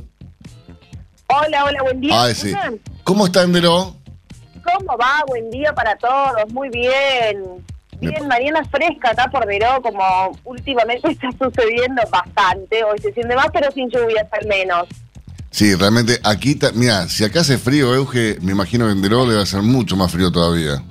Hola, 1.28 1.64
hola, 1.64 1.82
buen 1.82 2.00
día. 2.00 2.22
Ah, 2.22 2.34
sí. 2.34 2.52
¿Cómo 3.04 3.26
está, 3.26 3.42
Endero? 3.42 3.96
¿Cómo 4.64 4.98
va? 4.98 5.24
Buen 5.26 5.50
día 5.50 5.72
para 5.72 5.96
todos, 5.96 6.52
muy 6.52 6.68
bien. 6.68 7.64
Bien, 8.00 8.26
mañana 8.28 8.64
fresca 8.64 9.10
acá 9.10 9.28
por 9.30 9.46
Deró, 9.46 9.80
como 9.82 10.02
últimamente 10.44 11.10
está 11.10 11.30
sucediendo 11.38 12.02
bastante. 12.10 12.82
Hoy 12.84 12.98
se 12.98 13.12
siente 13.12 13.34
más, 13.34 13.48
pero 13.52 13.70
sin 13.72 13.88
lluvias 13.90 14.26
al 14.32 14.46
menos. 14.46 14.88
Sí, 15.50 15.74
realmente 15.74 16.20
aquí, 16.22 16.58
mira, 16.74 17.08
si 17.08 17.24
acá 17.24 17.40
hace 17.40 17.58
frío, 17.58 17.94
Euge, 17.94 18.38
me 18.40 18.52
imagino 18.52 18.86
que 18.86 18.92
en 18.92 19.02
Deró 19.02 19.26
debe 19.26 19.44
ser 19.46 19.62
mucho 19.62 19.96
más 19.96 20.12
frío 20.12 20.30
todavía. 20.30 20.82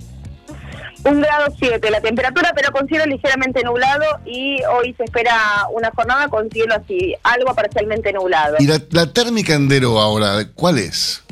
Un 1.06 1.22
grado 1.22 1.46
7 1.58 1.90
la 1.90 2.02
temperatura, 2.02 2.52
pero 2.54 2.72
con 2.74 2.86
cielo 2.88 3.06
ligeramente 3.06 3.64
nublado 3.64 4.04
y 4.26 4.62
hoy 4.64 4.94
se 4.96 5.06
espera 5.06 5.66
una 5.72 5.90
jornada 5.92 6.28
con 6.28 6.50
cielo 6.50 6.76
así, 6.76 7.16
algo 7.24 7.56
parcialmente 7.56 8.12
nublado. 8.12 8.58
¿Y 8.60 8.68
la, 8.68 8.82
la 8.92 9.12
térmica 9.14 9.54
en 9.54 9.70
Deró 9.70 9.98
ahora, 10.00 10.46
cuál 10.56 10.78
es? 10.78 11.24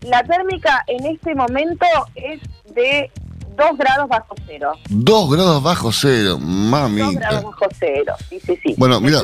La 0.00 0.24
térmica 0.24 0.84
en 0.88 1.06
este 1.06 1.36
momento 1.36 1.86
es 2.16 2.40
de 2.74 3.10
2 3.56 3.78
grados 3.78 4.08
bajo 4.08 4.34
cero. 4.46 4.72
2 4.88 5.30
grados 5.30 5.62
bajo 5.62 5.92
cero, 5.92 6.38
mamita. 6.38 7.06
2 7.06 7.14
grados 7.14 7.44
bajo 7.44 7.66
cero, 7.78 8.14
sí, 8.28 8.40
sí, 8.44 8.58
sí. 8.62 8.74
Bueno, 8.76 9.00
mira, 9.00 9.20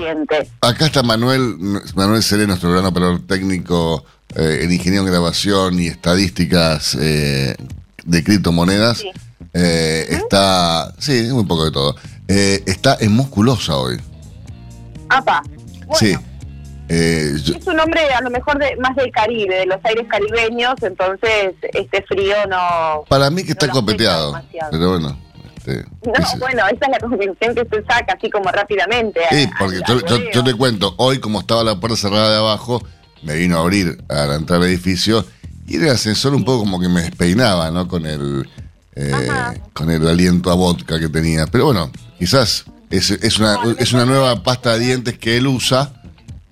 acá 0.60 0.86
está 0.86 1.02
Manuel, 1.02 1.56
Manuel 1.94 2.22
Seré, 2.22 2.46
nuestro 2.46 2.70
gran 2.70 2.84
operador 2.86 3.20
técnico 3.26 4.04
eh, 4.34 4.60
en 4.62 4.72
ingeniero 4.72 5.04
en 5.04 5.12
grabación 5.12 5.80
y 5.80 5.88
estadísticas 5.88 6.96
eh, 7.00 7.56
de 8.04 8.24
criptomonedas. 8.24 8.98
Sí. 8.98 9.10
Eh, 9.54 10.06
Está, 10.10 10.92
sí, 10.98 11.30
un 11.30 11.46
poco 11.48 11.64
de 11.64 11.70
todo. 11.72 11.96
Eh, 12.28 12.62
está 12.66 12.96
en 13.00 13.12
musculosa 13.12 13.76
hoy. 13.76 14.00
Apa, 15.08 15.42
bueno. 15.86 15.94
Sí. 15.94 16.16
Eh, 16.92 17.36
yo- 17.44 17.54
Es 17.54 17.66
un 17.68 17.78
hombre 17.78 18.00
a 18.12 18.20
lo 18.20 18.30
mejor 18.30 18.58
de, 18.58 18.74
más 18.76 18.96
del 18.96 19.12
Caribe, 19.12 19.54
de 19.60 19.66
los 19.66 19.78
aires 19.84 20.06
caribeños, 20.10 20.74
entonces 20.82 21.54
este 21.72 22.02
frío 22.02 22.34
no... 22.48 23.04
para 23.08 23.30
mí 23.30 23.44
que 23.44 23.52
está 23.52 23.68
no 23.68 23.74
copeteado. 23.74 24.40
Pero 24.72 24.90
bueno. 24.90 25.16
este, 25.56 25.84
No, 26.04 26.38
bueno, 26.40 26.62
esa 26.66 26.86
es 26.86 26.90
la 26.90 26.98
conclusión 26.98 27.54
que 27.54 27.64
se 27.70 27.84
saca 27.84 28.14
así 28.18 28.28
como 28.28 28.50
rápidamente. 28.50 29.20
Sí, 29.30 29.44
a- 29.44 29.58
porque 29.58 29.76
al- 29.76 29.84
yo, 29.86 29.92
al 29.94 30.00
yo- 30.00 30.16
rodeo. 30.16 30.30
yo 30.32 30.44
te 30.44 30.54
cuento, 30.54 30.94
hoy 30.98 31.20
como 31.20 31.40
estaba 31.40 31.62
la 31.62 31.78
puerta 31.78 31.96
cerrada 31.96 32.28
de 32.30 32.38
abajo, 32.38 32.84
me 33.22 33.34
vino 33.36 33.58
a 33.58 33.60
abrir 33.60 34.02
a 34.08 34.26
la 34.26 34.34
entrada 34.34 34.62
del 34.64 34.72
edificio 34.72 35.24
y 35.68 35.76
el 35.76 35.88
ascensor 35.90 36.34
un 36.34 36.44
poco 36.44 36.60
como 36.60 36.80
que 36.80 36.88
me 36.88 37.02
despeinaba, 37.02 37.70
¿no? 37.70 37.86
Con 37.86 38.04
el, 38.06 38.48
eh, 38.96 39.12
con 39.74 39.90
el 39.90 40.08
aliento 40.08 40.50
a 40.50 40.54
vodka 40.54 40.98
que 40.98 41.08
tenía. 41.08 41.46
Pero 41.46 41.66
bueno, 41.66 41.92
quizás 42.18 42.64
es, 42.90 43.12
es 43.12 43.38
una, 43.38 43.58
es 43.78 43.92
una 43.92 44.06
nueva 44.06 44.42
pasta 44.42 44.72
de 44.72 44.80
dientes 44.86 45.16
que 45.18 45.36
él 45.36 45.46
usa, 45.46 45.92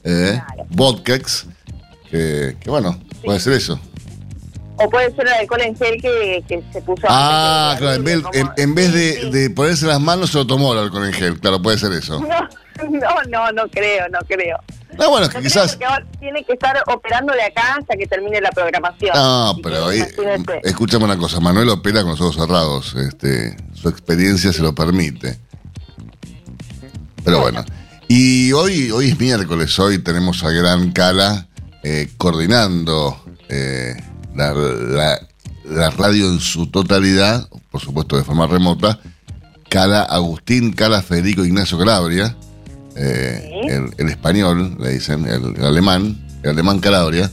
eh, 0.09 0.41
Claro. 0.47 0.67
Vodkex, 0.71 1.47
que, 2.11 2.57
que 2.61 2.71
bueno, 2.71 2.99
puede 3.25 3.41
ser 3.41 3.53
eso. 3.55 3.79
O 4.81 4.89
puede 4.89 5.11
ser 5.15 5.27
el 5.27 5.33
alcohol 5.35 5.61
en 5.63 5.77
gel 5.77 6.01
que, 6.01 6.45
que 6.49 6.63
se 6.73 6.81
puso... 6.83 7.03
Ah, 7.09 7.75
claro, 7.79 7.97
en 7.97 8.05
vez, 8.05 8.23
en, 8.33 8.49
en 8.57 8.75
vez 8.77 8.93
de, 8.93 9.21
sí. 9.23 9.31
de 9.31 9.51
ponerse 9.51 9.87
las 9.87 10.01
manos 10.01 10.31
se 10.31 10.39
lo 10.39 10.47
tomó 10.47 10.73
el 10.73 10.79
alcohol 10.79 11.05
en 11.07 11.13
gel, 11.13 11.41
claro, 11.41 11.61
puede 11.61 11.79
ser 11.79 11.93
eso. 11.93 12.21
No, 12.21 12.29
no, 12.89 13.23
no, 13.29 13.53
no 13.53 13.69
creo, 13.69 14.09
no 14.09 14.21
creo. 14.29 14.57
Ah, 15.01 15.09
bueno, 15.09 15.27
No 15.27 15.31
creo 15.31 15.43
quizás... 15.43 15.77
ahora 15.85 16.07
tiene 16.21 16.45
que 16.45 16.53
estar 16.53 16.81
operando 16.87 17.33
de 17.33 17.43
acá 17.43 17.75
hasta 17.81 17.97
que 17.97 18.07
termine 18.07 18.41
la 18.41 18.51
programación. 18.51 19.17
No, 19.17 19.57
pero 19.63 19.89
que 19.89 19.95
ahí, 19.95 20.03
escúchame 20.63 21.05
una 21.07 21.19
cosa, 21.19 21.41
Manuel 21.41 21.69
opera 21.71 22.03
con 22.03 22.13
los 22.13 22.21
ojos 22.21 22.37
cerrados, 22.37 22.95
este, 22.95 23.57
su 23.75 23.89
experiencia 23.89 24.53
se 24.53 24.63
lo 24.63 24.77
permite. 24.77 25.41
Pero 27.25 27.41
bueno, 27.41 27.65
y 28.09 28.53
hoy, 28.53 28.91
hoy 28.91 29.09
es 29.11 29.19
miércoles, 29.21 29.79
hoy 29.79 29.99
tenemos 29.99 30.43
a 30.45 30.51
Gran 30.51 30.93
Cala 30.93 31.47
eh, 31.83 32.09
coordinando 32.17 33.23
eh, 33.49 33.95
la, 34.35 34.53
la- 34.53 35.21
la 35.65 35.91
radio 35.91 36.29
en 36.33 36.41
su 36.41 36.69
totalidad, 36.69 37.47
por 37.71 37.83
supuesto 37.83 38.17
de 38.17 38.25
forma 38.25 38.47
remota, 38.47 38.99
Cala 39.69 40.03
Agustín, 40.03 40.73
Cala 40.73 41.03
Federico 41.03 41.45
Ignacio 41.45 41.77
Calabria, 41.79 42.35
eh, 42.97 43.51
Sí. 43.67 43.69
el, 43.75 43.91
el 43.99 44.09
español, 44.09 44.77
le 44.81 44.93
dicen, 44.95 45.27
el, 45.27 45.55
el 45.57 45.65
alemán, 45.65 46.27
el 46.43 46.51
alemán 46.51 46.79
Calabria. 46.81 47.31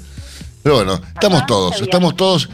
Pero 0.63 0.75
bueno, 0.75 0.95
estamos 1.13 1.37
Ajá, 1.39 1.45
todos, 1.47 1.81
estamos 1.81 2.15
todos, 2.17 2.49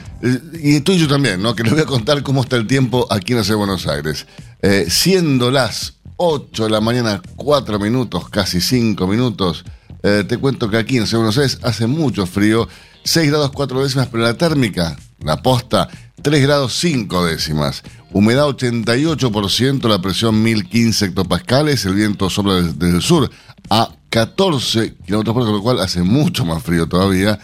y 0.62 0.82
tú 0.82 0.92
y 0.92 1.00
yo 1.00 1.08
también, 1.08 1.42
¿no? 1.42 1.56
Que 1.56 1.64
les 1.64 1.72
voy 1.72 1.82
a 1.82 1.86
contar 1.86 2.22
cómo 2.22 2.42
está 2.44 2.58
el 2.58 2.68
tiempo 2.68 3.08
aquí 3.10 3.32
en 3.34 3.40
la 3.40 3.44
ciudad 3.44 3.56
de 3.60 3.66
Buenos 3.66 3.88
Aires. 3.88 4.28
Eh, 4.62 4.86
siendo 4.88 5.50
las 5.50 5.96
8 6.24 6.66
de 6.66 6.70
la 6.70 6.82
mañana, 6.82 7.20
4 7.36 7.80
minutos, 7.80 8.30
casi 8.30 8.62
5 8.62 9.08
minutos, 9.08 9.66
eh, 10.04 10.24
te 10.28 10.38
cuento 10.38 10.70
que 10.70 10.78
aquí 10.78 10.98
en 10.98 11.06
Buenos 11.10 11.36
Aires 11.40 11.58
hace 11.64 11.88
mucho 11.88 12.28
frío, 12.28 12.68
6 13.04 13.32
grados 13.32 13.50
4 13.50 13.82
décimas, 13.82 14.08
pero 14.12 14.22
la 14.22 14.36
térmica, 14.36 14.96
la 15.24 15.42
posta, 15.42 15.90
3 16.22 16.44
grados 16.44 16.78
5 16.78 17.26
décimas. 17.26 17.82
Humedad 18.12 18.46
88%, 18.46 19.90
la 19.90 20.00
presión 20.00 20.44
1015 20.44 21.06
hectopascales, 21.06 21.86
el 21.86 21.96
viento 21.96 22.30
sopla 22.30 22.62
desde, 22.62 22.90
el 22.98 23.02
sur 23.02 23.28
a 23.72 23.90
14 24.12 24.98
kilómetros 25.04 25.34
por 25.34 25.42
hora, 25.42 25.50
con 25.50 25.58
lo 25.58 25.64
cual 25.64 25.80
hace 25.80 26.04
mucho 26.04 26.46
más 26.46 26.62
frío 26.62 26.86
todavía. 26.88 27.40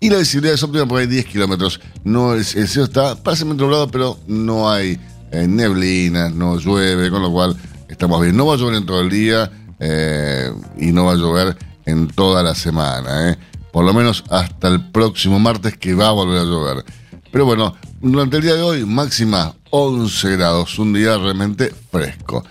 Y 0.00 0.10
la 0.10 0.18
visibilidad 0.18 0.54
es 0.54 0.62
óptima 0.62 0.86
por 0.86 1.00
ahí 1.00 1.06
10 1.06 1.24
kilómetros. 1.24 1.80
No, 2.04 2.34
el 2.34 2.44
cielo 2.44 2.84
está 2.84 3.16
parcialmente 3.16 3.62
nublado, 3.62 3.88
pero 3.88 4.18
no 4.26 4.70
hay 4.70 5.00
eh, 5.32 5.46
neblinas, 5.48 6.34
no 6.34 6.58
llueve, 6.58 7.10
con 7.10 7.22
lo 7.22 7.32
cual 7.32 7.56
estamos 7.88 8.20
bien. 8.20 8.36
No 8.36 8.46
va 8.46 8.54
a 8.54 8.56
llover 8.56 8.76
en 8.76 8.86
todo 8.86 9.00
el 9.00 9.10
día 9.10 9.50
eh, 9.80 10.52
y 10.78 10.92
no 10.92 11.06
va 11.06 11.12
a 11.12 11.16
llover 11.16 11.56
en 11.86 12.08
toda 12.08 12.42
la 12.42 12.54
semana. 12.54 13.30
eh. 13.30 13.36
Por 13.72 13.84
lo 13.84 13.92
menos 13.92 14.24
hasta 14.30 14.68
el 14.68 14.90
próximo 14.90 15.38
martes 15.38 15.76
que 15.76 15.94
va 15.94 16.08
a 16.08 16.12
volver 16.12 16.38
a 16.38 16.44
llover. 16.44 16.84
Pero 17.30 17.44
bueno, 17.44 17.76
durante 18.00 18.36
el 18.38 18.42
día 18.42 18.54
de 18.54 18.62
hoy, 18.62 18.84
máxima 18.84 19.54
11 19.70 20.36
grados, 20.36 20.78
un 20.78 20.92
día 20.92 21.16
realmente 21.18 21.72
fresco. 21.90 22.44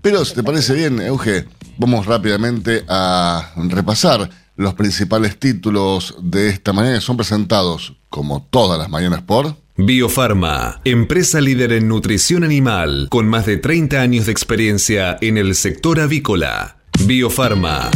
Pero 0.00 0.24
si 0.24 0.34
te 0.34 0.42
parece 0.42 0.72
bien, 0.74 1.00
Euge, 1.00 1.46
vamos 1.76 2.06
rápidamente 2.06 2.84
a 2.88 3.52
repasar 3.56 4.30
los 4.56 4.74
principales 4.74 5.38
títulos 5.38 6.16
de 6.22 6.48
esta 6.48 6.72
mañana 6.72 6.96
que 6.96 7.00
son 7.00 7.16
presentados, 7.16 7.94
como 8.08 8.46
todas 8.50 8.78
las 8.78 8.88
mañanas, 8.88 9.22
por... 9.22 9.56
Biofarma, 9.82 10.78
empresa 10.84 11.40
líder 11.40 11.72
en 11.72 11.88
nutrición 11.88 12.44
animal, 12.44 13.08
con 13.08 13.26
más 13.26 13.46
de 13.46 13.56
30 13.56 13.98
años 13.98 14.26
de 14.26 14.32
experiencia 14.32 15.16
en 15.22 15.38
el 15.38 15.54
sector 15.54 16.00
avícola. 16.00 16.76
Biofarma. 17.06 17.90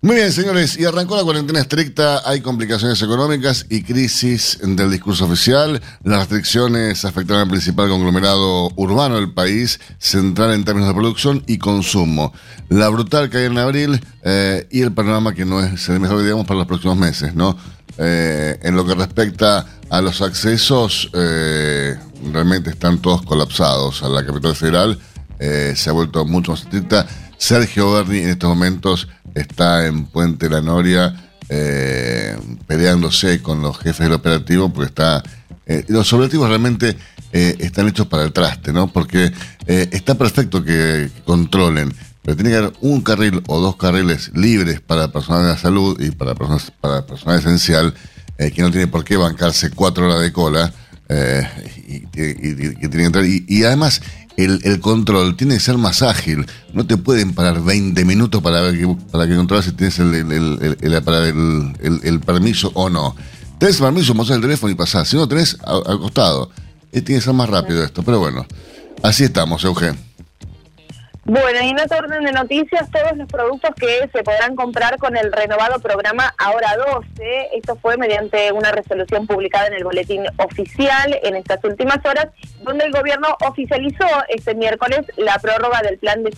Muy 0.00 0.16
bien, 0.16 0.32
señores, 0.32 0.76
y 0.76 0.84
arrancó 0.84 1.16
la 1.16 1.22
cuarentena 1.22 1.60
estricta, 1.60 2.28
hay 2.28 2.40
complicaciones 2.40 3.00
económicas 3.00 3.66
y 3.70 3.84
crisis 3.84 4.58
del 4.60 4.90
discurso 4.90 5.26
oficial. 5.26 5.80
Las 6.02 6.18
restricciones 6.18 7.04
afectaron 7.04 7.42
al 7.42 7.48
principal 7.48 7.88
conglomerado 7.88 8.72
urbano 8.74 9.14
del 9.14 9.32
país, 9.32 9.78
central 9.98 10.52
en 10.52 10.64
términos 10.64 10.88
de 10.88 10.94
producción 10.94 11.44
y 11.46 11.58
consumo. 11.58 12.32
La 12.68 12.88
brutal 12.88 13.30
caída 13.30 13.46
en 13.46 13.58
abril 13.58 14.04
eh, 14.24 14.66
y 14.72 14.80
el 14.80 14.90
panorama 14.90 15.32
que 15.32 15.44
no 15.44 15.62
es 15.62 15.88
el 15.88 16.00
mejor, 16.00 16.20
digamos, 16.24 16.44
para 16.44 16.58
los 16.58 16.66
próximos 16.66 16.96
meses, 16.96 17.36
¿no? 17.36 17.56
Eh, 17.98 18.58
en 18.62 18.76
lo 18.76 18.86
que 18.86 18.94
respecta 18.94 19.66
a 19.90 20.00
los 20.00 20.22
accesos, 20.22 21.10
eh, 21.12 21.96
realmente 22.32 22.70
están 22.70 22.98
todos 22.98 23.22
colapsados 23.22 24.02
a 24.02 24.08
la 24.08 24.24
capital 24.24 24.54
federal. 24.54 24.98
se 25.38 25.90
ha 25.90 25.92
vuelto 25.92 26.24
mucho 26.24 26.52
más 26.52 26.62
estricta. 26.62 27.06
Sergio 27.36 27.92
Berni 27.92 28.18
en 28.18 28.28
estos 28.28 28.48
momentos 28.48 29.08
está 29.34 29.86
en 29.86 30.04
Puente 30.04 30.48
La 30.48 30.60
Noria 30.60 31.12
eh, 31.54 32.34
peleándose 32.66 33.42
con 33.42 33.60
los 33.60 33.76
jefes 33.78 34.06
del 34.06 34.12
operativo 34.12 34.72
porque 34.72 34.88
está... 34.88 35.22
Eh, 35.66 35.84
los 35.88 36.10
operativos 36.12 36.48
realmente 36.48 36.96
eh, 37.30 37.56
están 37.58 37.88
hechos 37.88 38.06
para 38.06 38.22
el 38.22 38.32
traste, 38.32 38.72
¿no? 38.72 38.90
Porque 38.90 39.30
está 39.66 40.14
perfecto 40.14 40.64
que, 40.64 41.10
controlen, 41.26 41.92
pero 42.22 42.36
tiene 42.36 42.50
que 42.50 42.56
haber 42.56 42.72
un 42.80 43.00
carril 43.02 43.42
o 43.46 43.60
dos 43.60 43.76
carriles 43.76 44.30
libres 44.34 44.80
para 44.80 45.12
personal 45.12 45.42
de 45.42 45.48
la 45.48 45.58
salud 45.58 46.00
y 46.00 46.10
para 46.10 46.34
personas 46.34 46.72
para 46.80 47.06
personal 47.06 47.38
esencial 47.38 47.94
que 48.38 48.62
no 48.62 48.70
tiene 48.72 48.88
por 48.88 49.04
qué 49.04 49.16
bancarse 49.16 49.70
cuatro 49.70 50.06
horas 50.06 50.20
de 50.20 50.32
cola 50.32 50.72
y, 51.86 52.00
que 52.06 52.34
tiene 52.34 52.90
que 52.90 53.04
entrar. 53.04 53.24
y 53.24 53.64
además 53.64 54.00
el, 54.36 54.80
control 54.80 55.36
tiene 55.36 55.54
que 55.54 55.60
ser 55.60 55.78
más 55.78 56.02
ágil. 56.02 56.46
No 56.72 56.86
te 56.86 56.96
pueden 56.96 57.34
parar 57.34 57.62
20 57.62 58.04
minutos 58.04 58.42
para, 58.42 58.60
ver 58.62 58.78
que, 58.78 58.96
para 59.10 59.26
que 59.26 59.36
controles 59.36 59.66
si 59.66 59.72
tienes 59.72 59.98
el, 59.98 60.14
el, 62.02 62.20
permiso 62.20 62.70
o 62.74 62.88
no. 62.88 63.14
Tenés 63.58 63.76
el 63.76 63.82
permiso, 63.82 64.14
mostrar 64.14 64.36
el 64.36 64.42
teléfono 64.42 64.72
y 64.72 64.74
pasás. 64.74 65.08
Si 65.08 65.16
no 65.16 65.28
tenés, 65.28 65.56
al 65.64 65.98
costado. 65.98 66.50
Eh, 66.92 67.00
tiene 67.00 67.20
que 67.20 67.24
ser 67.24 67.34
más 67.34 67.48
rápido 67.48 67.82
esto, 67.82 68.02
pero 68.02 68.18
bueno. 68.18 68.46
Así 69.02 69.24
estamos, 69.24 69.64
Eugen. 69.64 69.96
Bueno, 71.24 71.60
y 71.62 71.68
en 71.68 71.78
otro 71.78 71.98
orden 71.98 72.24
de 72.24 72.32
noticias, 72.32 72.90
todos 72.90 73.16
los 73.16 73.28
productos 73.28 73.70
que 73.76 74.10
se 74.12 74.24
podrán 74.24 74.56
comprar 74.56 74.98
con 74.98 75.16
el 75.16 75.30
renovado 75.30 75.80
programa 75.80 76.34
Ahora 76.36 76.76
12, 76.76 77.50
esto 77.54 77.76
fue 77.76 77.96
mediante 77.96 78.50
una 78.50 78.72
resolución 78.72 79.28
publicada 79.28 79.68
en 79.68 79.74
el 79.74 79.84
boletín 79.84 80.24
oficial 80.38 81.16
en 81.22 81.36
estas 81.36 81.62
últimas 81.62 82.04
horas, 82.04 82.26
donde 82.62 82.86
el 82.86 82.92
gobierno 82.92 83.28
oficializó 83.46 84.06
este 84.28 84.56
miércoles 84.56 85.02
la 85.16 85.38
prórroga 85.38 85.80
del 85.82 85.98
plan 85.98 86.24
de 86.24 86.32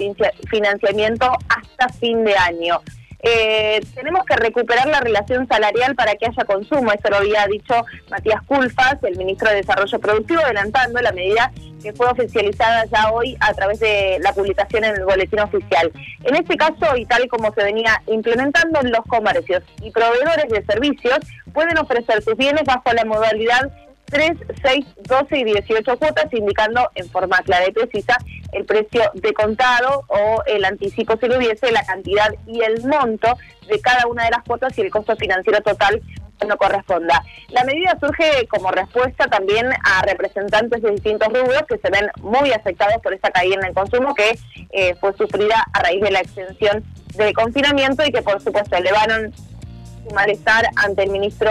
financiamiento 0.51 1.33
hasta 1.49 1.89
fin 1.95 2.23
de 2.23 2.37
año. 2.37 2.83
Eh, 3.27 3.81
tenemos 3.95 4.27
que 4.27 4.37
recuperar 4.37 4.87
la 4.87 5.01
relación 5.01 5.49
salarial 5.49 5.95
para 5.95 6.15
que 6.17 6.27
haya 6.27 6.45
consumo. 6.45 6.93
Eso 6.93 7.09
lo 7.09 7.17
había 7.17 7.47
dicho 7.47 7.75
Matías 8.11 8.43
Culfas, 8.43 8.99
el 9.03 9.17
ministro 9.17 9.49
de 9.49 9.57
Desarrollo 9.57 9.99
Productivo, 9.99 10.43
adelantando 10.43 11.01
la 11.01 11.13
medida 11.13 11.51
que 11.85 11.93
fue 11.93 12.07
oficializada 12.07 12.87
ya 12.87 13.13
hoy 13.13 13.37
a 13.41 13.53
través 13.53 13.79
de 13.79 14.17
la 14.21 14.33
publicación 14.33 14.85
en 14.85 14.97
el 14.97 15.05
boletín 15.05 15.41
oficial. 15.41 15.93
En 16.25 16.35
este 16.35 16.57
caso, 16.57 16.97
y 16.97 17.05
tal 17.05 17.29
como 17.29 17.53
se 17.53 17.63
venía 17.63 18.03
implementando, 18.07 18.81
los 18.83 19.05
comercios 19.07 19.63
y 19.83 19.91
proveedores 19.91 20.49
de 20.49 20.65
servicios 20.65 21.19
pueden 21.53 21.77
ofrecer 21.77 22.23
sus 22.23 22.37
bienes 22.37 22.65
bajo 22.65 22.91
la 22.95 23.05
modalidad 23.05 23.71
3, 24.07 24.33
6, 24.63 24.87
12 25.03 25.39
y 25.39 25.45
18 25.45 25.99
cuotas, 25.99 26.33
indicando 26.33 26.89
en 26.95 27.09
forma 27.11 27.39
clara 27.39 27.69
y 27.69 27.73
precisa 27.73 28.17
el 28.53 28.65
precio 28.65 29.03
de 29.13 29.33
contado 29.35 30.05
o 30.09 30.43
el 30.47 30.65
anticipo 30.65 31.19
si 31.19 31.27
lo 31.27 31.37
hubiese, 31.37 31.71
la 31.71 31.85
cantidad 31.85 32.33
y 32.47 32.63
el 32.63 32.83
monto 32.87 33.37
de 33.69 33.81
cada 33.81 34.07
una 34.07 34.25
de 34.25 34.31
las 34.31 34.43
cuotas 34.45 34.77
y 34.79 34.83
el 34.83 34.91
costo 34.91 35.17
financiero 35.17 35.61
total 35.61 36.01
no 36.47 36.57
corresponda. 36.57 37.23
La 37.49 37.65
medida 37.65 37.97
surge 38.01 38.47
como 38.49 38.71
respuesta 38.71 39.27
también 39.27 39.67
a 39.85 40.03
representantes 40.03 40.83
de 40.83 40.91
distintos 40.91 41.29
rubros 41.29 41.63
que 41.69 41.79
se 41.79 41.91
ven 41.91 42.11
muy 42.21 42.53
afectados 42.53 43.01
por 43.03 43.15
esa 43.15 43.31
caída 43.31 43.57
en 43.57 43.67
el 43.67 43.75
consumo 43.75 44.15
que 44.15 44.39
eh, 44.71 44.95
fue 45.01 45.13
sufrida 45.15 45.65
a 45.73 45.83
raíz 45.83 46.03
de 46.03 46.11
la 46.11 46.21
extensión 46.21 46.85
del 47.17 47.33
confinamiento 47.35 48.05
y 48.05 48.13
que 48.13 48.23
por 48.23 48.43
supuesto 48.43 48.77
elevaron 48.77 49.33
su 49.33 50.15
malestar 50.15 50.69
ante 50.77 51.05
el 51.05 51.11
ministro 51.11 51.51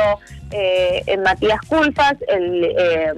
eh, 0.51 1.17
Matías 1.23 1.61
Culpas, 1.67 2.15
el, 2.27 2.65
eh, 2.77 3.13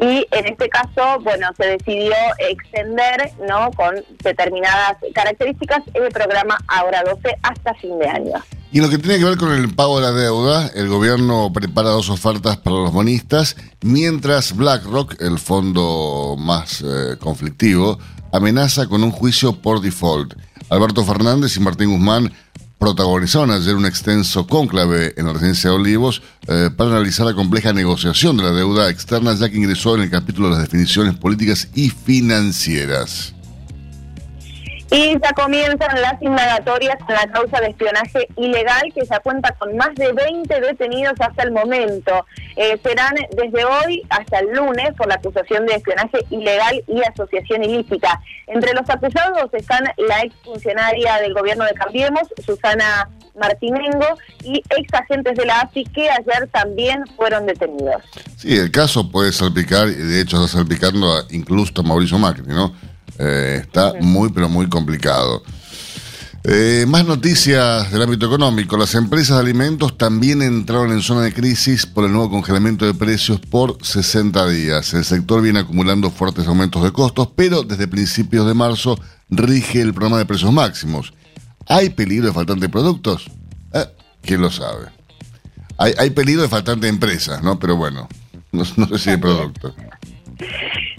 y 0.00 0.26
en 0.30 0.46
este 0.46 0.68
caso, 0.68 1.20
bueno, 1.22 1.48
se 1.56 1.66
decidió 1.66 2.14
extender, 2.38 3.32
¿no? 3.46 3.70
Con 3.72 3.96
determinadas 4.22 4.96
características 5.14 5.82
el 5.92 6.08
programa 6.10 6.56
Ahora 6.68 7.02
12 7.04 7.36
hasta 7.42 7.74
fin 7.74 7.98
de 7.98 8.08
año. 8.08 8.32
Y 8.72 8.80
lo 8.80 8.88
que 8.88 8.98
tiene 8.98 9.18
que 9.18 9.24
ver 9.24 9.36
con 9.36 9.52
el 9.52 9.74
pago 9.74 10.00
de 10.00 10.06
la 10.06 10.12
deuda, 10.12 10.70
el 10.74 10.88
gobierno 10.88 11.52
prepara 11.52 11.90
dos 11.90 12.08
ofertas 12.08 12.56
para 12.56 12.76
los 12.76 12.92
bonistas, 12.92 13.56
mientras 13.82 14.56
BlackRock, 14.56 15.20
el 15.20 15.38
fondo 15.38 16.36
más 16.38 16.80
eh, 16.80 17.16
conflictivo, 17.18 17.98
amenaza 18.32 18.86
con 18.86 19.02
un 19.02 19.10
juicio 19.10 19.60
por 19.60 19.80
default. 19.80 20.34
Alberto 20.70 21.04
Fernández 21.04 21.56
y 21.56 21.60
Martín 21.60 21.90
Guzmán 21.90 22.32
protagonizaron 22.80 23.50
ayer 23.50 23.76
un 23.76 23.84
extenso 23.84 24.46
cónclave 24.46 25.12
en 25.18 25.26
la 25.26 25.34
residencia 25.34 25.68
de 25.68 25.76
Olivos 25.76 26.22
eh, 26.48 26.70
para 26.74 26.92
analizar 26.92 27.26
la 27.26 27.34
compleja 27.34 27.74
negociación 27.74 28.38
de 28.38 28.42
la 28.42 28.52
deuda 28.52 28.88
externa, 28.88 29.34
ya 29.34 29.50
que 29.50 29.58
ingresó 29.58 29.94
en 29.96 30.02
el 30.02 30.10
capítulo 30.10 30.48
de 30.48 30.54
las 30.54 30.62
definiciones 30.62 31.14
políticas 31.14 31.68
y 31.74 31.90
financieras. 31.90 33.34
Y 34.90 35.12
ya 35.20 35.32
comienzan 35.36 36.00
las 36.00 36.20
indagatorias 36.20 36.98
en 37.08 37.14
la 37.14 37.26
causa 37.32 37.60
de 37.60 37.68
espionaje 37.68 38.26
ilegal, 38.36 38.92
que 38.92 39.04
ya 39.04 39.20
cuenta 39.20 39.52
con 39.52 39.76
más 39.76 39.94
de 39.94 40.12
20 40.12 40.60
detenidos 40.60 41.14
hasta 41.20 41.44
el 41.44 41.52
momento. 41.52 42.26
Eh, 42.56 42.76
serán 42.82 43.14
desde 43.30 43.64
hoy 43.64 44.02
hasta 44.10 44.40
el 44.40 44.52
lunes 44.52 44.92
por 44.96 45.06
la 45.06 45.14
acusación 45.14 45.64
de 45.66 45.76
espionaje 45.76 46.18
ilegal 46.30 46.82
y 46.88 47.02
asociación 47.02 47.62
ilícita. 47.62 48.20
Entre 48.48 48.74
los 48.74 48.90
acusados 48.90 49.54
están 49.54 49.84
la 49.96 50.22
exfuncionaria 50.22 51.18
del 51.18 51.34
gobierno 51.34 51.64
de 51.66 51.74
Cambiemos, 51.74 52.22
Susana 52.44 53.08
Martinengo, 53.40 54.18
y 54.42 54.62
ex 54.70 54.92
agentes 54.92 55.36
de 55.36 55.46
la 55.46 55.60
AFI 55.60 55.84
que 55.84 56.10
ayer 56.10 56.48
también 56.52 57.04
fueron 57.16 57.46
detenidos. 57.46 58.02
Sí, 58.36 58.56
el 58.56 58.72
caso 58.72 59.08
puede 59.08 59.32
salpicar, 59.32 59.88
y 59.88 59.94
de 59.94 60.20
hecho 60.20 60.44
está 60.44 60.58
salpicando 60.58 61.26
incluso 61.30 61.72
a 61.76 61.82
Mauricio 61.82 62.18
Macri, 62.18 62.46
¿no? 62.48 62.74
Eh, 63.22 63.58
está 63.60 63.92
muy, 64.00 64.30
pero 64.30 64.48
muy 64.48 64.68
complicado. 64.68 65.42
Eh, 66.42 66.86
más 66.88 67.04
noticias 67.04 67.92
del 67.92 68.00
ámbito 68.00 68.24
económico. 68.24 68.78
Las 68.78 68.94
empresas 68.94 69.36
de 69.36 69.42
alimentos 69.42 69.98
también 69.98 70.40
entraron 70.40 70.90
en 70.90 71.02
zona 71.02 71.20
de 71.20 71.34
crisis 71.34 71.84
por 71.84 72.06
el 72.06 72.12
nuevo 72.12 72.30
congelamiento 72.30 72.86
de 72.86 72.94
precios 72.94 73.38
por 73.38 73.76
60 73.84 74.48
días. 74.48 74.94
El 74.94 75.04
sector 75.04 75.42
viene 75.42 75.58
acumulando 75.58 76.10
fuertes 76.10 76.46
aumentos 76.46 76.82
de 76.82 76.92
costos, 76.92 77.28
pero 77.36 77.62
desde 77.62 77.86
principios 77.86 78.46
de 78.46 78.54
marzo 78.54 78.98
rige 79.28 79.82
el 79.82 79.92
programa 79.92 80.16
de 80.16 80.24
precios 80.24 80.50
máximos. 80.50 81.12
¿Hay 81.68 81.90
peligro 81.90 82.28
de 82.28 82.32
faltante 82.32 82.70
productos? 82.70 83.26
Eh, 83.74 83.86
¿Quién 84.22 84.40
lo 84.40 84.50
sabe? 84.50 84.86
Hay, 85.76 85.92
hay 85.98 86.08
peligro 86.08 86.40
de 86.40 86.48
faltante 86.48 86.88
empresas, 86.88 87.42
¿no? 87.42 87.58
Pero 87.58 87.76
bueno, 87.76 88.08
no, 88.52 88.64
no 88.76 88.88
sé 88.88 88.98
si 88.98 89.10
de 89.10 89.18
productos. 89.18 89.74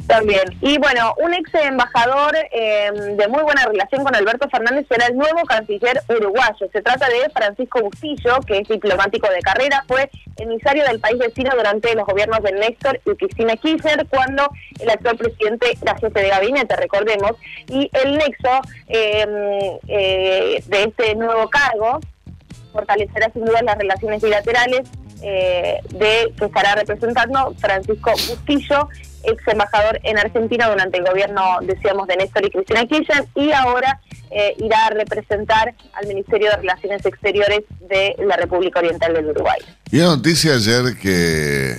También. 0.08 0.44
Y 0.62 0.78
bueno, 0.78 1.14
un 1.18 1.34
ex 1.34 1.54
embajador 1.54 2.36
em, 2.52 3.18
de 3.18 3.28
muy 3.28 3.44
buena 3.44 3.66
relación 3.66 4.04
con 4.04 4.16
Alberto 4.16 4.50
Fernández 4.50 4.86
será 4.90 5.08
el 5.08 5.16
nuevo 5.16 5.44
canciller 5.46 6.02
uruguayo. 6.10 6.68
Se 6.72 6.82
trata 6.82 7.08
de 7.08 7.30
Francisco 7.30 7.82
Bustillo, 7.82 8.40
que 8.46 8.60
es 8.60 8.68
diplomático 8.68 9.30
de 9.30 9.40
carrera, 9.42 9.84
fue 9.88 10.10
emisario 10.38 10.84
del 10.86 11.00
país 11.00 11.18
vecino 11.18 11.52
durante 11.56 11.94
los 11.96 12.06
gobiernos 12.06 12.42
de 12.44 12.52
Néstor 12.54 13.00
y 13.06 13.16
Cristina 13.16 13.56
Kirchner, 13.56 14.06
cuando 14.10 14.50
el 14.80 14.90
actual 14.90 15.18
presidente 15.18 15.78
era 15.82 15.98
jefe 15.98 16.20
de 16.20 16.30
gabinete, 16.30 16.76
recordemos, 16.76 17.32
y 17.68 17.90
el 17.94 18.18
nexo 18.18 18.62
em, 18.88 19.80
eh, 19.88 20.64
de 20.66 20.84
este 20.84 21.16
nuevo 21.16 21.50
cargo 21.50 22.00
fortalecerá 22.72 23.30
sin 23.32 23.46
duda 23.46 23.62
las 23.64 23.78
relaciones 23.78 24.22
bilaterales 24.22 24.90
eh, 25.22 25.80
de 25.90 26.34
que 26.38 26.46
estará 26.46 26.76
representando 26.76 27.54
Francisco 27.60 28.12
Bustillo 28.12 28.90
ex 29.24 29.48
embajador 29.48 30.00
en 30.04 30.18
Argentina 30.18 30.70
durante 30.70 30.98
el 30.98 31.06
gobierno, 31.06 31.42
decíamos, 31.62 32.08
de 32.08 32.18
Néstor 32.18 32.46
y 32.46 32.52
Cristina 32.52 32.86
Kirchner, 32.86 33.26
y 33.36 33.52
ahora 33.52 34.00
eh, 34.32 34.56
irá 34.60 34.88
a 34.88 34.90
representar 34.92 35.74
al 35.94 36.08
Ministerio 36.08 36.50
de 36.52 36.58
Relaciones 36.58 37.06
Exteriores 37.06 37.62
de 37.90 38.16
la 38.26 38.38
República 38.38 38.80
Oriental 38.80 39.14
del 39.14 39.28
Uruguay. 39.28 39.60
Y 39.92 39.98
una 40.00 40.16
noticia 40.16 40.54
ayer 40.54 40.98
que, 41.02 41.78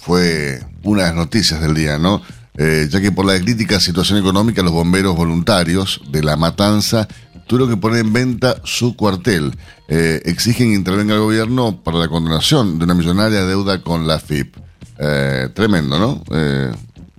fue 0.00 0.60
una 0.82 1.02
de 1.02 1.08
las 1.08 1.16
noticias 1.16 1.60
del 1.60 1.74
día, 1.74 1.98
¿no? 1.98 2.22
Eh, 2.56 2.88
ya 2.90 3.00
que 3.00 3.12
por 3.12 3.24
la 3.24 3.38
crítica 3.38 3.80
situación 3.80 4.18
económica, 4.18 4.62
los 4.62 4.72
bomberos 4.72 5.16
voluntarios 5.16 6.00
de 6.10 6.22
La 6.22 6.36
Matanza 6.36 7.08
tuvieron 7.46 7.74
que 7.74 7.80
poner 7.80 8.00
en 8.00 8.12
venta 8.12 8.60
su 8.62 8.94
cuartel. 8.94 9.56
Eh, 9.88 10.22
exigen 10.24 10.68
que 10.68 10.76
intervenga 10.76 11.14
el 11.14 11.20
gobierno 11.20 11.82
para 11.82 11.98
la 11.98 12.06
condonación 12.06 12.78
de 12.78 12.84
una 12.84 12.94
millonaria 12.94 13.44
deuda 13.44 13.82
con 13.82 14.06
la 14.06 14.20
FIP. 14.20 14.56
Eh, 15.02 15.48
tremendo, 15.54 15.98
¿no? 15.98 16.22
Eh, 16.30 16.70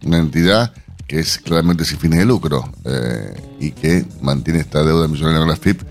una 0.06 0.18
entidad 0.20 0.72
que 1.08 1.20
es 1.20 1.40
claramente 1.40 1.84
sin 1.84 1.98
fines 1.98 2.20
de 2.20 2.26
lucro 2.26 2.72
eh, 2.86 3.34
y 3.60 3.72
que 3.72 4.06
mantiene 4.22 4.60
esta 4.60 4.84
deuda 4.84 5.08
millonaria 5.08 5.40
con 5.40 5.50
la 5.50 5.56
FIP. 5.56 5.82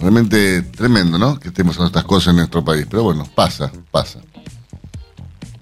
realmente 0.00 0.62
tremendo, 0.62 1.18
¿no? 1.18 1.40
Que 1.40 1.48
estemos 1.48 1.72
haciendo 1.72 1.88
estas 1.88 2.04
cosas 2.04 2.28
en 2.28 2.36
nuestro 2.36 2.64
país. 2.64 2.86
Pero 2.88 3.02
bueno, 3.02 3.26
pasa, 3.34 3.72
pasa. 3.90 4.20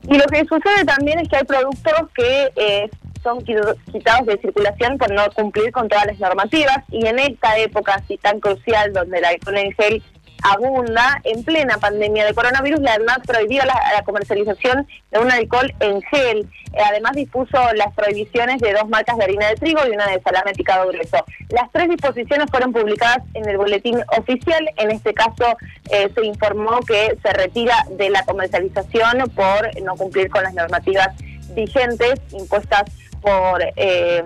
Y 0.08 0.16
lo 0.16 0.24
que 0.24 0.44
sucede 0.46 0.84
también 0.86 1.18
es 1.18 1.28
que 1.28 1.36
hay 1.36 1.44
productos 1.44 2.08
que 2.14 2.52
eh, 2.56 2.90
son 3.22 3.44
quitados 3.44 4.26
de 4.26 4.38
circulación 4.38 4.96
por 4.96 5.12
no 5.12 5.30
cumplir 5.34 5.70
con 5.70 5.86
todas 5.86 6.06
las 6.06 6.18
normativas 6.18 6.78
y 6.90 7.06
en 7.06 7.18
esta 7.18 7.58
época 7.58 7.94
así 7.94 8.16
tan 8.16 8.40
crucial 8.40 8.92
donde 8.94 9.18
el 9.18 9.24
alcohol 9.24 9.58
en 9.58 9.72
gel 9.72 10.02
abunda, 10.42 11.20
en 11.24 11.44
plena 11.44 11.78
pandemia 11.78 12.24
de 12.24 12.34
coronavirus, 12.34 12.80
la 12.80 12.94
ANMAT 12.94 13.26
prohibió 13.26 13.62
la, 13.64 14.02
comercialización 14.04 14.86
de 15.10 15.18
un 15.18 15.30
alcohol 15.30 15.72
en 15.80 16.00
gel. 16.02 16.48
Eh, 16.72 16.78
además 16.84 17.12
dispuso 17.12 17.58
las 17.74 17.92
prohibiciones 17.94 18.60
de 18.60 18.72
dos 18.72 18.88
marcas 18.88 19.16
de 19.16 19.24
harina 19.24 19.48
de 19.48 19.56
trigo 19.56 19.80
y 19.86 19.90
una 19.90 20.06
de 20.06 20.20
salame 20.20 20.52
picado 20.52 20.88
grueso. 20.88 21.24
Las 21.50 21.70
tres 21.72 21.88
disposiciones 21.88 22.50
fueron 22.50 22.72
publicadas 22.72 23.22
en 23.34 23.48
el 23.48 23.56
boletín 23.56 24.00
oficial. 24.16 24.70
En 24.76 24.90
este 24.90 25.12
caso 25.14 25.56
eh, 25.90 26.10
se 26.14 26.24
informó 26.24 26.80
que 26.80 27.18
se 27.22 27.32
retira 27.32 27.84
de 27.90 28.10
la 28.10 28.24
comercialización 28.24 29.30
por 29.34 29.82
no 29.82 29.96
cumplir 29.96 30.30
con 30.30 30.42
las 30.42 30.54
normativas 30.54 31.08
vigentes 31.54 32.20
impuestas 32.32 32.84
por... 33.20 33.62
Eh, 33.76 34.22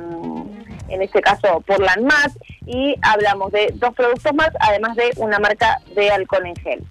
en 0.92 1.02
este 1.02 1.20
caso 1.20 1.62
por 1.66 1.80
la 1.80 1.92
ANMAT, 1.92 2.32
y 2.66 2.94
hablamos 3.02 3.52
de 3.52 3.72
dos 3.76 3.94
productos 3.94 4.34
más, 4.34 4.50
además 4.60 4.96
de 4.96 5.12
una 5.16 5.38
marca 5.38 5.78
de 5.94 6.10
alcohol 6.10 6.46
en 6.46 6.56
gel. 6.56 6.84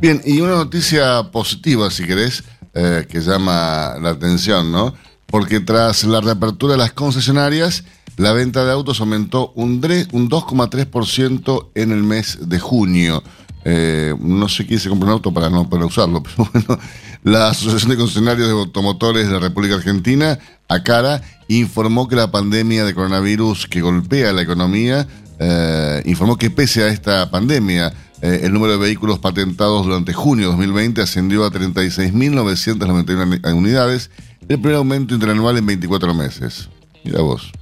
Bien, 0.00 0.20
y 0.24 0.40
una 0.40 0.54
noticia 0.54 1.24
positiva, 1.32 1.90
si 1.90 2.06
querés, 2.06 2.44
eh, 2.74 3.06
que 3.08 3.20
llama 3.20 3.96
la 4.00 4.10
atención, 4.10 4.70
¿no? 4.70 4.94
Porque 5.26 5.60
tras 5.60 6.04
la 6.04 6.20
reapertura 6.20 6.72
de 6.72 6.78
las 6.78 6.92
concesionarias, 6.92 7.84
la 8.16 8.32
venta 8.32 8.64
de 8.64 8.72
autos 8.72 9.00
aumentó 9.00 9.52
un, 9.54 9.74
un 10.12 10.30
2,3% 10.30 11.70
en 11.74 11.92
el 11.92 12.02
mes 12.02 12.48
de 12.48 12.58
junio. 12.58 13.22
Eh, 13.70 14.14
no 14.18 14.48
sé 14.48 14.64
quién 14.64 14.80
se 14.80 14.88
compró 14.88 15.08
un 15.08 15.12
auto 15.12 15.30
para 15.30 15.50
no 15.50 15.68
poder 15.68 15.84
usarlo, 15.84 16.22
pero 16.36 16.48
bueno, 16.50 16.78
la 17.22 17.50
Asociación 17.50 17.90
de 17.90 17.98
Concesionarios 17.98 18.48
de 18.48 18.54
Automotores 18.54 19.26
de 19.26 19.32
la 19.34 19.40
República 19.40 19.74
Argentina, 19.74 20.38
ACARA, 20.68 21.20
informó 21.48 22.08
que 22.08 22.16
la 22.16 22.30
pandemia 22.30 22.86
de 22.86 22.94
coronavirus 22.94 23.66
que 23.66 23.82
golpea 23.82 24.32
la 24.32 24.40
economía, 24.40 25.06
eh, 25.38 26.02
informó 26.06 26.38
que 26.38 26.48
pese 26.48 26.82
a 26.82 26.88
esta 26.88 27.30
pandemia, 27.30 27.92
eh, 28.22 28.40
el 28.44 28.54
número 28.54 28.72
de 28.72 28.78
vehículos 28.78 29.18
patentados 29.18 29.84
durante 29.84 30.14
junio 30.14 30.46
de 30.46 30.52
2020 30.52 31.02
ascendió 31.02 31.44
a 31.44 31.52
36.991 31.52 33.54
unidades, 33.54 34.10
el 34.48 34.58
primer 34.60 34.76
aumento 34.76 35.14
interanual 35.14 35.58
en 35.58 35.66
24 35.66 36.14
meses. 36.14 36.70
Mira 37.04 37.20
vos. 37.20 37.52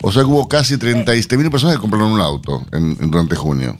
O 0.00 0.10
sea 0.10 0.22
que 0.22 0.28
hubo 0.28 0.48
casi 0.48 0.76
37.000 0.76 1.50
personas 1.50 1.76
que 1.76 1.82
compraron 1.82 2.12
un 2.12 2.22
auto 2.22 2.64
durante 3.00 3.36
junio. 3.36 3.78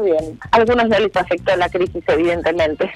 Muy 0.00 0.12
bien. 0.12 0.38
Algunos 0.52 0.88
no 0.88 0.98
les 0.98 1.14
afectó 1.14 1.54
la 1.56 1.68
crisis, 1.68 2.02
evidentemente. 2.06 2.90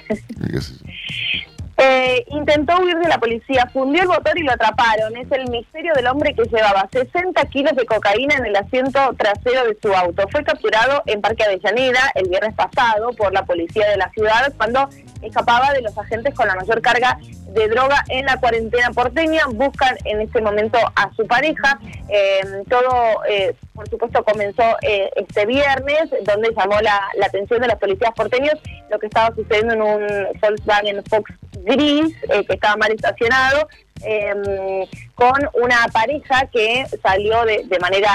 Eh, 1.77 2.23
intentó 2.29 2.81
huir 2.81 2.95
de 2.95 3.09
la 3.09 3.19
policía, 3.19 3.69
fundió 3.73 4.03
el 4.03 4.07
motor 4.07 4.37
y 4.37 4.43
lo 4.43 4.53
atraparon. 4.53 5.17
Es 5.17 5.29
el 5.29 5.49
misterio 5.49 5.93
del 5.93 6.07
hombre 6.07 6.33
que 6.33 6.43
llevaba 6.43 6.87
60 6.89 7.45
kilos 7.47 7.75
de 7.75 7.85
cocaína 7.85 8.35
en 8.35 8.45
el 8.45 8.55
asiento 8.55 8.99
trasero 9.17 9.65
de 9.65 9.77
su 9.81 9.93
auto. 9.93 10.25
Fue 10.31 10.41
capturado 10.45 11.03
en 11.05 11.19
Parque 11.19 11.43
Avellaneda 11.43 12.11
el 12.15 12.29
viernes 12.29 12.55
pasado 12.55 13.11
por 13.17 13.33
la 13.33 13.43
policía 13.43 13.89
de 13.89 13.97
la 13.97 14.09
ciudad 14.11 14.53
cuando 14.55 14.87
escapaba 15.25 15.73
de 15.73 15.81
los 15.81 15.97
agentes 15.97 16.33
con 16.33 16.47
la 16.47 16.55
mayor 16.55 16.81
carga 16.81 17.17
de 17.55 17.69
droga 17.69 18.03
en 18.09 18.25
la 18.25 18.37
cuarentena 18.37 18.91
porteña. 18.91 19.47
Buscan 19.47 19.97
en 20.03 20.21
este 20.21 20.41
momento 20.41 20.77
a 20.95 21.11
su 21.15 21.25
pareja. 21.25 21.79
Em, 22.09 22.65
todo, 22.65 23.23
eh, 23.27 23.55
por 23.73 23.89
supuesto, 23.89 24.23
comenzó 24.23 24.63
eh, 24.81 25.09
este 25.15 25.45
viernes, 25.45 26.09
donde 26.23 26.53
llamó 26.55 26.79
la, 26.81 27.01
atención 27.25 27.61
de 27.61 27.67
las 27.67 27.79
policías 27.79 28.11
porteños 28.13 28.53
lo 28.89 28.99
que 28.99 29.07
estaba 29.07 29.33
sucediendo 29.33 29.73
en 29.73 29.81
un 29.81 30.07
Volkswagen 30.39 31.03
Fox 31.05 31.31
gris 31.63 32.13
eh, 32.29 32.45
que 32.45 32.53
estaba 32.53 32.75
mal 32.75 32.91
estacionado, 32.91 33.67
em, 34.03 34.85
con 35.15 35.49
una 35.53 35.87
pareja 35.91 36.45
que 36.51 36.85
salió 37.01 37.43
de, 37.45 37.79
manera 37.79 38.11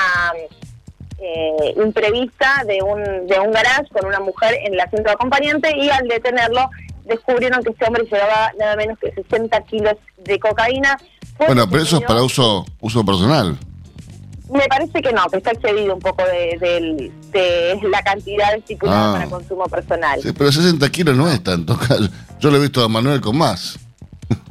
imprevista 1.76 2.64
de 2.67 2.81
un, 2.83 3.26
de 3.26 3.38
un 3.38 3.52
garage 3.52 3.88
con 3.93 4.07
una 4.07 4.21
mujer 4.21 4.55
en 4.64 4.73
el 4.73 4.81
asiento 4.81 5.11
de 5.11 5.12
acompañante 5.12 5.76
y 5.76 5.90
al 5.90 6.09
detenerlo 6.09 6.71
descubrieron 7.11 7.62
que 7.62 7.71
este 7.71 7.85
hombre 7.85 8.05
llevaba 8.05 8.52
nada 8.59 8.76
menos 8.76 8.99
que 8.99 9.12
60 9.12 9.61
kilos 9.64 9.97
de 10.19 10.38
cocaína. 10.38 10.97
bueno, 11.38 11.69
pero 11.69 11.83
eso 11.83 11.99
es 11.99 12.05
para 12.05 12.23
uso, 12.23 12.64
uso 12.81 13.05
personal. 13.05 13.59
Me 14.50 14.67
parece 14.67 15.00
que 15.00 15.12
no, 15.12 15.26
que 15.26 15.37
está 15.38 15.52
excedido 15.52 15.95
un 15.95 16.00
poco 16.00 16.25
de, 16.25 17.12
la 17.88 18.02
cantidad 18.02 18.55
estipulada 18.55 19.11
ah. 19.11 19.12
para 19.14 19.31
consumo 19.31 19.64
personal. 19.64 20.21
Sí, 20.21 20.33
pero 20.33 20.50
60 20.50 20.88
kilos 20.90 21.17
no 21.17 21.29
es 21.31 21.43
tanto. 21.43 21.79
Yo 22.40 22.50
lo 22.50 22.57
he 22.57 22.61
visto 22.61 22.83
a 22.83 22.88
Manuel 22.88 23.21
con 23.21 23.37
más. 23.37 23.79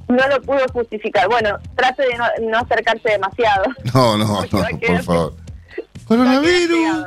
No 0.09 0.27
lo 0.27 0.41
pudo 0.41 0.65
justificar. 0.73 1.29
Bueno, 1.29 1.59
trate 1.75 2.01
de 2.01 2.47
no, 2.47 2.57
acercarse 2.57 3.09
demasiado. 3.09 3.65
No, 3.93 4.17
no, 4.17 4.41
no, 4.51 4.79
por 4.79 5.03
favor. 5.03 5.33
Coronavirus. 6.07 7.05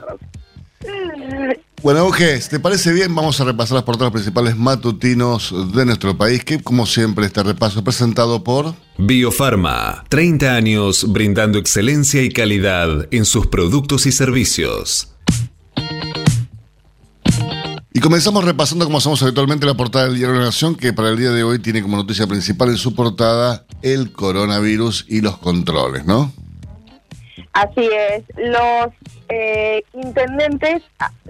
Bueno, 1.82 2.00
Euge, 2.00 2.38
¿te 2.48 2.60
parece 2.60 2.92
bien? 2.92 3.12
Vamos 3.12 3.40
a 3.40 3.44
repasar 3.44 3.74
las 3.74 3.82
portadas 3.82 4.12
principales 4.12 4.56
matutinos 4.56 5.52
de 5.74 5.84
nuestro 5.84 6.16
país, 6.16 6.44
que 6.44 6.62
como 6.62 6.86
siempre 6.86 7.26
este 7.26 7.42
repaso 7.42 7.82
presentado 7.82 8.44
por... 8.44 8.74
Biofarma, 8.98 10.04
30 10.08 10.54
años 10.54 11.12
brindando 11.12 11.58
excelencia 11.58 12.22
y 12.22 12.28
calidad 12.28 13.08
en 13.10 13.24
sus 13.24 13.48
productos 13.48 14.06
y 14.06 14.12
servicios. 14.12 15.08
Y 17.92 18.00
comenzamos 18.00 18.44
repasando, 18.44 18.84
como 18.84 18.98
hacemos 18.98 19.22
habitualmente, 19.22 19.66
la 19.66 19.74
portada 19.74 20.04
del 20.04 20.14
Diario 20.14 20.34
de 20.34 20.38
la 20.38 20.46
Nación, 20.46 20.76
que 20.76 20.92
para 20.92 21.10
el 21.10 21.18
día 21.18 21.30
de 21.32 21.42
hoy 21.42 21.58
tiene 21.58 21.82
como 21.82 21.96
noticia 21.96 22.28
principal 22.28 22.68
en 22.68 22.76
su 22.76 22.94
portada 22.94 23.66
el 23.82 24.12
coronavirus 24.12 25.06
y 25.08 25.20
los 25.20 25.36
controles, 25.38 26.06
¿no? 26.06 26.32
Así 27.52 27.86
es. 27.86 28.24
Los 28.36 28.92
eh, 29.28 29.84
intendentes 29.92 30.82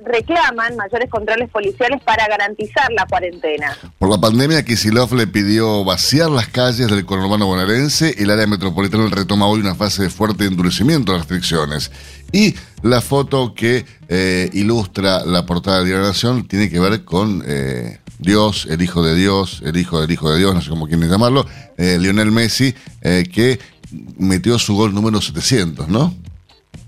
reclaman 0.04 0.76
mayores 0.76 1.10
controles 1.10 1.50
policiales 1.50 2.00
para 2.02 2.26
garantizar 2.28 2.90
la 2.92 3.06
cuarentena. 3.06 3.76
Por 3.98 4.08
la 4.08 4.18
pandemia, 4.18 4.64
Kisilov 4.64 5.14
le 5.14 5.26
pidió 5.26 5.84
vaciar 5.84 6.30
las 6.30 6.46
calles 6.48 6.88
del 6.88 7.04
conurbano 7.04 7.46
bonaerense. 7.46 8.14
El 8.18 8.30
área 8.30 8.46
metropolitana 8.46 9.08
retoma 9.10 9.46
hoy 9.46 9.60
una 9.60 9.74
fase 9.74 10.04
de 10.04 10.10
fuerte 10.10 10.44
endurecimiento 10.44 11.12
de 11.12 11.18
restricciones. 11.18 11.90
Y 12.30 12.54
la 12.82 13.00
foto 13.00 13.54
que 13.54 13.84
eh, 14.08 14.48
ilustra 14.52 15.24
la 15.24 15.44
portada 15.44 15.82
de 15.82 15.92
la 15.92 16.02
Nación 16.02 16.46
tiene 16.46 16.70
que 16.70 16.78
ver 16.78 17.04
con 17.04 17.42
eh, 17.46 17.98
Dios, 18.18 18.68
el 18.70 18.80
Hijo 18.80 19.04
de 19.04 19.16
Dios, 19.16 19.60
el 19.64 19.76
Hijo 19.76 20.00
del 20.00 20.10
Hijo 20.10 20.30
de 20.32 20.38
Dios, 20.38 20.54
no 20.54 20.60
sé 20.60 20.70
cómo 20.70 20.86
quieren 20.86 21.10
llamarlo, 21.10 21.46
Lionel 21.76 22.30
Messi, 22.30 22.72
que 23.00 23.58
metió 24.16 24.58
su 24.58 24.74
gol 24.76 24.94
número 24.94 25.20
700, 25.20 25.88
¿no? 25.88 26.14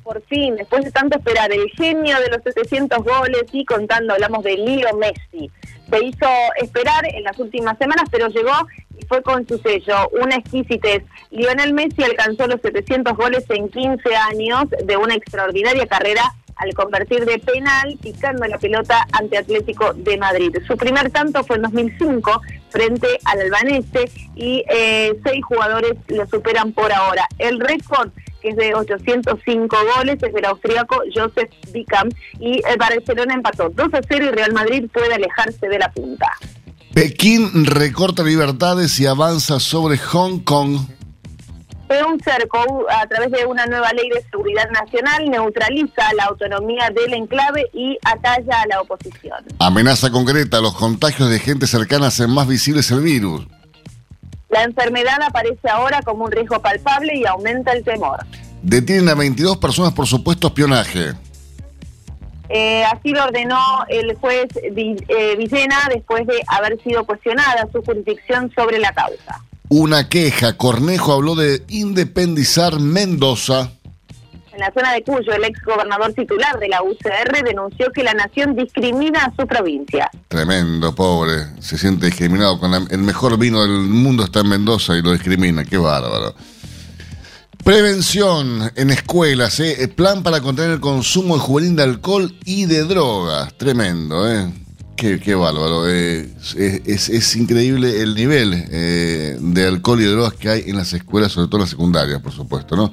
por 0.04 0.22
fin, 0.26 0.54
después 0.56 0.84
de 0.84 0.92
tanto 0.92 1.16
esperar, 1.18 1.50
el 1.50 1.68
genio 1.70 2.20
de 2.20 2.28
los 2.28 2.42
700 2.44 2.98
goles 3.02 3.44
y 3.52 3.64
contando, 3.64 4.12
hablamos 4.12 4.44
de 4.44 4.56
Leo 4.58 4.94
Messi. 4.96 5.50
Se 5.90 6.04
hizo 6.04 6.28
esperar 6.60 7.06
en 7.06 7.24
las 7.24 7.38
últimas 7.38 7.78
semanas, 7.78 8.08
pero 8.12 8.28
llegó 8.28 8.52
y 8.98 9.04
fue 9.06 9.22
con 9.22 9.48
su 9.48 9.58
sello, 9.58 10.10
una 10.20 10.36
exquisitez. 10.36 11.02
Lionel 11.30 11.72
Messi 11.72 12.04
alcanzó 12.04 12.46
los 12.46 12.60
700 12.60 13.16
goles 13.16 13.44
en 13.48 13.68
15 13.68 14.14
años 14.14 14.66
de 14.84 14.96
una 14.96 15.14
extraordinaria 15.14 15.86
carrera 15.86 16.34
al 16.56 16.74
convertir 16.74 17.24
de 17.24 17.38
penal 17.38 17.98
picando 18.00 18.46
la 18.46 18.58
pelota 18.58 19.06
ante 19.12 19.38
Atlético 19.38 19.92
de 19.94 20.16
Madrid. 20.18 20.56
Su 20.66 20.76
primer 20.76 21.10
tanto 21.10 21.44
fue 21.44 21.56
en 21.56 21.62
2005 21.62 22.42
frente 22.70 23.06
al 23.24 23.40
albanese 23.40 24.10
y 24.34 24.64
eh, 24.68 25.18
seis 25.24 25.44
jugadores 25.44 25.94
lo 26.08 26.26
superan 26.26 26.72
por 26.72 26.92
ahora. 26.92 27.26
El 27.38 27.60
récord 27.60 28.10
que 28.44 28.50
es 28.50 28.56
de 28.56 28.74
805 28.74 29.76
goles, 29.96 30.22
es 30.22 30.34
del 30.34 30.44
austríaco 30.44 31.02
Joseph 31.14 31.50
Bickham, 31.72 32.10
y 32.38 32.60
el 32.68 32.76
Barcelona 32.78 33.32
empató 33.32 33.70
2 33.70 33.94
a 33.94 34.00
0 34.06 34.26
y 34.26 34.30
Real 34.32 34.52
Madrid 34.52 34.84
puede 34.92 35.14
alejarse 35.14 35.66
de 35.66 35.78
la 35.78 35.90
punta. 35.90 36.28
Pekín 36.92 37.64
recorta 37.64 38.22
libertades 38.22 39.00
y 39.00 39.06
avanza 39.06 39.58
sobre 39.58 39.96
Hong 39.96 40.40
Kong. 40.40 40.78
Un 41.88 42.18
cerco 42.20 42.58
a 42.88 43.06
través 43.06 43.30
de 43.30 43.44
una 43.44 43.66
nueva 43.66 43.92
ley 43.92 44.08
de 44.08 44.22
seguridad 44.30 44.68
nacional 44.70 45.30
neutraliza 45.30 46.14
la 46.14 46.24
autonomía 46.24 46.90
del 46.90 47.12
enclave 47.12 47.66
y 47.74 47.98
atalla 48.04 48.62
a 48.62 48.66
la 48.66 48.80
oposición. 48.80 49.44
Amenaza 49.58 50.10
concreta, 50.10 50.60
los 50.60 50.74
contagios 50.74 51.28
de 51.28 51.38
gente 51.38 51.66
cercana 51.66 52.06
hacen 52.06 52.30
más 52.30 52.48
visibles 52.48 52.90
el 52.90 53.00
virus. 53.00 53.46
La 54.48 54.62
enfermedad 54.62 55.20
aparece 55.22 55.68
ahora 55.68 56.00
como 56.02 56.24
un 56.24 56.32
riesgo 56.32 56.60
palpable 56.62 57.16
y 57.16 57.26
aumenta 57.26 57.72
el 57.72 57.84
temor. 57.84 58.24
Detienen 58.62 59.08
a 59.10 59.14
22 59.14 59.58
personas 59.58 59.92
por 59.92 60.06
supuesto 60.06 60.46
espionaje. 60.46 61.12
Eh, 62.48 62.84
así 62.84 63.10
lo 63.10 63.24
ordenó 63.24 63.84
el 63.88 64.14
juez 64.16 64.46
eh, 64.62 65.36
Villena 65.36 65.88
después 65.92 66.26
de 66.26 66.42
haber 66.46 66.80
sido 66.82 67.04
cuestionada 67.04 67.68
su 67.72 67.82
jurisdicción 67.82 68.52
sobre 68.54 68.78
la 68.78 68.92
causa. 68.92 69.42
Una 69.76 70.08
queja. 70.08 70.52
Cornejo 70.52 71.12
habló 71.12 71.34
de 71.34 71.64
independizar 71.66 72.78
Mendoza. 72.78 73.72
En 74.52 74.60
la 74.60 74.72
zona 74.72 74.92
de 74.92 75.02
Cuyo, 75.02 75.32
el 75.32 75.42
ex 75.42 75.60
gobernador 75.64 76.12
titular 76.12 76.60
de 76.60 76.68
la 76.68 76.80
UCR 76.80 77.42
denunció 77.44 77.90
que 77.90 78.04
la 78.04 78.14
nación 78.14 78.54
discrimina 78.54 79.24
a 79.24 79.34
su 79.36 79.48
provincia. 79.48 80.08
Tremendo, 80.28 80.94
pobre. 80.94 81.48
Se 81.58 81.76
siente 81.76 82.06
discriminado. 82.06 82.60
Con 82.60 82.72
el 82.72 82.98
mejor 82.98 83.36
vino 83.36 83.62
del 83.62 83.80
mundo 83.80 84.22
está 84.22 84.42
en 84.42 84.50
Mendoza 84.50 84.96
y 84.96 85.02
lo 85.02 85.10
discrimina. 85.10 85.64
Qué 85.64 85.76
bárbaro. 85.76 86.36
Prevención 87.64 88.70
en 88.76 88.90
escuelas, 88.90 89.58
¿eh? 89.58 89.88
plan 89.88 90.22
para 90.22 90.40
contener 90.40 90.70
el 90.70 90.80
consumo 90.80 91.36
juvenil 91.40 91.74
de 91.74 91.82
alcohol 91.82 92.32
y 92.44 92.66
de 92.66 92.84
drogas. 92.84 93.52
Tremendo, 93.58 94.30
¿eh? 94.30 94.52
Qué, 94.96 95.18
qué 95.18 95.34
bárbaro. 95.34 95.88
Eh, 95.88 96.30
es, 96.86 97.36
increíble 97.36 98.00
el 98.00 98.14
nivel 98.14 98.52
eh, 98.70 99.36
de 99.40 99.66
alcohol 99.66 100.00
y 100.00 100.04
drogas 100.04 100.34
que 100.34 100.48
hay 100.48 100.64
en 100.66 100.76
las 100.76 100.92
escuelas, 100.92 101.32
sobre 101.32 101.48
todo 101.48 101.56
en 101.56 101.62
las 101.62 101.70
secundarias, 101.70 102.22
por 102.22 102.32
supuesto, 102.32 102.76
¿no? 102.76 102.92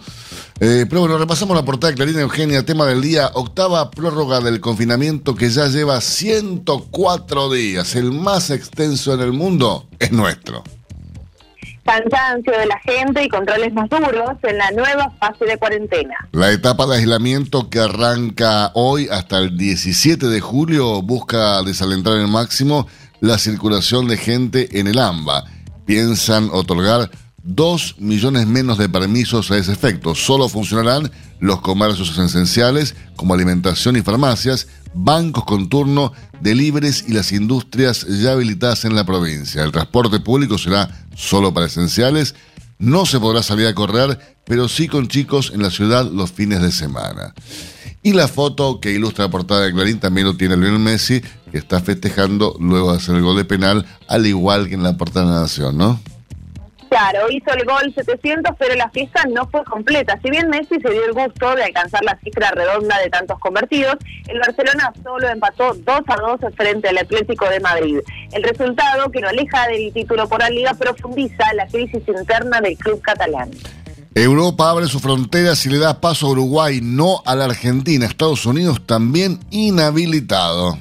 Eh, 0.59 0.85
pero 0.89 1.01
bueno, 1.01 1.17
repasamos 1.17 1.55
la 1.55 1.63
portada 1.63 1.91
de 1.91 1.97
Clarina 1.97 2.21
Eugenia, 2.21 2.65
tema 2.65 2.85
del 2.85 3.01
día, 3.01 3.31
octava 3.33 3.91
prórroga 3.91 4.41
del 4.41 4.59
confinamiento 4.59 5.35
que 5.35 5.49
ya 5.49 5.67
lleva 5.67 6.01
104 6.01 7.51
días. 7.51 7.95
El 7.95 8.11
más 8.11 8.49
extenso 8.49 9.13
en 9.13 9.21
el 9.21 9.33
mundo 9.33 9.87
es 9.99 10.11
nuestro 10.11 10.63
cansancio 11.83 12.53
de 12.57 12.65
la 12.65 12.79
gente 12.79 13.23
y 13.23 13.29
controles 13.29 13.73
más 13.73 13.89
duros 13.89 14.37
en 14.43 14.57
la 14.57 14.71
nueva 14.71 15.11
fase 15.19 15.45
de 15.45 15.57
cuarentena. 15.57 16.15
La 16.31 16.51
etapa 16.51 16.85
de 16.85 16.97
aislamiento 16.97 17.69
que 17.69 17.79
arranca 17.79 18.71
hoy 18.73 19.07
hasta 19.11 19.39
el 19.39 19.57
17 19.57 20.27
de 20.27 20.39
julio 20.39 21.01
busca 21.01 21.61
desalentar 21.63 22.13
al 22.13 22.27
máximo 22.27 22.87
la 23.19 23.37
circulación 23.37 24.07
de 24.07 24.17
gente 24.17 24.79
en 24.79 24.87
el 24.87 24.99
AMBA. 24.99 25.45
Piensan 25.85 26.49
otorgar 26.51 27.09
2 27.43 27.95
millones 27.99 28.45
menos 28.47 28.77
de 28.77 28.89
permisos 28.89 29.51
a 29.51 29.57
ese 29.57 29.71
efecto. 29.71 30.13
Solo 30.15 30.47
funcionarán 30.47 31.11
los 31.39 31.61
comercios 31.61 32.17
esenciales 32.17 32.95
como 33.15 33.33
alimentación 33.33 33.95
y 33.95 34.01
farmacias, 34.01 34.67
bancos 34.93 35.45
con 35.45 35.69
turno, 35.69 36.13
deliveries 36.41 37.05
y 37.07 37.13
las 37.13 37.31
industrias 37.31 38.05
ya 38.07 38.33
habilitadas 38.33 38.85
en 38.85 38.95
la 38.95 39.05
provincia. 39.05 39.63
El 39.63 39.71
transporte 39.71 40.19
público 40.19 40.57
será 40.57 40.89
solo 41.15 41.53
para 41.53 41.67
esenciales. 41.67 42.35
No 42.79 43.05
se 43.05 43.19
podrá 43.19 43.43
salir 43.43 43.67
a 43.67 43.75
correr, 43.75 44.37
pero 44.45 44.67
sí 44.67 44.87
con 44.87 45.07
chicos 45.07 45.51
en 45.53 45.61
la 45.61 45.69
ciudad 45.69 46.09
los 46.11 46.31
fines 46.31 46.61
de 46.61 46.71
semana. 46.71 47.33
Y 48.03 48.13
la 48.13 48.27
foto 48.27 48.79
que 48.79 48.91
ilustra 48.91 49.25
la 49.25 49.31
portada 49.31 49.61
de 49.61 49.73
Clarín 49.73 49.99
también 49.99 50.25
lo 50.25 50.35
tiene 50.35 50.57
Lionel 50.57 50.79
Messi, 50.79 51.21
que 51.51 51.59
está 51.59 51.81
festejando 51.81 52.55
luego 52.59 52.91
de 52.91 52.97
hacer 52.97 53.15
el 53.15 53.21
gol 53.21 53.37
de 53.37 53.45
penal, 53.45 53.85
al 54.07 54.25
igual 54.25 54.67
que 54.67 54.73
en 54.73 54.83
la 54.83 54.97
portada 54.97 55.27
de 55.27 55.31
la 55.33 55.41
Nación, 55.41 55.77
¿no? 55.77 55.99
Claro, 56.91 57.31
hizo 57.31 57.53
el 57.53 57.63
gol 57.63 57.93
700, 57.95 58.53
pero 58.59 58.75
la 58.75 58.89
fiesta 58.89 59.23
no 59.33 59.47
fue 59.47 59.63
completa. 59.63 60.19
Si 60.21 60.29
bien 60.29 60.49
Messi 60.49 60.75
se 60.81 60.89
dio 60.89 61.05
el 61.05 61.13
gusto 61.13 61.55
de 61.55 61.63
alcanzar 61.63 62.03
la 62.03 62.19
cifra 62.21 62.51
redonda 62.51 62.99
de 62.99 63.09
tantos 63.09 63.39
convertidos, 63.39 63.95
el 64.27 64.39
Barcelona 64.39 64.91
solo 65.01 65.29
empató 65.29 65.73
2 65.73 66.01
a 66.05 66.15
2 66.17 66.53
frente 66.53 66.89
al 66.89 66.97
Atlético 66.97 67.47
de 67.47 67.61
Madrid. 67.61 67.99
El 68.33 68.43
resultado, 68.43 69.09
que 69.09 69.21
lo 69.21 69.29
aleja 69.29 69.69
del 69.69 69.93
título 69.93 70.27
por 70.27 70.41
la 70.41 70.49
Liga, 70.49 70.73
profundiza 70.73 71.53
la 71.53 71.65
crisis 71.65 72.03
interna 72.05 72.59
del 72.59 72.77
club 72.77 73.01
catalán. 73.01 73.51
Europa 74.13 74.69
abre 74.69 74.87
sus 74.87 75.01
fronteras 75.01 75.65
y 75.65 75.69
le 75.69 75.77
da 75.77 76.01
paso 76.01 76.27
a 76.27 76.31
Uruguay, 76.31 76.81
no 76.83 77.21
a 77.25 77.35
la 77.35 77.45
Argentina. 77.45 78.05
Estados 78.05 78.45
Unidos 78.45 78.85
también 78.85 79.39
inhabilitado. 79.49 80.77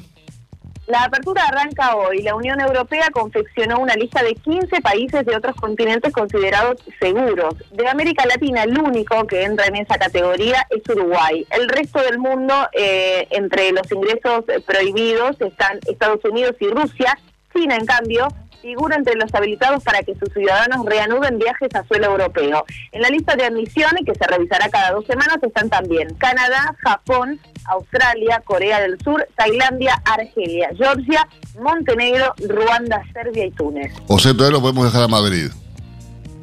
La 0.90 1.04
apertura 1.04 1.44
arranca 1.44 1.94
hoy. 1.94 2.20
La 2.23 2.35
Unión 2.35 2.61
Europea 2.61 3.11
confeccionó 3.12 3.78
una 3.78 3.94
lista 3.94 4.25
de 4.25 4.35
15 4.35 4.80
países 4.80 5.25
de 5.25 5.37
otros 5.37 5.54
continentes 5.54 6.12
considerados 6.12 6.82
seguros. 6.99 7.54
De 7.70 7.87
América 7.87 8.26
Latina, 8.26 8.64
el 8.64 8.76
único 8.76 9.25
que 9.28 9.44
entra 9.44 9.66
en 9.66 9.76
esa 9.76 9.99
categoría 9.99 10.66
es 10.68 10.82
Uruguay. 10.88 11.47
El 11.52 11.68
resto 11.68 12.02
del 12.02 12.18
mundo, 12.18 12.54
eh, 12.73 13.28
entre 13.30 13.70
los 13.70 13.90
ingresos 13.92 14.44
prohibidos, 14.66 15.40
están 15.40 15.78
Estados 15.87 16.25
Unidos 16.25 16.56
y 16.59 16.66
Rusia. 16.66 17.16
China, 17.54 17.76
en 17.76 17.87
cambio, 17.87 18.26
figura 18.61 18.97
entre 18.97 19.14
los 19.17 19.33
habilitados 19.35 19.83
para 19.83 20.02
que 20.02 20.14
sus 20.14 20.33
ciudadanos 20.33 20.85
reanuden 20.87 21.38
viajes 21.38 21.69
a 21.75 21.85
suelo 21.85 22.07
europeo. 22.07 22.64
En 22.93 23.02
la 23.02 23.09
lista 23.09 23.37
de 23.37 23.45
admisión, 23.45 23.90
que 24.05 24.14
se 24.14 24.26
revisará 24.26 24.69
cada 24.69 24.93
dos 24.93 25.05
semanas, 25.07 25.38
están 25.43 25.69
también 25.69 26.14
Canadá, 26.14 26.75
Japón, 26.79 27.40
Australia, 27.66 28.42
Corea 28.44 28.81
del 28.81 28.99
Sur, 29.03 29.27
Tailandia, 29.37 30.01
Argelia, 30.05 30.70
Georgia, 30.77 31.29
Montenegro, 31.61 32.35
Ruanda, 32.49 33.03
Serbia 33.12 33.46
y 33.46 33.51
Túnez. 33.53 33.92
O 34.07 34.18
sea, 34.18 34.33
todavía 34.33 34.59
lo 34.59 34.61
podemos 34.61 34.85
dejar 34.85 35.05
a 35.05 35.09
Madrid. 35.09 35.51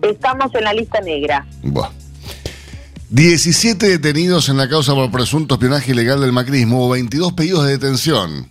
Estamos 0.01 0.53
en 0.53 0.63
la 0.63 0.73
lista 0.73 1.01
negra. 1.01 1.45
Buah. 1.63 1.89
17 3.09 3.87
detenidos 3.87 4.49
en 4.49 4.57
la 4.57 4.67
causa 4.67 4.93
por 4.93 5.09
presunto 5.09 5.55
espionaje 5.55 5.93
ilegal 5.93 6.19
del 6.19 6.33
macrismo, 6.33 6.85
o 6.85 6.89
22 6.89 7.33
pedidos 7.33 7.65
de 7.65 7.71
detención. 7.71 8.49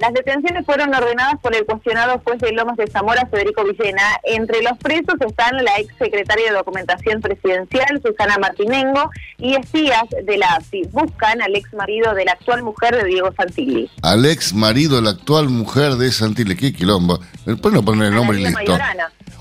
Las 0.00 0.14
detenciones 0.14 0.64
fueron 0.64 0.94
ordenadas 0.94 1.38
por 1.42 1.54
el 1.54 1.66
cuestionado 1.66 2.22
juez 2.24 2.40
de 2.40 2.52
Lomas 2.52 2.78
de 2.78 2.86
Zamora, 2.86 3.26
Federico 3.26 3.64
Villena. 3.64 4.02
Entre 4.22 4.62
los 4.62 4.78
presos 4.78 5.14
están 5.20 5.62
la 5.62 5.78
ex 5.78 5.94
secretaria 5.98 6.46
de 6.46 6.56
Documentación 6.56 7.20
Presidencial, 7.20 8.00
Susana 8.02 8.38
Martinengo, 8.38 9.10
y 9.36 9.56
espías 9.56 10.04
de 10.24 10.38
la 10.38 10.54
AFI. 10.54 10.84
Buscan 10.90 11.42
al 11.42 11.54
ex 11.54 11.74
marido 11.74 12.14
de 12.14 12.24
la 12.24 12.32
actual 12.32 12.62
mujer 12.62 12.96
de 12.96 13.04
Diego 13.04 13.30
Santilli. 13.36 13.90
Al 14.00 14.24
ex 14.24 14.54
marido 14.54 14.96
de 14.96 15.02
la 15.02 15.10
actual 15.10 15.50
mujer 15.50 15.96
de 15.96 16.10
Santilli. 16.10 16.56
Qué 16.56 16.72
quilombo. 16.72 17.20
Después 17.44 17.74
no 17.74 17.84
poner 17.84 18.08
el 18.08 18.14
nombre 18.14 18.40
y 18.40 18.44
listo. 18.44 18.78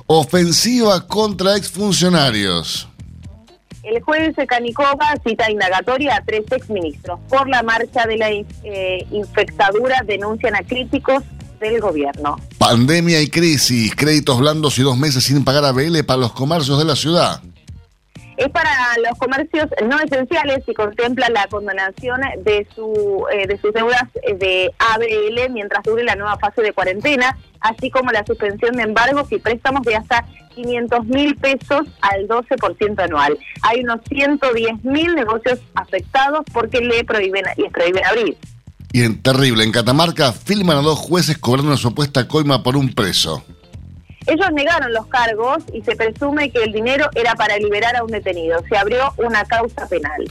Ofensiva 0.08 1.08
contra 1.08 1.56
exfuncionarios. 1.56 2.90
El 3.84 4.02
jueves 4.02 4.36
Canicova 4.48 5.16
cita 5.26 5.50
indagatoria 5.50 6.18
a 6.18 6.24
tres 6.24 6.44
exministros. 6.52 7.20
Por 7.30 7.48
la 7.48 7.64
marcha 7.64 8.06
de 8.06 8.18
la 8.18 8.30
eh, 8.30 9.08
infectadura 9.12 10.04
denuncian 10.06 10.56
a 10.56 10.64
críticos 10.64 11.24
del 11.60 11.80
gobierno. 11.80 12.38
Pandemia 12.58 13.22
y 13.22 13.28
crisis, 13.30 13.96
créditos 13.96 14.40
blandos 14.40 14.78
y 14.80 14.84
dos 14.84 14.98
meses 14.98 15.24
sin 15.24 15.44
pagar 15.44 15.66
a 15.66 15.72
BL 15.72 16.04
para 16.06 16.20
los 16.20 16.34
comercios 16.34 16.78
de 16.78 16.86
la 16.86 16.96
ciudad 16.96 17.42
es 18.40 18.50
para 18.50 18.72
los 19.06 19.18
comercios 19.20 19.68
no 19.86 20.00
esenciales 20.00 20.64
y 20.66 20.74
contempla 20.74 21.28
la 21.30 21.48
condonación 21.48 22.22
de, 22.44 22.66
su, 22.74 23.26
eh, 23.34 23.46
de 23.48 23.58
sus 23.58 23.74
deudas 23.74 24.04
de 24.40 24.72
ABL 24.80 25.52
mientras 25.52 25.84
dure 25.84 26.04
la 26.04 26.16
nueva 26.16 26.38
fase 26.38 26.62
de 26.62 26.72
cuarentena, 26.72 27.38
así 27.60 27.92
como 27.92 28.12
la 28.12 28.26
suspensión 28.26 28.78
de 28.78 28.84
embargos 28.84 29.30
y 29.34 29.40
préstamos 29.40 29.82
de 29.84 29.98
hasta 29.98 30.26
500 30.56 31.06
mil 31.08 31.36
pesos 31.36 31.88
al 32.00 32.30
12% 32.30 33.04
anual. 33.04 33.38
Hay 33.62 33.82
unos 33.82 34.00
110 34.08 34.86
mil 34.86 35.16
negocios 35.16 35.60
afectados 35.76 36.46
porque 36.54 36.80
le 36.80 37.04
prohíben, 37.04 37.44
les 37.58 37.72
prohíben 37.74 38.06
abrir. 38.06 38.38
Y 38.94 39.04
en 39.04 39.22
terrible, 39.22 39.66
en 39.66 39.74
Catamarca 39.74 40.32
filman 40.32 40.78
a 40.78 40.82
dos 40.82 40.98
jueces 40.98 41.38
cobrando 41.38 41.72
una 41.72 41.78
supuesta 41.78 42.26
coima 42.28 42.64
por 42.64 42.78
un 42.78 42.94
preso. 42.94 43.44
Ellos 44.30 44.52
negaron 44.54 44.94
los 44.94 45.08
cargos 45.08 45.64
y 45.74 45.82
se 45.82 45.96
presume 45.96 46.52
que 46.52 46.64
el 46.64 46.72
dinero 46.72 47.10
era 47.16 47.34
para 47.34 47.58
liberar 47.58 47.96
a 47.96 48.04
un 48.04 48.12
detenido. 48.12 48.62
Se 48.70 48.78
abrió 48.78 49.12
una 49.18 49.44
causa 49.46 49.88
penal. 49.88 50.30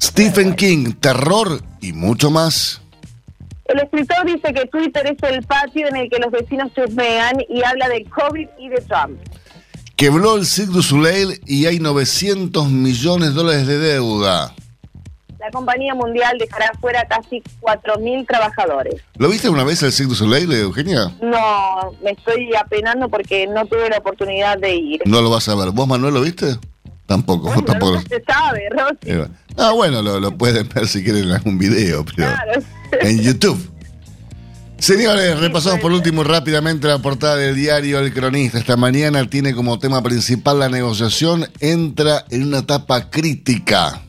Stephen 0.00 0.54
King, 0.54 0.92
terror 1.00 1.60
y 1.80 1.92
mucho 1.92 2.30
más. 2.30 2.80
El 3.64 3.80
escritor 3.80 4.24
dice 4.26 4.52
que 4.52 4.66
Twitter 4.66 5.06
es 5.06 5.22
el 5.28 5.42
patio 5.44 5.88
en 5.88 5.96
el 5.96 6.10
que 6.10 6.18
los 6.18 6.30
vecinos 6.30 6.72
chusmean 6.74 7.38
y 7.48 7.64
habla 7.64 7.88
de 7.88 8.04
COVID 8.04 8.48
y 8.58 8.68
de 8.68 8.80
Trump. 8.82 9.18
Quebró 9.96 10.36
el 10.36 10.46
Cirque 10.46 10.72
du 10.72 10.82
Soleil 10.82 11.40
y 11.44 11.66
hay 11.66 11.80
900 11.80 12.70
millones 12.70 13.30
de 13.30 13.34
dólares 13.34 13.66
de 13.66 13.78
deuda 13.78 14.54
la 15.42 15.50
compañía 15.50 15.92
mundial 15.94 16.38
dejará 16.38 16.70
fuera 16.80 17.04
casi 17.08 17.42
4.000 17.60 18.26
trabajadores. 18.28 19.02
¿Lo 19.16 19.28
viste 19.28 19.48
una 19.48 19.64
vez 19.64 19.82
el 19.82 19.90
Cirque 19.90 20.10
du 20.10 20.14
Soleil, 20.14 20.52
Eugenia? 20.52 21.12
No, 21.20 21.92
me 22.00 22.12
estoy 22.12 22.54
apenando 22.54 23.08
porque 23.08 23.48
no 23.48 23.66
tuve 23.66 23.90
la 23.90 23.98
oportunidad 23.98 24.56
de 24.58 24.76
ir. 24.76 25.02
No 25.04 25.20
lo 25.20 25.30
vas 25.30 25.48
a 25.48 25.56
ver. 25.56 25.70
¿Vos, 25.70 25.88
Manuel, 25.88 26.14
lo 26.14 26.20
viste? 26.20 26.58
Tampoco. 27.06 27.46
Bueno, 27.48 27.64
tampoco. 27.64 27.94
No 27.94 28.02
se 28.02 28.22
sabe, 28.22 28.68
Rosy. 28.70 29.32
Ah, 29.56 29.72
bueno, 29.72 30.00
lo, 30.00 30.30
pueden 30.38 30.68
ver 30.68 30.86
si 30.86 31.02
quieren 31.02 31.24
en 31.24 31.32
algún 31.32 31.58
video, 31.58 32.04
pero 32.04 32.16
claro. 32.16 32.62
en 33.00 33.20
YouTube. 33.20 33.70
Señores, 34.78 35.40
repasamos 35.40 35.80
por 35.80 35.90
último 35.90 36.22
rápidamente 36.22 36.86
la 36.86 36.98
portada 36.98 37.36
del 37.36 37.56
diario 37.56 37.98
El 37.98 38.12
Cronista. 38.12 38.58
Esta 38.58 38.76
mañana 38.76 39.28
tiene 39.28 39.54
como 39.54 39.80
tema 39.80 40.02
principal 40.02 40.60
la 40.60 40.68
negociación 40.68 41.48
entra 41.58 42.24
en 42.30 42.44
una 42.44 42.58
etapa 42.58 43.10
crítica 43.10 44.02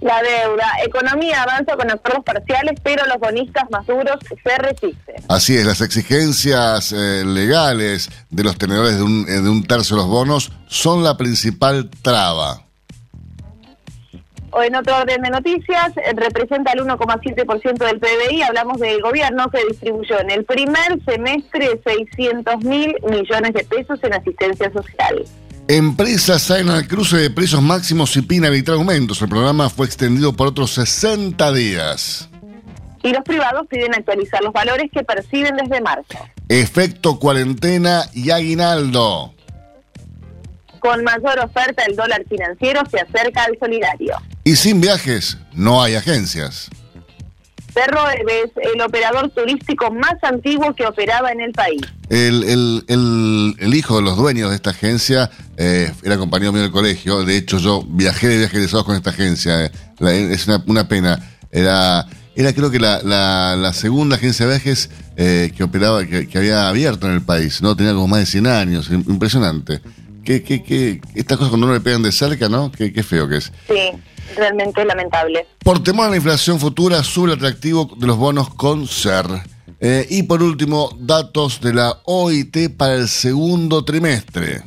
la 0.00 0.22
deuda. 0.22 0.66
Economía 0.84 1.42
avanza 1.42 1.76
con 1.76 1.90
acuerdos 1.90 2.24
parciales, 2.24 2.78
pero 2.82 3.06
los 3.06 3.18
bonistas 3.18 3.64
más 3.70 3.86
duros 3.86 4.16
se 4.42 4.58
resisten. 4.58 5.16
Así 5.28 5.56
es, 5.56 5.66
las 5.66 5.80
exigencias 5.80 6.92
eh, 6.92 7.24
legales 7.24 8.10
de 8.30 8.44
los 8.44 8.56
tenedores 8.56 8.96
de 8.96 9.02
un, 9.02 9.26
eh, 9.28 9.40
de 9.40 9.48
un 9.48 9.64
tercio 9.64 9.96
de 9.96 10.02
los 10.02 10.10
bonos 10.10 10.52
son 10.68 11.02
la 11.02 11.16
principal 11.16 11.90
traba. 12.02 12.64
O 14.52 14.62
en 14.62 14.74
otro 14.74 14.96
orden 14.96 15.22
de 15.22 15.30
noticias, 15.30 15.96
eh, 15.96 16.12
representa 16.16 16.72
el 16.72 16.80
1,7% 16.80 17.84
del 17.84 18.00
PBI. 18.00 18.42
Hablamos 18.42 18.80
del 18.80 19.00
gobierno 19.00 19.48
que 19.48 19.64
distribuyó 19.68 20.18
en 20.18 20.30
el 20.30 20.44
primer 20.44 20.98
semestre 21.04 21.80
600 21.84 22.64
mil 22.64 22.96
millones 23.08 23.52
de 23.52 23.64
pesos 23.64 24.02
en 24.02 24.14
asistencia 24.14 24.72
social. 24.72 25.24
Empresas 25.70 26.42
salen 26.42 26.68
al 26.68 26.88
cruce 26.88 27.16
de 27.16 27.30
precios 27.30 27.62
máximos 27.62 28.16
y 28.16 28.22
piden 28.22 28.46
evitar 28.46 28.74
aumentos. 28.74 29.22
El 29.22 29.28
programa 29.28 29.70
fue 29.70 29.86
extendido 29.86 30.32
por 30.32 30.48
otros 30.48 30.72
60 30.72 31.52
días. 31.52 32.28
Y 33.04 33.10
los 33.10 33.22
privados 33.22 33.68
piden 33.68 33.94
actualizar 33.94 34.42
los 34.42 34.52
valores 34.52 34.90
que 34.92 35.04
perciben 35.04 35.54
desde 35.54 35.80
marzo. 35.80 36.18
Efecto 36.48 37.20
cuarentena 37.20 38.02
y 38.12 38.32
aguinaldo. 38.32 39.32
Con 40.80 41.04
mayor 41.04 41.38
oferta, 41.38 41.84
el 41.84 41.94
dólar 41.94 42.24
financiero 42.28 42.80
se 42.90 42.98
acerca 42.98 43.44
al 43.44 43.56
solidario. 43.60 44.16
Y 44.42 44.56
sin 44.56 44.80
viajes, 44.80 45.38
no 45.52 45.84
hay 45.84 45.94
agencias. 45.94 46.68
Ferroeves, 47.72 48.50
el 48.74 48.80
operador 48.80 49.30
turístico 49.30 49.90
más 49.90 50.14
antiguo 50.22 50.74
que 50.74 50.86
operaba 50.86 51.30
en 51.32 51.40
el 51.40 51.52
país. 51.52 51.80
El, 52.08 52.42
el- 52.44 52.84
el- 52.88 53.56
el 53.58 53.74
hijo 53.74 53.96
de 53.96 54.02
los 54.02 54.16
dueños 54.16 54.50
de 54.50 54.56
esta 54.56 54.70
agencia 54.70 55.30
eh, 55.56 55.92
era 56.02 56.16
compañero 56.18 56.52
mío 56.52 56.62
del 56.62 56.70
colegio. 56.72 57.24
De 57.24 57.36
hecho, 57.36 57.58
yo 57.58 57.84
viajé 57.88 58.28
de 58.28 58.38
viajes 58.38 58.56
egresados 58.58 58.84
con 58.84 58.96
esta 58.96 59.10
agencia. 59.10 59.64
Eh, 59.66 59.70
la- 59.98 60.12
es 60.14 60.46
una, 60.48 60.62
una 60.66 60.88
pena. 60.88 61.18
Era, 61.52 62.06
era 62.34 62.52
creo 62.52 62.70
que 62.70 62.78
la, 62.80 63.02
la- 63.02 63.56
la 63.56 63.72
segunda 63.72 64.16
agencia 64.16 64.46
de 64.46 64.52
viajes 64.54 64.90
eh, 65.16 65.52
que 65.56 65.62
operaba, 65.64 66.04
que, 66.06 66.26
que 66.28 66.38
había 66.38 66.68
abierto 66.68 67.06
en 67.06 67.12
el 67.14 67.22
país. 67.22 67.62
¿no? 67.62 67.76
Tenía 67.76 67.92
como 67.92 68.08
más 68.08 68.20
de 68.20 68.26
100 68.26 68.46
años. 68.46 68.90
Im- 68.90 69.08
Impresionante. 69.08 69.80
Que, 70.24 70.42
que, 70.42 70.62
que, 70.62 71.00
estas 71.14 71.38
cosas 71.38 71.50
cuando 71.50 71.66
no 71.66 71.72
le 71.72 71.80
pegan 71.80 72.02
de 72.02 72.12
cerca, 72.12 72.48
¿no? 72.48 72.70
Qué, 72.70 72.92
qué 72.92 73.02
feo 73.02 73.26
que 73.28 73.38
es. 73.38 73.52
Sí, 73.68 73.90
realmente 74.36 74.84
lamentable. 74.84 75.46
Por 75.62 75.82
temor 75.82 76.06
a 76.06 76.10
la 76.10 76.16
inflación 76.16 76.58
futura, 76.58 77.02
sube 77.02 77.28
el 77.32 77.38
atractivo 77.38 77.90
de 77.96 78.06
los 78.06 78.16
bonos 78.16 78.52
con 78.54 78.86
SER. 78.86 79.26
Eh, 79.80 80.06
y 80.10 80.24
por 80.24 80.42
último, 80.42 80.90
datos 80.98 81.60
de 81.60 81.72
la 81.72 81.98
OIT 82.04 82.76
para 82.76 82.94
el 82.94 83.08
segundo 83.08 83.84
trimestre. 83.84 84.62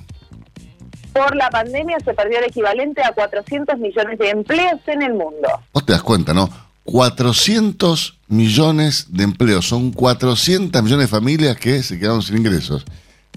Por 1.14 1.36
la 1.36 1.50
pandemia 1.52 1.98
se 2.04 2.14
perdió 2.14 2.40
el 2.40 2.46
equivalente 2.46 3.04
a 3.04 3.12
400 3.12 3.78
millones 3.78 4.18
de 4.18 4.32
empleos 4.32 4.80
en 4.88 5.04
el 5.04 5.14
mundo. 5.14 5.48
Vos 5.72 5.86
te 5.86 5.94
das 5.94 6.02
cuenta, 6.02 6.34
¿no? 6.34 6.50
400 6.86 8.18
millones 8.28 9.08
de 9.10 9.24
empleos. 9.24 9.68
Son 9.68 9.92
400 9.92 10.82
millones 10.82 11.10
de 11.10 11.16
familias 11.16 11.58
que 11.58 11.84
se 11.84 12.00
quedaron 12.00 12.24
sin 12.24 12.38
ingresos. 12.38 12.84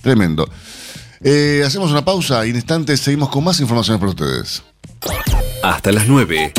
Tremendo. 0.00 0.48
Eh, 1.20 1.62
hacemos 1.64 1.90
una 1.90 2.04
pausa 2.04 2.46
y 2.46 2.50
en 2.50 2.56
instantes 2.56 3.00
seguimos 3.00 3.28
con 3.28 3.44
más 3.44 3.60
informaciones 3.60 4.00
para 4.00 4.10
ustedes. 4.10 4.62
Hasta 5.66 5.90
las 5.90 6.06
9. 6.06 6.52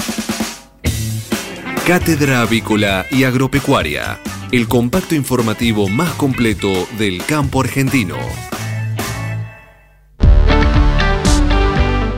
Cátedra 1.87 2.41
Avícola 2.41 3.05
y 3.09 3.23
Agropecuaria. 3.23 4.19
El 4.51 4.67
compacto 4.67 5.15
informativo 5.15 5.87
más 5.87 6.11
completo 6.15 6.85
del 6.97 7.23
campo 7.23 7.61
argentino. 7.61 8.17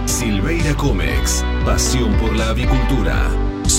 Silveira 0.05 0.73
Comex. 0.73 1.45
Pasión 1.63 2.11
por 2.13 2.35
la 2.35 2.49
avicultura. 2.49 3.48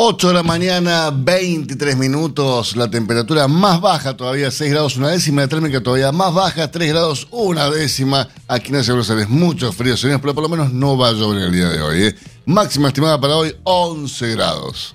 8 0.00 0.28
de 0.28 0.34
la 0.34 0.44
mañana, 0.44 1.10
23 1.12 1.96
minutos, 1.96 2.76
la 2.76 2.88
temperatura 2.88 3.48
más 3.48 3.80
baja 3.80 4.16
todavía, 4.16 4.48
6 4.48 4.70
grados 4.70 4.96
una 4.96 5.08
décima, 5.08 5.42
la 5.42 5.48
térmica 5.48 5.82
todavía 5.82 6.12
más 6.12 6.32
baja, 6.32 6.70
3 6.70 6.88
grados 6.90 7.26
una 7.32 7.68
décima. 7.68 8.28
Aquí 8.46 8.68
en 8.68 8.80
de 8.80 8.86
Buenos 8.86 9.10
Aires, 9.10 9.28
mucho 9.28 9.72
frío, 9.72 9.96
señores, 9.96 10.20
pero 10.20 10.34
por 10.34 10.44
lo 10.44 10.48
menos 10.50 10.72
no 10.72 10.96
va 10.96 11.08
a 11.08 11.12
llover 11.14 11.42
el 11.42 11.52
día 11.52 11.68
de 11.68 11.82
hoy. 11.82 12.02
¿eh? 12.04 12.14
Máxima 12.46 12.86
estimada 12.86 13.20
para 13.20 13.34
hoy, 13.38 13.56
11 13.64 14.30
grados. 14.36 14.94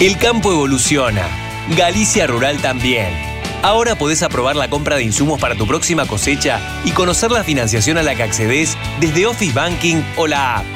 El 0.00 0.18
campo 0.18 0.50
evoluciona. 0.50 1.22
Galicia 1.76 2.26
Rural 2.26 2.60
también. 2.60 3.14
Ahora 3.62 3.96
podés 3.96 4.24
aprobar 4.24 4.56
la 4.56 4.68
compra 4.68 4.96
de 4.96 5.04
insumos 5.04 5.40
para 5.40 5.54
tu 5.54 5.64
próxima 5.68 6.06
cosecha 6.06 6.60
y 6.84 6.90
conocer 6.90 7.30
la 7.30 7.44
financiación 7.44 7.98
a 7.98 8.02
la 8.02 8.16
que 8.16 8.24
accedes 8.24 8.76
desde 8.98 9.26
Office 9.26 9.54
Banking 9.54 10.02
o 10.16 10.26
la 10.26 10.56
app. 10.56 10.66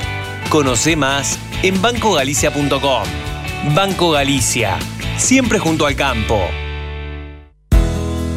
Conoce 0.48 0.94
más 0.94 1.40
en 1.64 1.82
bancogalicia.com. 1.82 3.31
Banco 3.70 4.10
Galicia. 4.10 4.76
Siempre 5.16 5.60
junto 5.60 5.86
al 5.86 5.94
campo. 5.94 6.40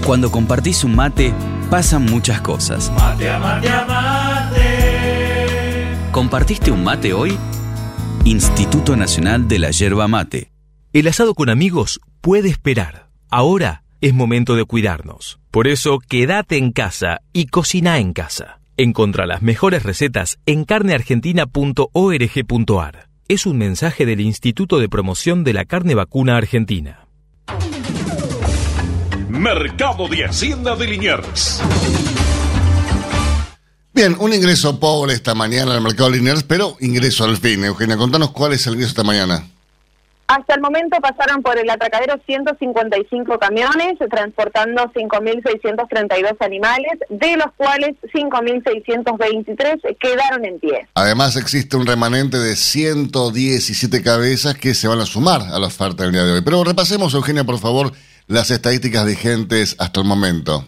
Cuando 0.05 0.29
compartís 0.29 0.83
un 0.83 0.95
mate, 0.95 1.33
pasan 1.71 2.05
muchas 2.05 2.41
cosas. 2.41 2.91
Mate 2.91 3.31
a 3.31 3.39
mate 3.39 3.67
a 3.67 3.85
mate. 3.85 4.61
¿Compartiste 6.11 6.69
un 6.69 6.83
mate 6.83 7.13
hoy? 7.13 7.35
Instituto 8.23 8.95
Nacional 8.95 9.47
de 9.47 9.57
la 9.59 9.71
Yerba 9.71 10.07
Mate. 10.07 10.51
El 10.93 11.07
asado 11.07 11.33
con 11.33 11.49
amigos 11.49 11.99
puede 12.21 12.49
esperar. 12.49 13.09
Ahora 13.31 13.81
es 14.01 14.13
momento 14.13 14.55
de 14.55 14.65
cuidarnos. 14.65 15.39
Por 15.49 15.67
eso, 15.67 15.97
quédate 16.07 16.57
en 16.57 16.71
casa 16.71 17.21
y 17.33 17.47
cocina 17.47 17.97
en 17.97 18.13
casa. 18.13 18.59
Encontra 18.77 19.25
las 19.25 19.41
mejores 19.41 19.81
recetas 19.81 20.37
en 20.45 20.65
carneargentina.org.ar. 20.65 23.14
Es 23.27 23.47
un 23.47 23.57
mensaje 23.57 24.05
del 24.05 24.21
Instituto 24.21 24.77
de 24.77 24.87
Promoción 24.87 25.43
de 25.43 25.53
la 25.53 25.65
Carne 25.65 25.95
Vacuna 25.95 26.37
Argentina. 26.37 27.07
Mercado 29.29 30.07
de 30.07 30.25
Hacienda 30.25 30.75
de 30.75 30.85
Liniers. 30.85 31.59
Bien, 33.95 34.15
un 34.19 34.31
ingreso 34.31 34.79
pobre 34.79 35.13
esta 35.13 35.33
mañana 35.33 35.73
al 35.73 35.81
mercado 35.81 36.11
de 36.11 36.17
Liniers, 36.17 36.43
pero 36.43 36.77
ingreso 36.79 37.23
al 37.23 37.37
fin. 37.37 37.63
Eugenia, 37.63 37.97
contanos 37.97 38.29
cuál 38.29 38.53
es 38.53 38.67
el 38.67 38.73
ingreso 38.73 38.91
esta 38.91 39.03
mañana. 39.03 39.43
Hasta 40.27 40.55
el 40.55 40.61
momento 40.61 40.97
pasaron 41.01 41.43
por 41.43 41.57
el 41.57 41.69
atracadero 41.69 42.19
155 42.25 43.37
camiones 43.37 43.99
transportando 44.09 44.83
5.632 44.93 46.35
animales, 46.39 46.93
de 47.09 47.37
los 47.37 47.47
cuales 47.55 47.95
5.623 48.13 49.97
quedaron 49.99 50.45
en 50.45 50.59
pie. 50.59 50.87
Además, 50.95 51.35
existe 51.35 51.77
un 51.77 51.85
remanente 51.85 52.39
de 52.39 52.55
117 52.55 54.01
cabezas 54.01 54.55
que 54.55 54.73
se 54.73 54.87
van 54.87 54.99
a 54.99 55.05
sumar 55.05 55.41
a 55.41 55.59
la 55.59 55.67
oferta 55.67 56.03
del 56.03 56.13
día 56.13 56.23
de 56.23 56.33
hoy. 56.33 56.41
Pero 56.41 56.63
repasemos, 56.63 57.13
Eugenia, 57.13 57.43
por 57.43 57.59
favor, 57.59 57.91
las 58.27 58.49
estadísticas 58.49 59.05
vigentes 59.05 59.75
hasta 59.77 59.99
el 59.99 60.07
momento. 60.07 60.65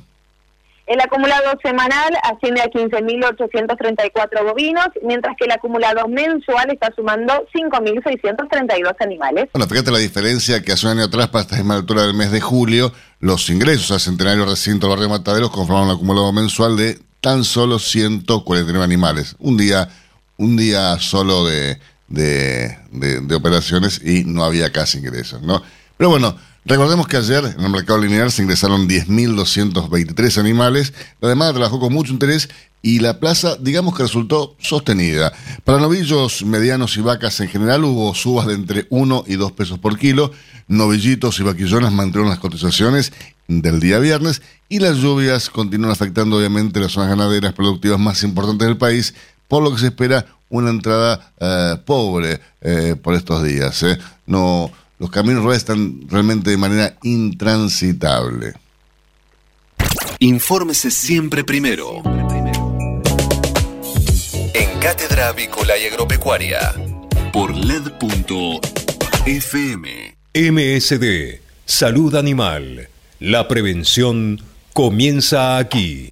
El 0.88 1.02
acumulado 1.02 1.52
semanal 1.62 2.12
asciende 2.24 2.62
a 2.62 2.68
15.834 2.68 4.44
bovinos, 4.44 4.88
mientras 5.04 5.36
que 5.38 5.46
el 5.46 5.52
acumulado 5.52 6.08
mensual 6.08 6.70
está 6.72 6.92
sumando 6.96 7.46
5.632 7.54 8.96
animales. 9.02 9.50
Bueno, 9.54 9.68
fíjate 9.68 9.92
la 9.92 9.98
diferencia 10.00 10.62
que 10.62 10.72
hace 10.72 10.86
un 10.86 10.94
año 10.94 11.04
atrás, 11.06 11.28
para 11.28 11.42
esta 11.44 11.56
misma 11.58 11.76
altura 11.76 12.04
del 12.04 12.14
mes 12.14 12.32
de 12.32 12.40
julio, 12.42 12.94
los 13.20 13.50
ingresos 13.50 13.92
al 13.92 14.00
centenario 14.00 14.46
recinto 14.46 14.90
Barrio 14.90 15.10
Mataderos 15.10 15.52
conforman 15.52 15.86
un 15.90 15.96
acumulado 15.96 16.32
mensual 16.32 16.78
de 16.78 16.98
tan 17.22 17.44
solo 17.44 17.80
149 17.80 18.84
animales. 18.84 19.36
Un 19.40 19.58
día, 19.58 19.90
un 20.38 20.56
día 20.56 20.98
solo 21.00 21.46
de, 21.46 21.80
de- 22.08 22.78
de 22.92 23.36
operaciones 23.36 24.02
y 24.04 24.24
no 24.24 24.44
había 24.46 24.72
casi 24.72 25.00
ingresos, 25.00 25.42
¿no? 25.42 25.62
Pero 25.98 26.10
bueno, 26.12 26.38
Recordemos 26.68 27.08
que 27.08 27.16
ayer 27.16 27.46
en 27.58 27.64
el 27.64 27.70
mercado 27.70 27.98
lineal 27.98 28.30
se 28.30 28.42
ingresaron 28.42 28.90
10.223 28.90 30.38
animales. 30.38 30.94
La 31.22 31.30
demanda 31.30 31.54
trabajó 31.54 31.80
con 31.80 31.94
mucho 31.94 32.12
interés 32.12 32.50
y 32.82 33.00
la 33.00 33.22
plaza, 33.22 33.56
digamos 33.56 33.96
que 33.96 34.04
resultó 34.04 34.54
sostenida. 34.60 35.32
Para 35.64 35.80
novillos 35.80 36.44
medianos 36.44 36.98
y 36.98 37.02
vacas 37.02 37.40
en 37.40 37.48
general 37.48 37.86
hubo 37.86 38.14
subas 38.14 38.48
de 38.48 38.56
entre 38.56 38.86
1 38.90 39.24
y 39.28 39.36
2 39.38 39.54
pesos 39.54 39.80
por 39.80 39.98
kilo. 39.98 40.34
Novillitos 40.68 41.40
y 41.40 41.44
vaquillonas 41.44 41.94
mantuvieron 41.94 42.30
las 42.30 42.40
cotizaciones 42.40 43.14
del 43.48 43.80
día 43.80 44.00
viernes 44.00 44.42
y 44.68 44.80
las 44.80 44.98
lluvias 44.98 45.50
continúan 45.50 45.92
afectando 45.92 46.38
obviamente 46.38 46.82
las 46.82 46.92
zonas 46.92 47.12
ganaderas 47.12 47.54
productivas 47.54 47.98
más 47.98 48.24
importantes 48.24 48.68
del 48.68 48.76
país, 48.76 49.14
por 49.48 49.64
lo 49.64 49.72
que 49.72 49.80
se 49.80 49.86
espera 49.88 50.26
una 50.50 50.70
entrada 50.70 51.32
eh, 51.40 51.78
pobre 51.86 52.42
eh, 52.60 52.98
por 53.02 53.14
estos 53.14 53.42
días. 53.46 53.84
eh. 53.84 53.98
No 54.26 54.70
los 55.00 55.10
caminos 55.12 55.44
rurales 55.44 55.60
están 55.60 56.08
realmente 56.10 56.50
de 56.50 56.58
manera 56.58 56.98
intransitable. 57.04 58.54
Infórmese 60.20 60.90
siempre 60.90 61.44
primero. 61.44 62.02
En 64.54 64.80
Cátedra 64.80 65.28
Avícola 65.30 65.78
y 65.78 65.86
Agropecuaria. 65.86 66.74
Por 67.32 67.56
LED.fm. 67.56 68.58
MSD, 70.34 71.40
Salud 71.66 72.16
Animal. 72.16 72.90
La 73.20 73.48
prevención 73.48 74.42
comienza 74.74 75.58
aquí. 75.58 76.12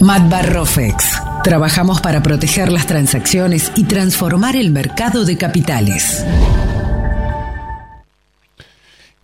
Matbarrofex. 0.00 1.22
Trabajamos 1.44 2.00
para 2.00 2.20
proteger 2.24 2.72
las 2.72 2.88
transacciones 2.88 3.70
y 3.76 3.84
transformar 3.84 4.56
el 4.56 4.72
mercado 4.72 5.24
de 5.24 5.38
capitales. 5.38 6.24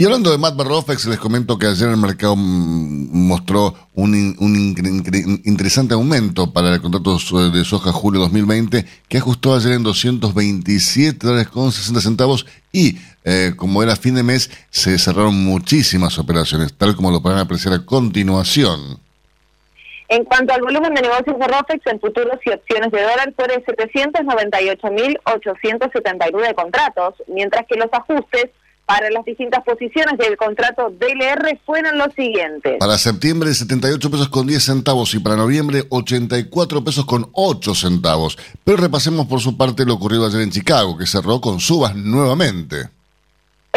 Y 0.01 0.05
hablando 0.05 0.31
de 0.31 0.39
Matt 0.39 0.55
Barrofex, 0.55 1.07
les 1.07 1.19
comento 1.19 1.59
que 1.59 1.67
ayer 1.67 1.89
el 1.89 1.97
mercado 1.97 2.37
mm, 2.37 3.09
mostró 3.27 3.75
un, 3.95 4.15
in- 4.15 4.37
un 4.39 4.55
incre- 4.55 5.41
interesante 5.45 5.93
aumento 5.95 6.53
para 6.53 6.73
el 6.73 6.81
contrato 6.81 7.19
de 7.51 7.65
soja 7.65 7.91
julio 7.91 8.21
2020, 8.21 8.85
que 9.09 9.19
ajustó 9.19 9.57
ayer 9.57 9.73
en 9.73 9.83
227 9.83 11.27
dólares 11.27 11.49
con 11.49 11.73
60 11.73 12.01
centavos 12.01 12.47
y, 12.71 12.97
eh, 13.25 13.55
como 13.57 13.83
era 13.83 13.97
fin 13.97 14.15
de 14.15 14.23
mes, 14.23 14.53
se 14.71 14.97
cerraron 15.01 15.35
muchísimas 15.45 16.17
operaciones, 16.21 16.73
tal 16.75 16.95
como 16.95 17.11
lo 17.11 17.21
podrán 17.21 17.41
apreciar 17.41 17.75
a 17.75 17.85
continuación. 17.85 19.01
En 20.11 20.25
cuanto 20.25 20.55
al 20.55 20.61
volumen 20.63 20.95
de 20.95 21.03
negocios 21.03 21.37
de 21.41 21.47
ROFEX 21.49 21.85
en 21.89 21.99
futuros 21.99 22.39
y 22.47 22.51
opciones 22.51 22.93
de 22.93 23.03
dólar 23.03 23.33
fue 23.35 23.49
de 23.49 23.65
798.879 23.65 26.55
contratos, 26.55 27.15
mientras 27.27 27.67
que 27.67 27.75
los 27.77 27.93
ajustes 27.93 28.45
para 28.89 29.11
las 29.11 29.23
distintas 29.27 29.63
posiciones 29.65 30.17
del 30.17 30.39
contrato 30.39 30.91
DLR 30.99 31.61
fueron 31.67 31.99
los 31.99 32.09
siguientes. 32.15 32.79
Para 32.81 32.97
septiembre 32.97 33.53
78 33.53 34.11
pesos 34.11 34.29
con 34.31 34.47
10 34.47 34.63
centavos 34.65 35.13
y 35.13 35.19
para 35.19 35.37
noviembre 35.37 35.85
84 35.91 36.83
pesos 36.85 37.05
con 37.05 37.29
8 37.35 37.75
centavos. 37.75 38.39
Pero 38.65 38.79
repasemos 38.79 39.27
por 39.27 39.41
su 39.41 39.59
parte 39.59 39.85
lo 39.85 39.93
ocurrido 39.93 40.27
ayer 40.27 40.41
en 40.41 40.51
Chicago, 40.51 40.97
que 40.97 41.07
cerró 41.07 41.43
con 41.43 41.61
subas 41.61 41.95
nuevamente. 41.95 42.89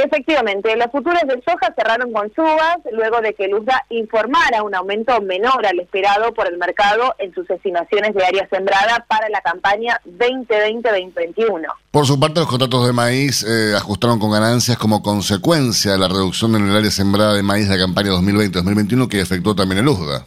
Efectivamente, 0.04 0.76
los 0.76 0.92
futuros 0.92 1.22
de 1.28 1.42
soja 1.44 1.74
cerraron 1.76 2.12
con 2.12 2.34
subas 2.34 2.78
luego 2.92 3.22
de 3.22 3.34
que 3.34 3.48
Luzda 3.48 3.86
informara 3.90 4.64
un 4.64 4.74
aumento 4.74 5.22
menor 5.22 5.66
al 5.66 5.80
esperado 5.80 6.34
por 6.34 6.48
el 6.48 6.58
mercado 6.58 7.14
en 7.20 7.34
sus 7.34 7.48
estimaciones 7.50 8.16
de 8.16 8.26
área 8.26 8.48
sembrada 8.50 9.06
para 9.08 9.30
la 9.30 9.42
campaña 9.42 10.02
2020-2021. 10.06 11.68
Por 11.92 12.08
su 12.08 12.20
parte, 12.20 12.40
los 12.40 12.50
contratos 12.50 12.88
de 12.88 12.94
maíz 12.94 13.44
eh, 13.44 13.76
ajustaron 13.76 14.18
con 14.20 14.32
ganancias 14.32 14.78
como 14.78 15.04
consecuencia 15.04 15.92
de 15.92 16.00
la 16.00 16.08
reducción 16.08 16.56
en 16.56 16.70
el 16.70 16.76
área 16.76 16.92
sembrada 16.92 17.36
de 17.36 17.44
maíz 17.44 17.70
de 17.70 17.78
la 17.78 17.84
campaña 17.84 18.12
2020-2021 18.12 19.08
que 19.08 19.22
afectó 19.22 19.56
también 19.56 19.80
el 19.80 19.88
USDA. 19.88 20.26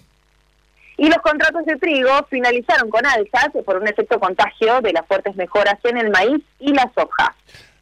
Y 0.97 1.09
los 1.09 1.19
contratos 1.19 1.67
de 1.67 1.77
trigo 1.77 2.11
finalizaron 2.31 2.89
con 2.89 3.05
alzas 3.05 3.49
por 3.65 3.77
un 3.77 3.89
efecto 3.89 4.21
contagio 4.21 4.81
de 4.81 4.93
las 4.93 5.05
fuertes 5.07 5.35
mejoras 5.35 5.79
en 5.83 5.99
el 5.99 6.11
maíz 6.11 6.41
y 6.61 6.73
la 6.73 6.89
soja. 6.95 7.35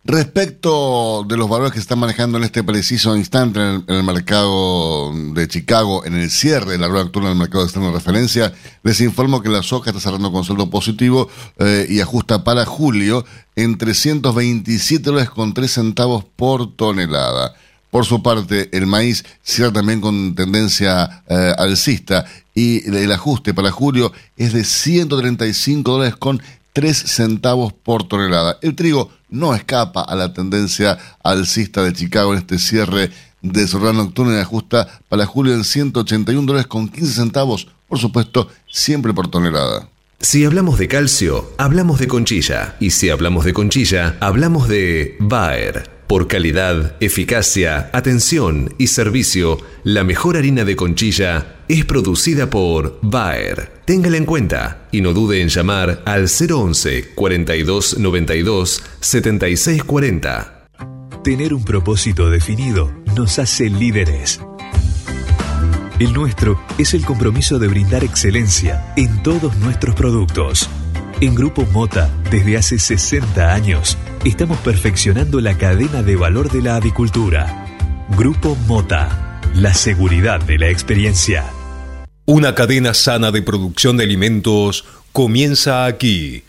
Respecto 0.04 1.24
de 1.28 1.36
los 1.36 1.48
valores 1.48 1.70
que 1.70 1.78
se 1.78 1.82
están 1.82 2.00
manejando 2.00 2.36
en 2.36 2.42
este 2.42 2.64
preciso 2.64 3.16
instante 3.16 3.60
en 3.60 3.84
el, 3.86 4.02
mercado 4.02 5.12
de 5.32 5.46
Chicago, 5.46 6.04
en 6.04 6.14
el 6.14 6.28
cierre 6.28 6.72
de 6.72 6.78
la 6.78 6.88
rueda 6.88 7.04
actual 7.04 7.26
del 7.26 7.36
mercado 7.36 7.62
externo 7.62 7.88
de 7.88 7.94
referencia, 7.94 8.52
les 8.82 9.00
informo 9.00 9.42
que 9.42 9.48
la 9.48 9.62
soja 9.62 9.90
está 9.90 10.00
cerrando 10.00 10.32
con 10.32 10.42
saldo 10.42 10.68
positivo 10.68 11.28
eh, 11.58 11.86
y 11.88 12.00
ajusta 12.00 12.42
para 12.42 12.64
julio 12.64 13.24
en 13.54 13.78
327 13.78 15.04
dólares 15.04 15.30
con 15.30 15.54
3 15.54 15.70
centavos 15.70 16.24
por 16.24 16.74
tonelada. 16.74 17.54
Por 17.92 18.04
su 18.04 18.24
parte, 18.24 18.70
el 18.72 18.86
maíz 18.86 19.24
cierra 19.44 19.72
también 19.72 20.00
con 20.00 20.34
tendencia 20.34 21.22
eh, 21.28 21.54
alcista 21.56 22.24
y 22.54 22.88
el 22.88 23.12
ajuste 23.12 23.54
para 23.54 23.70
julio 23.70 24.12
es 24.36 24.52
de 24.52 24.64
135 24.64 25.92
dólares 25.92 26.16
con 26.16 26.42
3 26.72 26.96
centavos 26.96 27.72
por 27.72 28.06
tonelada. 28.06 28.58
El 28.62 28.74
trigo 28.74 29.10
no 29.28 29.54
escapa 29.54 30.02
a 30.02 30.14
la 30.14 30.32
tendencia 30.32 30.98
alcista 31.22 31.82
de 31.82 31.92
Chicago 31.92 32.32
en 32.32 32.38
este 32.38 32.58
cierre 32.58 33.10
de 33.42 33.66
su 33.66 33.78
rueda 33.78 33.92
nocturna 33.92 34.36
y 34.36 34.40
ajusta 34.40 35.00
para 35.08 35.26
julio 35.26 35.54
en 35.54 35.64
181 35.64 36.46
dólares 36.46 36.66
con 36.66 36.88
15 36.88 37.12
centavos, 37.12 37.68
por 37.88 37.98
supuesto, 37.98 38.48
siempre 38.70 39.12
por 39.12 39.28
tonelada. 39.28 39.88
Si 40.20 40.44
hablamos 40.44 40.78
de 40.78 40.86
calcio, 40.86 41.50
hablamos 41.58 41.98
de 41.98 42.06
conchilla. 42.06 42.76
Y 42.78 42.90
si 42.90 43.10
hablamos 43.10 43.44
de 43.44 43.52
conchilla, 43.52 44.16
hablamos 44.20 44.68
de 44.68 45.16
Bayer. 45.18 45.90
Por 46.06 46.28
calidad, 46.28 46.94
eficacia, 47.00 47.90
atención 47.92 48.72
y 48.78 48.86
servicio, 48.86 49.58
la 49.82 50.04
mejor 50.04 50.36
harina 50.36 50.64
de 50.64 50.76
conchilla 50.76 51.56
es 51.72 51.86
producida 51.86 52.50
por 52.50 52.98
Bayer. 53.00 53.72
Téngala 53.86 54.18
en 54.18 54.26
cuenta 54.26 54.88
y 54.92 55.00
no 55.00 55.14
dude 55.14 55.40
en 55.40 55.48
llamar 55.48 56.02
al 56.04 56.26
011 56.28 57.12
42 57.14 57.98
92 57.98 58.82
76 59.00 59.82
40. 59.84 60.66
Tener 61.24 61.54
un 61.54 61.64
propósito 61.64 62.28
definido 62.28 62.92
nos 63.16 63.38
hace 63.38 63.70
líderes. 63.70 64.42
El 65.98 66.12
nuestro 66.12 66.60
es 66.76 66.92
el 66.92 67.06
compromiso 67.06 67.58
de 67.58 67.68
brindar 67.68 68.04
excelencia 68.04 68.92
en 68.98 69.22
todos 69.22 69.56
nuestros 69.56 69.94
productos. 69.94 70.68
En 71.22 71.34
Grupo 71.34 71.64
Mota, 71.72 72.10
desde 72.30 72.58
hace 72.58 72.78
60 72.78 73.54
años, 73.54 73.96
estamos 74.26 74.58
perfeccionando 74.58 75.40
la 75.40 75.56
cadena 75.56 76.02
de 76.02 76.16
valor 76.16 76.50
de 76.50 76.60
la 76.60 76.76
avicultura. 76.76 77.64
Grupo 78.18 78.58
Mota, 78.66 79.40
la 79.54 79.72
seguridad 79.72 80.38
de 80.42 80.58
la 80.58 80.68
experiencia. 80.68 81.44
Una 82.32 82.54
cadena 82.54 82.94
sana 82.94 83.30
de 83.30 83.42
producción 83.42 83.98
de 83.98 84.04
alimentos 84.04 84.86
comienza 85.12 85.84
aquí. 85.84 86.44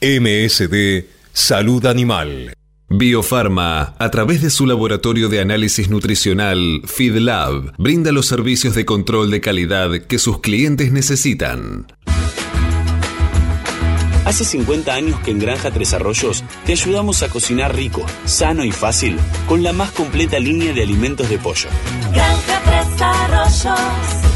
MSD 0.00 1.04
Salud 1.34 1.84
Animal. 1.84 2.54
Biofarma, 2.88 3.94
a 3.98 4.10
través 4.10 4.40
de 4.40 4.48
su 4.48 4.64
laboratorio 4.64 5.28
de 5.28 5.40
análisis 5.40 5.90
nutricional, 5.90 6.80
FeedLab, 6.86 7.74
brinda 7.76 8.12
los 8.12 8.24
servicios 8.24 8.74
de 8.74 8.86
control 8.86 9.30
de 9.30 9.42
calidad 9.42 9.90
que 10.06 10.18
sus 10.18 10.40
clientes 10.40 10.90
necesitan. 10.90 11.86
Hace 14.24 14.44
50 14.46 14.94
años 14.94 15.20
que 15.20 15.32
en 15.32 15.38
Granja 15.38 15.70
Tres 15.70 15.92
Arroyos 15.92 16.44
te 16.64 16.72
ayudamos 16.72 17.22
a 17.22 17.28
cocinar 17.28 17.76
rico, 17.76 18.06
sano 18.24 18.64
y 18.64 18.72
fácil 18.72 19.18
con 19.46 19.62
la 19.62 19.74
más 19.74 19.90
completa 19.90 20.38
línea 20.38 20.72
de 20.72 20.82
alimentos 20.82 21.28
de 21.28 21.38
pollo. 21.38 21.68
Granja 22.14 22.62
Tres 22.64 23.02
Arroyos, 23.02 24.35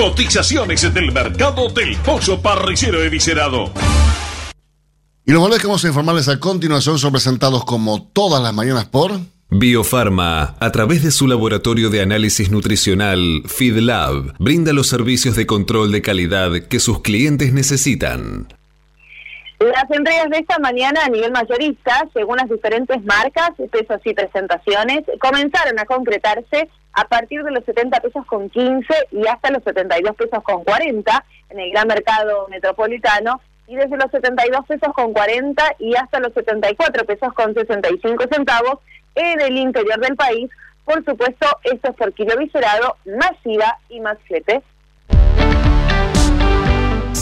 Cotizaciones 0.00 0.94
del 0.94 1.10
mercado 1.10 1.68
del 1.70 1.96
pollo 1.96 2.40
parricero 2.40 3.02
eviscerado. 3.02 3.72
Y 5.26 5.32
los 5.32 5.42
valores 5.42 5.60
que 5.60 5.66
vamos 5.66 5.84
a 5.84 5.88
informarles 5.88 6.28
a 6.28 6.38
continuación 6.38 7.00
son 7.00 7.10
presentados 7.10 7.64
como 7.64 8.08
todas 8.12 8.40
las 8.40 8.54
mañanas 8.54 8.84
por... 8.84 9.10
Biofarma, 9.50 10.54
a 10.60 10.70
través 10.70 11.02
de 11.02 11.10
su 11.10 11.26
laboratorio 11.26 11.90
de 11.90 12.00
análisis 12.00 12.48
nutricional, 12.48 13.42
FeedLab, 13.46 14.34
brinda 14.38 14.72
los 14.72 14.86
servicios 14.86 15.34
de 15.34 15.46
control 15.46 15.90
de 15.90 16.00
calidad 16.00 16.52
que 16.68 16.78
sus 16.78 17.02
clientes 17.02 17.52
necesitan. 17.52 18.46
Las 19.58 19.90
entregas 19.90 20.30
de 20.30 20.38
esta 20.38 20.60
mañana 20.60 21.00
a 21.04 21.08
nivel 21.08 21.32
mayorista, 21.32 22.06
según 22.14 22.36
las 22.36 22.48
diferentes 22.48 23.02
marcas, 23.04 23.50
pesos 23.72 24.00
y 24.04 24.14
presentaciones, 24.14 25.02
comenzaron 25.20 25.76
a 25.80 25.84
concretarse 25.86 26.68
a 26.92 27.04
partir 27.04 27.42
de 27.44 27.50
los 27.50 27.64
70 27.64 28.00
pesos 28.00 28.26
con 28.26 28.50
15 28.50 28.86
y 29.12 29.26
hasta 29.26 29.50
los 29.50 29.62
72 29.62 30.16
pesos 30.16 30.42
con 30.42 30.64
40 30.64 31.24
en 31.50 31.60
el 31.60 31.70
gran 31.70 31.86
mercado 31.86 32.48
metropolitano 32.48 33.40
y 33.66 33.76
desde 33.76 33.96
los 33.96 34.10
72 34.10 34.66
pesos 34.66 34.92
con 34.94 35.12
40 35.12 35.62
y 35.78 35.94
hasta 35.94 36.20
los 36.20 36.32
74 36.32 37.04
pesos 37.04 37.32
con 37.34 37.54
65 37.54 38.24
centavos 38.32 38.78
en 39.14 39.40
el 39.40 39.56
interior 39.56 40.00
del 40.00 40.16
país. 40.16 40.50
Por 40.84 41.04
supuesto, 41.04 41.46
esto 41.64 41.90
es 41.90 41.96
por 41.96 42.12
kilo 42.14 42.36
viscerado, 42.38 42.96
más 43.04 43.32
IVA 43.44 43.78
y 43.90 44.00
más 44.00 44.18
flete. 44.26 44.62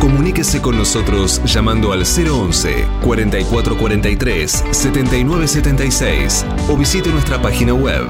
Comuníquese 0.00 0.62
con 0.62 0.78
nosotros 0.78 1.42
llamando 1.44 1.92
al 1.92 2.04
011 2.04 2.86
4443 3.02 4.64
7976 4.70 6.46
o 6.68 6.76
visite 6.76 7.10
nuestra 7.10 7.42
página 7.42 7.74
web 7.74 8.06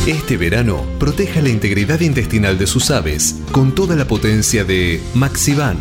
Este 0.06 0.36
verano, 0.38 0.86
proteja 0.98 1.42
la 1.42 1.50
integridad 1.50 2.00
intestinal 2.00 2.56
de 2.58 2.66
sus 2.66 2.90
aves 2.90 3.42
con 3.52 3.74
toda 3.74 3.94
la 3.94 4.06
potencia 4.06 4.64
de 4.64 5.02
Maxivan, 5.14 5.76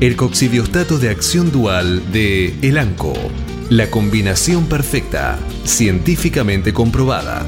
el 0.00 0.16
coccidiostato 0.16 0.98
de 0.98 1.10
acción 1.10 1.52
dual 1.52 2.10
de 2.12 2.54
Elanco. 2.62 3.12
La 3.68 3.90
combinación 3.90 4.64
perfecta, 4.66 5.38
científicamente 5.64 6.72
comprobada. 6.72 7.44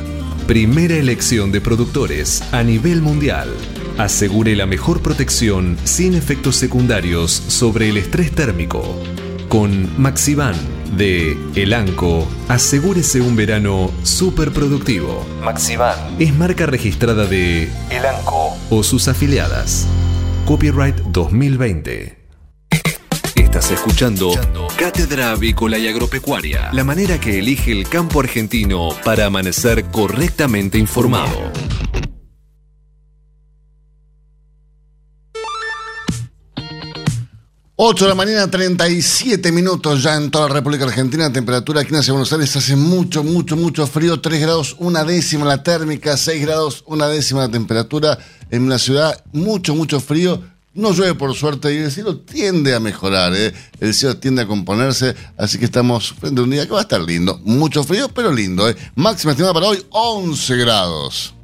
Primera 0.50 0.96
elección 0.96 1.52
de 1.52 1.60
productores 1.60 2.42
a 2.52 2.64
nivel 2.64 3.02
mundial. 3.02 3.54
Asegure 3.98 4.56
la 4.56 4.66
mejor 4.66 5.00
protección 5.00 5.78
sin 5.84 6.14
efectos 6.14 6.56
secundarios 6.56 7.30
sobre 7.30 7.88
el 7.88 7.96
estrés 7.96 8.32
térmico. 8.32 8.82
Con 9.48 9.88
Maxivan 9.96 10.56
de 10.96 11.38
Elanco, 11.54 12.26
asegúrese 12.48 13.20
un 13.20 13.36
verano 13.36 13.92
súper 14.02 14.50
productivo. 14.50 15.24
Maxivan 15.40 16.16
es 16.18 16.34
marca 16.34 16.66
registrada 16.66 17.26
de 17.26 17.70
Elanco 17.88 18.56
o 18.70 18.82
sus 18.82 19.06
afiliadas. 19.06 19.86
Copyright 20.46 20.96
2020. 20.96 22.19
Estás 23.60 23.78
escuchando 23.78 24.30
Cátedra 24.78 25.32
Avícola 25.32 25.76
y 25.76 25.86
Agropecuaria, 25.86 26.70
la 26.72 26.82
manera 26.82 27.20
que 27.20 27.40
elige 27.40 27.72
el 27.72 27.86
campo 27.86 28.20
argentino 28.20 28.88
para 29.04 29.26
amanecer 29.26 29.84
correctamente 29.90 30.78
informado. 30.78 31.52
Ocho 37.76 38.04
de 38.04 38.08
la 38.08 38.14
mañana, 38.14 38.50
37 38.50 39.52
minutos 39.52 40.02
ya 40.02 40.16
en 40.16 40.30
toda 40.30 40.48
la 40.48 40.54
República 40.54 40.84
Argentina. 40.84 41.30
Temperatura 41.30 41.82
aquí 41.82 41.94
en 41.94 42.00
Buenos 42.08 42.32
Aires 42.32 42.56
hace 42.56 42.76
mucho, 42.76 43.22
mucho, 43.22 43.56
mucho 43.56 43.86
frío. 43.86 44.22
3 44.22 44.40
grados, 44.40 44.76
una 44.78 45.04
décima 45.04 45.44
la 45.44 45.62
térmica, 45.62 46.16
6 46.16 46.40
grados, 46.40 46.82
una 46.86 47.08
décima 47.08 47.40
la 47.40 47.50
temperatura. 47.50 48.18
En 48.50 48.70
la 48.70 48.78
ciudad, 48.78 49.22
mucho, 49.32 49.74
mucho 49.74 50.00
frío. 50.00 50.42
No 50.72 50.92
llueve 50.92 51.16
por 51.16 51.34
suerte 51.34 51.74
y 51.74 51.78
el 51.78 51.90
cielo 51.90 52.18
tiende 52.18 52.76
a 52.76 52.80
mejorar, 52.80 53.32
¿eh? 53.34 53.52
el 53.80 53.92
cielo 53.92 54.18
tiende 54.18 54.42
a 54.42 54.46
componerse, 54.46 55.16
así 55.36 55.58
que 55.58 55.64
estamos 55.64 56.12
frente 56.12 56.40
a 56.40 56.44
un 56.44 56.50
día 56.50 56.64
que 56.64 56.72
va 56.72 56.78
a 56.78 56.82
estar 56.82 57.00
lindo. 57.00 57.40
Mucho 57.42 57.82
frío, 57.82 58.08
pero 58.08 58.32
lindo. 58.32 58.68
¿eh? 58.68 58.76
Máxima 58.94 59.32
estimada 59.32 59.52
para 59.52 59.66
hoy, 59.66 59.84
11 59.90 60.56
grados. 60.58 61.34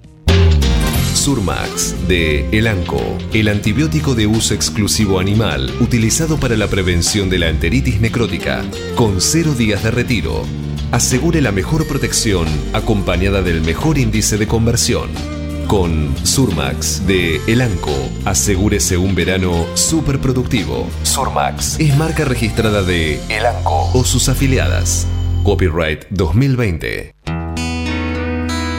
Surmax 1.12 2.07
de 2.07 2.49
Elanco, 2.57 3.01
el 3.33 3.49
antibiótico 3.49 4.14
de 4.14 4.29
uso 4.29 4.55
exclusivo 4.55 5.18
animal 5.18 5.74
utilizado 5.81 6.39
para 6.39 6.57
la 6.57 6.68
prevención 6.68 7.29
de 7.29 7.41
la 7.41 7.49
enteritis 7.49 8.01
necrótica, 8.01 8.64
con 8.95 9.20
cero 9.20 9.55
días 9.55 9.83
de 9.83 9.91
retiro. 9.91 10.45
Asegure 10.93 11.41
la 11.41 11.51
mejor 11.51 11.89
protección 11.89 12.47
acompañada 12.72 13.43
del 13.43 13.61
mejor 13.62 13.99
índice 13.99 14.39
de 14.39 14.47
conversión. 14.47 15.36
Con 15.67 16.14
Surmax 16.25 17.05
de 17.09 17.41
Elanco, 17.49 17.91
asegúrese 18.25 18.97
un 18.97 19.17
verano 19.17 19.67
súper 19.75 20.21
productivo. 20.21 20.87
Surmax 21.03 21.81
es 21.81 21.97
marca 21.97 22.25
registrada 22.25 22.85
de 22.85 23.21
Elanco 23.29 23.91
o 23.93 24.05
sus 24.05 24.29
afiliadas. 24.29 25.09
Copyright 25.43 26.07
2020. 26.11 27.45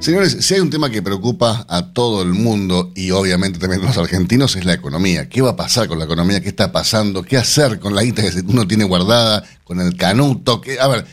Señores, 0.00 0.38
si 0.40 0.54
hay 0.54 0.60
un 0.60 0.70
tema 0.70 0.88
que 0.88 1.02
preocupa 1.02 1.66
a 1.68 1.92
todo 1.92 2.22
el 2.22 2.30
mundo 2.30 2.90
y 2.96 3.10
obviamente 3.10 3.58
también 3.58 3.82
a 3.82 3.88
los 3.88 3.98
argentinos 3.98 4.56
es 4.56 4.64
la 4.64 4.72
economía. 4.72 5.28
¿Qué 5.28 5.42
va 5.42 5.50
a 5.50 5.56
pasar 5.56 5.88
con 5.88 5.98
la 5.98 6.06
economía? 6.06 6.40
¿Qué 6.40 6.48
está 6.48 6.72
pasando? 6.72 7.22
¿Qué 7.22 7.36
hacer 7.36 7.78
con 7.78 7.94
la 7.94 8.02
guita 8.02 8.22
que 8.22 8.40
uno 8.46 8.66
tiene 8.66 8.84
guardada? 8.84 9.44
¿Con 9.62 9.78
el 9.78 9.94
canuto? 9.98 10.62
A 10.80 10.88
ver, 10.88 11.04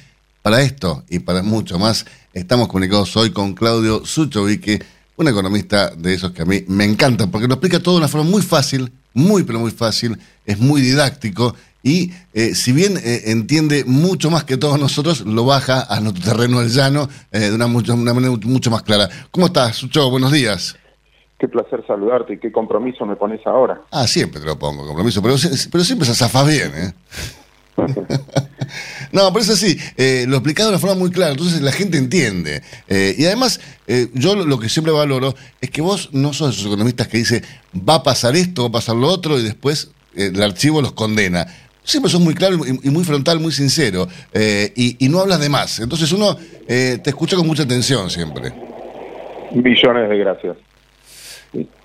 para 0.41 0.61
esto 0.61 1.03
y 1.09 1.19
para 1.19 1.43
mucho 1.43 1.77
más, 1.77 2.05
estamos 2.31 2.69
comunicados 2.69 3.17
hoy 3.17 3.31
con 3.31 3.55
Claudio 3.55 4.05
Suchovique, 4.05 4.81
un 5.17 5.27
economista 5.27 5.89
de 5.89 6.13
esos 6.13 6.31
que 6.31 6.43
a 6.43 6.45
mí 6.45 6.63
me 6.69 6.85
encanta 6.85 7.27
porque 7.27 7.49
lo 7.49 7.55
explica 7.55 7.81
todo 7.81 7.95
de 7.95 7.99
una 7.99 8.07
forma 8.07 8.29
muy 8.29 8.41
fácil, 8.41 8.93
muy 9.13 9.43
pero 9.43 9.59
muy 9.59 9.71
fácil, 9.71 10.17
es 10.45 10.59
muy 10.59 10.79
didáctico 10.79 11.53
y 11.83 12.11
eh, 12.33 12.55
si 12.55 12.71
bien 12.71 12.97
eh, 12.97 13.23
entiende 13.31 13.83
mucho 13.85 14.29
más 14.29 14.43
que 14.43 14.57
todos 14.57 14.79
nosotros, 14.79 15.21
lo 15.21 15.45
baja 15.45 15.85
a 15.89 15.99
nuestro 15.99 16.33
terreno 16.33 16.59
al 16.59 16.69
llano 16.69 17.07
eh, 17.31 17.39
de 17.39 17.55
una, 17.55 17.67
mucho, 17.67 17.93
una 17.93 18.13
manera 18.13 18.33
mucho 18.43 18.71
más 18.71 18.83
clara. 18.83 19.07
¿Cómo 19.31 19.47
estás, 19.47 19.77
Sucho? 19.77 20.09
Buenos 20.09 20.31
días. 20.31 20.75
Qué 21.39 21.47
placer 21.47 21.85
saludarte 21.87 22.33
y 22.33 22.39
qué 22.39 22.51
compromiso 22.51 23.05
me 23.05 23.15
pones 23.15 23.45
ahora. 23.45 23.79
Ah, 23.91 24.07
siempre 24.07 24.41
te 24.41 24.45
lo 24.45 24.57
pongo, 24.57 24.85
compromiso, 24.87 25.21
pero, 25.21 25.35
pero 25.71 25.83
siempre 25.83 26.07
se 26.07 26.15
zafas 26.15 26.47
bien, 26.47 26.71
¿eh? 26.75 26.93
no, 29.11 29.31
por 29.31 29.43
eso 29.43 29.55
sí, 29.55 29.77
lo 30.27 30.37
explicado 30.37 30.69
de 30.69 30.75
una 30.75 30.79
forma 30.79 30.95
muy 30.95 31.11
clara, 31.11 31.33
entonces 31.33 31.61
la 31.61 31.71
gente 31.71 31.99
entiende. 31.99 32.63
y 32.89 33.23
además, 33.23 33.61
yo 34.15 34.35
lo 34.35 34.59
que 34.59 34.67
siempre 34.67 34.91
valoro 34.91 35.35
es 35.61 35.69
que 35.69 35.81
vos 35.81 36.09
no 36.11 36.33
sos 36.33 36.47
de 36.47 36.53
esos 36.55 36.65
economistas 36.65 37.07
que 37.07 37.19
dice 37.19 37.43
va 37.87 37.95
a 37.95 38.03
pasar 38.03 38.35
esto, 38.35 38.63
va 38.63 38.69
a 38.69 38.71
pasar 38.71 38.95
lo 38.95 39.07
otro 39.07 39.37
y 39.37 39.43
después 39.43 39.91
el 40.15 40.41
archivo 40.41 40.81
los 40.81 40.93
condena 40.93 41.45
siempre 41.87 42.11
sos 42.11 42.19
muy 42.19 42.35
claro 42.35 42.57
y, 42.65 42.89
muy 42.89 43.03
frontal, 43.05 43.39
muy 43.39 43.53
sincero, 43.53 44.07
eh, 44.33 44.71
y, 44.75 45.07
no 45.09 45.21
hablas 45.21 45.39
de 45.39 45.49
más. 45.49 45.79
Entonces 45.79 46.11
uno 46.11 46.37
eh, 46.67 46.99
te 47.01 47.09
escucha 47.09 47.37
con 47.37 47.47
mucha 47.47 47.63
atención 47.63 48.09
siempre. 48.09 48.51
Billones 49.51 50.09
de 50.09 50.17
gracias. 50.17 50.57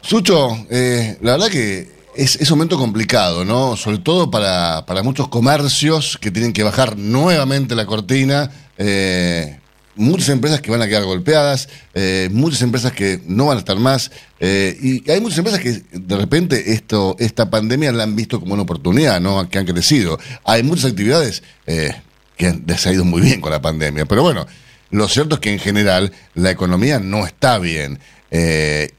Sucho, 0.01 0.51
eh, 0.71 1.17
la 1.23 1.33
verdad 1.33 1.49
que 1.49 1.89
es, 2.17 2.37
es, 2.37 2.51
un 2.51 2.59
momento 2.59 2.77
complicado, 2.77 3.45
¿no? 3.45 3.77
Sobre 3.77 3.99
todo 3.99 4.29
para, 4.29 4.85
para 4.87 5.05
muchos 5.05 5.29
comercios 5.29 6.19
que 6.21 6.33
tienen 6.33 6.53
que 6.53 6.65
bajar 6.65 6.99
nuevamente 6.99 7.77
la 7.77 7.87
cortina. 7.87 8.51
Eh, 8.77 9.61
muchas 9.95 10.29
empresas 10.31 10.61
que 10.61 10.71
van 10.71 10.83
a 10.83 10.89
quedar 10.89 11.05
golpeadas, 11.05 11.69
eh, 11.95 12.29
muchas 12.33 12.63
empresas 12.63 12.93
que 12.93 13.21
no 13.27 13.47
van 13.47 13.57
a 13.57 13.61
estar 13.61 13.79
más, 13.79 14.11
eh, 14.41 14.77
y 14.81 15.11
hay 15.11 15.21
muchas 15.21 15.39
empresas 15.39 15.61
que 15.61 15.83
de 15.93 16.17
repente 16.17 16.73
esto, 16.73 17.17
esta 17.19 17.51
pandemia 17.51 17.93
la 17.93 18.05
han 18.05 18.17
visto 18.17 18.41
como 18.41 18.55
una 18.55 18.63
oportunidad, 18.63 19.21
¿no? 19.21 19.49
que 19.49 19.59
han 19.59 19.67
crecido. 19.67 20.19
Hay 20.45 20.63
muchas 20.63 20.87
actividades 20.87 21.43
eh, 21.67 21.95
que 22.37 22.47
han 22.47 22.65
ido 22.93 23.05
muy 23.05 23.23
bien 23.23 23.41
con 23.41 23.53
la 23.53 23.61
pandemia, 23.61 24.07
pero 24.07 24.23
bueno, 24.23 24.47
lo 24.91 25.09
cierto 25.09 25.37
es 25.37 25.41
que 25.41 25.53
en 25.53 25.59
general 25.59 26.13
la 26.35 26.51
economía 26.51 26.99
no 26.99 27.27
está 27.27 27.59
bien. 27.59 27.99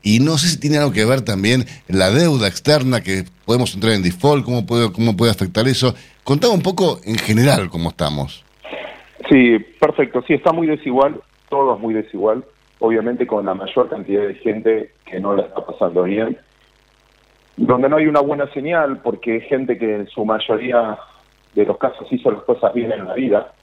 y 0.04 0.20
no 0.20 0.38
sé 0.38 0.48
si 0.48 0.58
tiene 0.58 0.78
algo 0.78 0.91
que 0.91 1.06
ver 1.06 1.22
también 1.22 1.66
la 1.88 2.12
deuda 2.12 2.48
externa 2.48 3.02
que 3.02 3.26
podemos 3.46 3.74
entrar 3.74 3.94
en 3.94 4.04
default, 4.04 4.46
cómo 4.46 4.66
puede, 4.66 4.91
cómo 4.91 5.18
puede 5.18 5.32
afectar 5.32 5.68
eso. 5.68 5.96
Contame 6.24 6.54
un 6.54 6.62
poco 6.62 7.02
en 7.04 7.18
general 7.18 7.70
cómo 7.70 7.89
estamos. 7.89 8.43
Sí, 9.30 9.59
perfecto. 9.80 10.21
Sí, 10.28 10.34
está 10.34 10.51
muy 10.51 10.67
desigual, 10.67 11.21
todo 11.49 11.76
es 11.76 11.82
muy 11.82 11.93
desigual, 11.93 12.43
obviamente 12.80 13.26
con 13.26 13.45
la 13.45 13.53
mayor 13.53 13.89
cantidad 13.89 14.28
de 14.28 14.36
gente 14.36 14.91
que 15.05 15.19
no 15.19 15.36
la 15.36 15.43
está 15.43 15.65
pasando 15.65 16.03
bien, 16.03 16.38
donde 17.55 17.88
no 17.89 17.97
hay 17.97 18.07
una 18.07 18.21
buena 18.21 18.47
señal, 18.53 18.99
porque 19.01 19.34
hay 19.34 19.41
gente 19.41 19.78
que 19.78 19.95
en 19.95 20.07
su 20.07 20.26
mayoría 20.26 20.97
de 21.53 21.65
los 21.65 21.78
casos 21.78 22.11
hizo 22.11 22.32
las 22.32 22.43
cosas 22.43 22.74
bien 22.74 22.91
en 22.91 23.05
la 23.05 23.13
vida, 23.13 23.53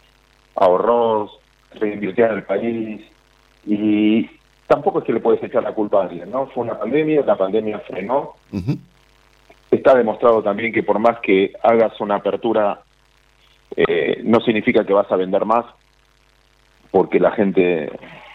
ahorró, 0.55 1.29
reinvirtió 1.75 2.27
en 2.27 2.33
el 2.33 2.43
país, 2.45 3.03
y 3.67 4.31
tampoco 4.67 5.01
es 5.01 5.05
que 5.05 5.13
le 5.13 5.21
puedes 5.21 5.43
echar 5.43 5.63
la 5.63 5.75
culpa 5.75 6.01
a 6.01 6.05
alguien, 6.05 6.31
¿no? 6.31 6.47
Fue 6.47 6.63
una 6.63 6.79
pandemia, 6.79 7.23
la 7.23 7.37
pandemia 7.37 7.81
frenó, 7.81 8.35
está 9.71 9.95
demostrado 9.95 10.43
también 10.43 10.73
que 10.73 10.83
por 10.83 10.99
más 10.99 11.19
que 11.21 11.53
hagas 11.63 12.01
una 12.01 12.17
apertura, 12.17 12.81
eh, 13.77 14.21
no 14.25 14.41
significa 14.41 14.85
que 14.85 14.93
vas 14.93 15.11
a 15.11 15.17
vender 15.17 15.45
más, 15.45 15.65
porque 16.91 17.21
la 17.21 17.33
gente 17.33 17.91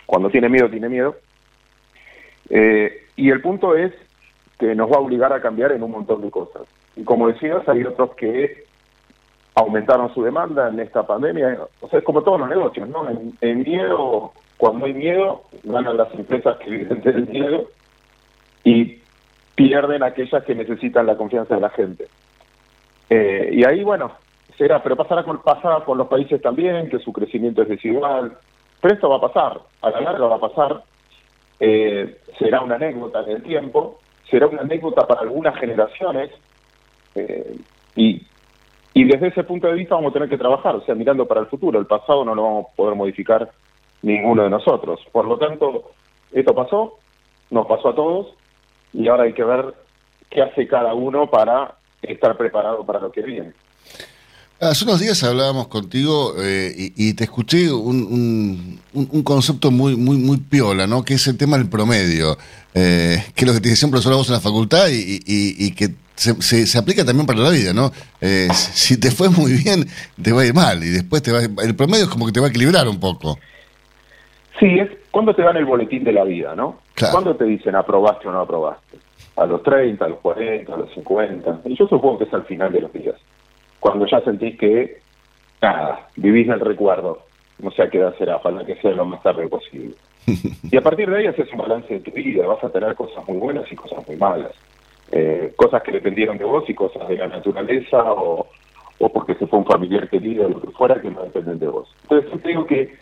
cuando 0.05 0.29
tiene 0.29 0.49
miedo, 0.49 0.69
tiene 0.69 0.89
miedo. 0.89 1.15
Eh, 2.49 3.05
y 3.15 3.29
el 3.29 3.41
punto 3.41 3.75
es 3.75 3.91
que 4.59 4.75
nos 4.75 4.91
va 4.91 4.97
a 4.97 5.01
obligar 5.01 5.33
a 5.33 5.41
cambiar 5.41 5.71
en 5.71 5.83
un 5.83 5.91
montón 5.91 6.21
de 6.21 6.29
cosas. 6.29 6.63
Y 6.95 7.03
como 7.03 7.27
decías, 7.27 7.67
hay 7.67 7.83
otros 7.83 8.15
que 8.15 8.63
aumentaron 9.55 10.13
su 10.13 10.23
demanda 10.23 10.69
en 10.69 10.79
esta 10.79 11.05
pandemia. 11.05 11.59
O 11.81 11.89
sea, 11.89 11.99
es 11.99 12.05
como 12.05 12.21
todos 12.21 12.39
los 12.39 12.49
negocios, 12.49 12.88
¿no? 12.88 13.07
En, 13.41 13.63
miedo, 13.63 14.31
cuando 14.57 14.86
hay 14.86 14.93
miedo, 14.93 15.43
ganan 15.63 15.97
las 15.97 16.13
empresas 16.13 16.57
que 16.57 16.69
viven 16.69 17.01
del 17.01 17.27
miedo 17.27 17.69
y 18.63 19.01
pierden 19.55 20.03
aquellas 20.03 20.43
que 20.43 20.55
necesitan 20.55 21.05
la 21.05 21.15
confianza 21.15 21.55
de 21.55 21.61
la 21.61 21.69
gente. 21.69 22.07
Eh, 23.09 23.49
y 23.53 23.63
ahí, 23.63 23.83
bueno, 23.83 24.11
será, 24.58 24.82
pero 24.82 24.95
pasará 24.95 25.24
con, 25.24 25.97
los 25.97 26.08
países 26.08 26.41
también, 26.41 26.89
que 26.89 26.99
su 26.99 27.12
crecimiento 27.12 27.62
es 27.62 27.70
desigual. 27.70 28.38
Pero 28.82 28.93
esto 28.93 29.10
va 29.10 29.18
a 29.18 29.22
pasar, 29.22 29.62
a 29.82 29.89
la 29.89 30.01
larga 30.01 30.28
va 30.28 30.36
a 30.36 30.39
pasar. 30.39 30.84
Eh, 31.60 32.18
será 32.38 32.62
una 32.62 32.76
anécdota 32.76 33.24
en 33.24 33.32
el 33.32 33.43
tiempo, 33.43 33.99
será 34.30 34.47
una 34.47 34.62
anécdota 34.62 35.08
para 35.08 35.22
algunas 35.22 35.58
generaciones. 35.58 36.32
Eh, 37.16 37.58
y 37.95 38.22
y 38.97 39.03
desde 39.03 39.28
ese 39.28 39.43
punto 39.43 39.68
de 39.68 39.74
vista 39.74 39.95
vamos 39.95 40.12
a 40.12 40.14
tener 40.14 40.30
que 40.30 40.38
trabajar, 40.38 40.74
o 40.74 40.82
sea, 40.86 40.95
mirando 40.95 41.28
para 41.28 41.41
el 41.41 41.47
futuro. 41.47 41.78
El 41.78 41.86
pasado 41.86 42.24
no 42.24 42.34
lo 42.34 42.43
vamos 42.43 42.66
a 42.72 42.76
poder 42.78 42.95
modificar 42.95 43.51
ninguno 44.01 44.43
de 44.43 44.49
nosotros. 44.49 45.01
Por 45.12 45.26
lo 45.26 45.38
tanto, 45.38 45.91
esto 46.32 46.56
pasó, 46.56 46.93
nos 47.49 47.68
pasó 47.68 47.89
a 47.89 47.95
todos, 47.95 48.34
y 48.93 49.10
ahora 49.10 49.24
hay 49.24 49.34
que 49.34 49.43
ver 49.43 49.74
qué 50.30 50.43
hace 50.43 50.66
cada 50.66 50.93
uno 50.93 51.30
para 51.30 51.76
estar 52.01 52.38
preparado 52.38 52.86
para 52.86 53.01
lo 53.01 53.12
que 53.12 53.22
viene. 53.22 53.51
Hace 54.60 54.86
unos 54.86 55.01
días 55.01 55.22
hablábamos 55.24 55.68
contigo 55.68 56.34
eh, 56.41 56.72
y, 56.95 57.14
te 57.14 57.26
escuché 57.26 57.72
un, 57.72 58.80
un, 58.93 59.24
concepto 59.24 59.70
muy, 59.70 59.97
muy, 59.97 60.18
muy 60.18 60.38
piola, 60.38 60.88
¿no? 60.88 61.03
Que 61.03 61.16
es 61.16 61.28
el 61.28 61.38
tema 61.38 61.58
del 61.58 61.68
promedio, 61.70 62.38
eh, 62.74 63.18
que 63.36 63.43
es 63.43 63.47
lo 63.47 63.53
que 63.53 63.60
te 63.60 63.70
decía 63.70 63.86
un 63.86 63.91
profesor 63.91 64.14
vos 64.14 64.30
en 64.30 64.36
la 64.36 64.39
facultad 64.39 64.88
y, 64.88 65.20
y 65.26 65.76
que 65.76 65.89
se, 66.16 66.66
se, 66.66 66.78
aplica 66.78 67.03
también 67.06 67.28
para 67.28 67.39
la 67.39 67.49
vida, 67.49 67.74
¿no? 67.74 67.91
Eh, 68.22 68.47
si 68.51 68.99
te 68.99 69.12
fue 69.12 69.30
muy 69.30 69.53
bien, 69.53 69.86
te 70.22 70.32
va 70.32 70.41
a 70.41 70.45
ir 70.45 70.53
mal 70.53 70.84
y 70.84 70.89
después 70.89 71.22
te 71.22 71.32
va 71.32 71.39
el 71.41 71.76
promedio 71.76 72.06
es 72.06 72.10
como 72.10 72.26
que 72.26 72.32
te 72.32 72.39
va 72.39 72.47
a 72.47 72.49
equilibrar 72.49 72.88
un 72.88 72.99
poco. 72.99 73.38
Sí, 74.60 74.68
es 74.80 74.89
cuando 75.12 75.36
te 75.36 75.41
dan 75.41 75.58
el 75.58 75.66
boletín 75.66 76.03
de 76.03 76.14
la 76.14 76.24
vida, 76.24 76.56
¿no? 76.56 76.80
Cuando 77.12 77.36
te 77.36 77.43
dicen 77.43 77.76
aprobaste 77.76 78.28
o 78.28 78.32
no 78.32 78.41
aprobaste? 78.41 78.97
A 79.36 79.45
los 79.45 79.62
30, 79.64 80.06
a 80.06 80.08
los 80.08 80.20
40, 80.20 80.74
a 80.74 80.78
los 80.78 80.93
50. 80.93 81.62
Y 81.66 81.78
yo 81.78 81.88
supongo 81.88 82.20
que 82.20 82.24
es 82.24 82.34
al 82.34 82.45
final 82.45 82.72
de 82.72 82.82
los 82.82 82.93
días. 82.93 83.16
Cuando 83.86 84.07
ya 84.07 84.19
sentís 84.21 84.57
que, 84.57 84.97
nada, 85.61 86.07
vivís 86.15 86.49
el 86.49 86.59
recuerdo. 86.59 87.19
No 87.59 87.69
sé 87.69 87.83
a 87.83 87.89
qué 87.91 87.99
edad 87.99 88.15
será, 88.17 88.38
ojalá 88.38 88.65
que 88.65 88.75
sea 88.77 88.89
lo 88.93 89.05
más 89.05 89.21
tarde 89.21 89.47
posible. 89.47 89.93
y 90.71 90.75
a 90.75 90.81
partir 90.81 91.07
de 91.07 91.17
ahí 91.17 91.27
haces 91.27 91.51
un 91.51 91.59
balance 91.59 91.93
de 91.93 91.99
tu 91.99 92.09
vida. 92.09 92.47
Vas 92.47 92.63
a 92.63 92.69
tener 92.69 92.95
cosas 92.95 93.23
muy 93.27 93.38
buenas 93.38 93.71
y 93.71 93.75
cosas 93.75 94.07
muy 94.07 94.17
malas 94.17 94.51
eh, 95.11 95.53
cosas 95.55 95.83
que 95.83 95.91
dependieron 95.91 96.39
de 96.39 96.45
vos 96.45 96.67
y 96.67 96.73
cosas 96.73 97.07
de 97.07 97.17
la 97.17 97.27
naturaleza 97.27 98.11
o, 98.11 98.47
o 98.97 99.09
porque 99.09 99.36
se 99.36 99.45
fue 99.45 99.59
un 99.59 99.65
familiar 99.65 100.09
querido 100.09 100.47
o 100.47 100.49
lo 100.49 100.61
que 100.61 100.71
fuera 100.71 100.99
que 100.99 101.11
no 101.11 101.21
dependen 101.21 101.59
de 101.59 101.67
vos. 101.67 101.88
Entonces 102.01 102.31
yo 102.31 102.38
digo 102.39 102.65
que 102.65 102.97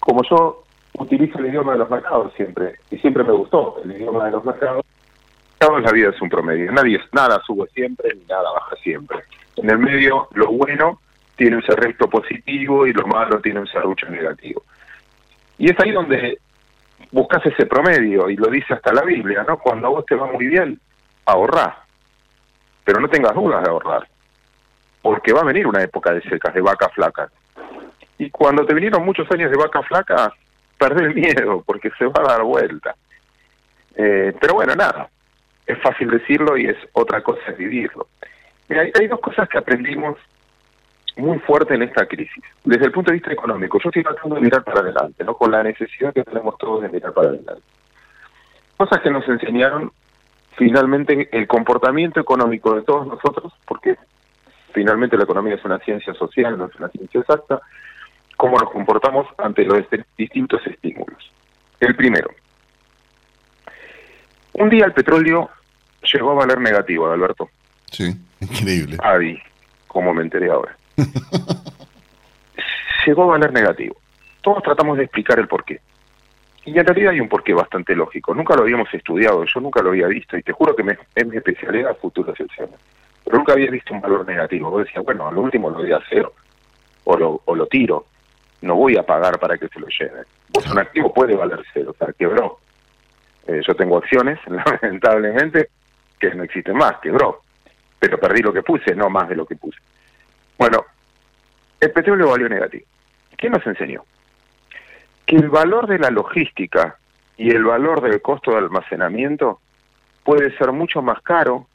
como 0.00 0.22
yo 0.22 0.62
utilizo 0.98 1.38
el 1.38 1.48
idioma 1.48 1.72
de 1.72 1.80
los 1.80 1.90
mercados 1.90 2.32
siempre, 2.34 2.76
y 2.90 2.96
siempre 2.96 3.24
me 3.24 3.32
gustó 3.32 3.76
el 3.84 3.92
idioma 3.92 4.24
de 4.24 4.30
los 4.30 4.42
mercados, 4.42 4.86
la 5.60 5.92
vida 5.92 6.08
es 6.10 6.20
un 6.22 6.30
promedio, 6.30 6.72
nadie 6.72 6.98
nada 7.12 7.40
sube 7.46 7.66
siempre 7.74 8.14
ni 8.14 8.24
nada 8.24 8.50
baja 8.52 8.74
siempre. 8.82 9.18
En 9.56 9.70
el 9.70 9.78
medio 9.78 10.28
lo 10.32 10.48
bueno 10.48 11.00
tiene 11.36 11.56
un 11.56 11.62
cerreto 11.62 12.08
positivo 12.08 12.86
y 12.86 12.92
lo 12.92 13.06
malo 13.06 13.40
tiene 13.40 13.60
un 13.60 13.66
serrucho 13.66 14.08
negativo. 14.08 14.62
Y 15.58 15.70
es 15.70 15.80
ahí 15.80 15.92
donde 15.92 16.38
buscas 17.10 17.44
ese 17.46 17.66
promedio, 17.66 18.28
y 18.28 18.36
lo 18.36 18.48
dice 18.48 18.74
hasta 18.74 18.92
la 18.92 19.02
Biblia, 19.02 19.44
¿no? 19.46 19.58
Cuando 19.58 19.86
a 19.86 19.90
vos 19.90 20.06
te 20.06 20.14
va 20.14 20.26
muy 20.26 20.46
bien, 20.46 20.80
ahorrar. 21.26 21.76
Pero 22.84 23.00
no 23.00 23.08
tengas 23.08 23.34
dudas 23.34 23.62
de 23.62 23.70
ahorrar, 23.70 24.08
porque 25.00 25.32
va 25.32 25.40
a 25.40 25.44
venir 25.44 25.66
una 25.66 25.82
época 25.82 26.12
de 26.12 26.22
secas, 26.22 26.52
de 26.54 26.60
vacas 26.60 26.92
flacas. 26.92 27.30
Y 28.18 28.30
cuando 28.30 28.66
te 28.66 28.74
vinieron 28.74 29.04
muchos 29.04 29.30
años 29.30 29.50
de 29.50 29.56
vacas 29.56 29.86
flacas, 29.86 30.32
perdés 30.78 31.08
el 31.08 31.14
miedo, 31.14 31.62
porque 31.64 31.90
se 31.98 32.06
va 32.06 32.20
a 32.20 32.32
dar 32.32 32.42
vuelta. 32.42 32.94
Eh, 33.96 34.32
pero 34.40 34.54
bueno, 34.54 34.74
nada, 34.74 35.08
es 35.66 35.78
fácil 35.80 36.10
decirlo 36.10 36.56
y 36.56 36.66
es 36.66 36.76
otra 36.92 37.22
cosa 37.22 37.52
vivirlo. 37.56 38.08
Mira, 38.68 38.82
hay, 38.82 39.06
dos 39.06 39.20
cosas 39.20 39.48
que 39.48 39.58
aprendimos 39.58 40.16
muy 41.16 41.38
fuerte 41.40 41.74
en 41.74 41.82
esta 41.82 42.06
crisis. 42.06 42.42
Desde 42.64 42.86
el 42.86 42.92
punto 42.92 43.10
de 43.10 43.16
vista 43.16 43.32
económico, 43.32 43.78
yo 43.82 43.90
estoy 43.90 44.02
tratando 44.02 44.36
de 44.36 44.40
mirar 44.40 44.64
para 44.64 44.80
adelante, 44.80 45.22
¿no? 45.24 45.34
Con 45.34 45.50
la 45.50 45.62
necesidad 45.62 46.12
que 46.12 46.24
tenemos 46.24 46.56
todos 46.58 46.82
de 46.82 46.88
mirar 46.88 47.12
para 47.12 47.28
adelante. 47.28 47.62
Cosas 48.76 49.00
que 49.00 49.10
nos 49.10 49.28
enseñaron 49.28 49.92
finalmente 50.56 51.28
el 51.32 51.46
comportamiento 51.46 52.20
económico 52.20 52.74
de 52.74 52.82
todos 52.82 53.06
nosotros, 53.06 53.52
porque 53.66 53.96
finalmente 54.72 55.16
la 55.16 55.24
economía 55.24 55.54
es 55.54 55.64
una 55.64 55.78
ciencia 55.78 56.14
social, 56.14 56.58
no 56.58 56.66
es 56.66 56.74
una 56.76 56.88
ciencia 56.88 57.20
exacta, 57.20 57.60
cómo 58.36 58.58
nos 58.58 58.70
comportamos 58.70 59.26
ante 59.38 59.64
los 59.64 59.84
distintos 60.16 60.66
estímulos. 60.66 61.30
El 61.80 61.94
primero, 61.94 62.30
un 64.54 64.68
día 64.70 64.84
el 64.86 64.92
petróleo 64.92 65.50
llegó 66.12 66.32
a 66.32 66.34
valer 66.34 66.60
negativo, 66.60 67.10
Alberto. 67.10 67.48
Sí, 67.94 68.12
increíble. 68.40 68.98
Adi, 69.02 69.38
como 69.86 70.12
me 70.12 70.22
enteré 70.22 70.50
ahora. 70.50 70.76
llegó 73.06 73.24
a 73.24 73.26
valer 73.26 73.52
negativo. 73.52 73.96
Todos 74.42 74.62
tratamos 74.62 74.98
de 74.98 75.04
explicar 75.04 75.38
el 75.38 75.48
porqué. 75.48 75.80
Y 76.64 76.78
en 76.78 76.86
realidad 76.86 77.12
hay 77.12 77.20
un 77.20 77.28
porqué 77.28 77.54
bastante 77.54 77.94
lógico. 77.94 78.34
Nunca 78.34 78.56
lo 78.56 78.62
habíamos 78.62 78.92
estudiado, 78.92 79.44
yo 79.44 79.60
nunca 79.60 79.82
lo 79.82 79.90
había 79.90 80.06
visto, 80.06 80.36
y 80.36 80.42
te 80.42 80.52
juro 80.52 80.74
que 80.74 80.82
me, 80.82 80.98
es 81.14 81.26
mi 81.26 81.36
especialidad 81.36 81.96
futuras 81.98 82.38
acciones. 82.40 82.74
Pero 83.24 83.38
nunca 83.38 83.52
había 83.52 83.70
visto 83.70 83.94
un 83.94 84.00
valor 84.00 84.26
negativo. 84.26 84.70
Vos 84.70 84.84
decías, 84.84 85.04
bueno, 85.04 85.28
al 85.28 85.36
último 85.36 85.70
lo 85.70 85.78
voy 85.78 85.92
a 85.92 85.98
hacer, 85.98 86.26
o 87.04 87.16
lo, 87.16 87.42
o 87.44 87.54
lo 87.54 87.66
tiro. 87.66 88.06
No 88.62 88.76
voy 88.76 88.96
a 88.96 89.02
pagar 89.04 89.38
para 89.38 89.58
que 89.58 89.68
se 89.68 89.78
lo 89.78 89.86
lleven. 89.86 90.24
Pues 90.52 90.70
un 90.70 90.78
activo 90.78 91.12
puede 91.12 91.36
valer 91.36 91.62
cero, 91.72 91.94
o 91.94 91.96
sea, 91.96 92.12
quebró. 92.12 92.58
Eh, 93.46 93.60
yo 93.66 93.74
tengo 93.74 93.98
acciones, 93.98 94.38
lamentablemente, 94.46 95.68
que 96.18 96.34
no 96.34 96.44
existen 96.44 96.76
más, 96.76 96.98
quebró. 97.00 97.43
Pero 97.98 98.18
perdí 98.18 98.42
lo 98.42 98.52
que 98.52 98.62
puse, 98.62 98.94
no 98.94 99.08
más 99.08 99.28
de 99.28 99.36
lo 99.36 99.46
que 99.46 99.56
puse. 99.56 99.78
Bueno, 100.58 100.84
el 101.80 101.90
petróleo 101.90 102.30
valió 102.30 102.48
negativo. 102.48 102.86
¿Qué 103.36 103.50
nos 103.50 103.66
enseñó? 103.66 104.04
que 105.26 105.36
el 105.36 105.48
valor 105.48 105.86
de 105.86 105.98
la 105.98 106.10
logística 106.10 106.98
y 107.36 107.50
el 107.50 107.64
valor 107.64 108.00
del 108.00 108.20
costo 108.20 108.52
de 108.52 108.58
almacenamiento 108.58 109.60
puede 110.22 110.56
ser 110.56 110.72
mucho 110.72 111.02
más 111.02 111.20
caro 111.22 111.66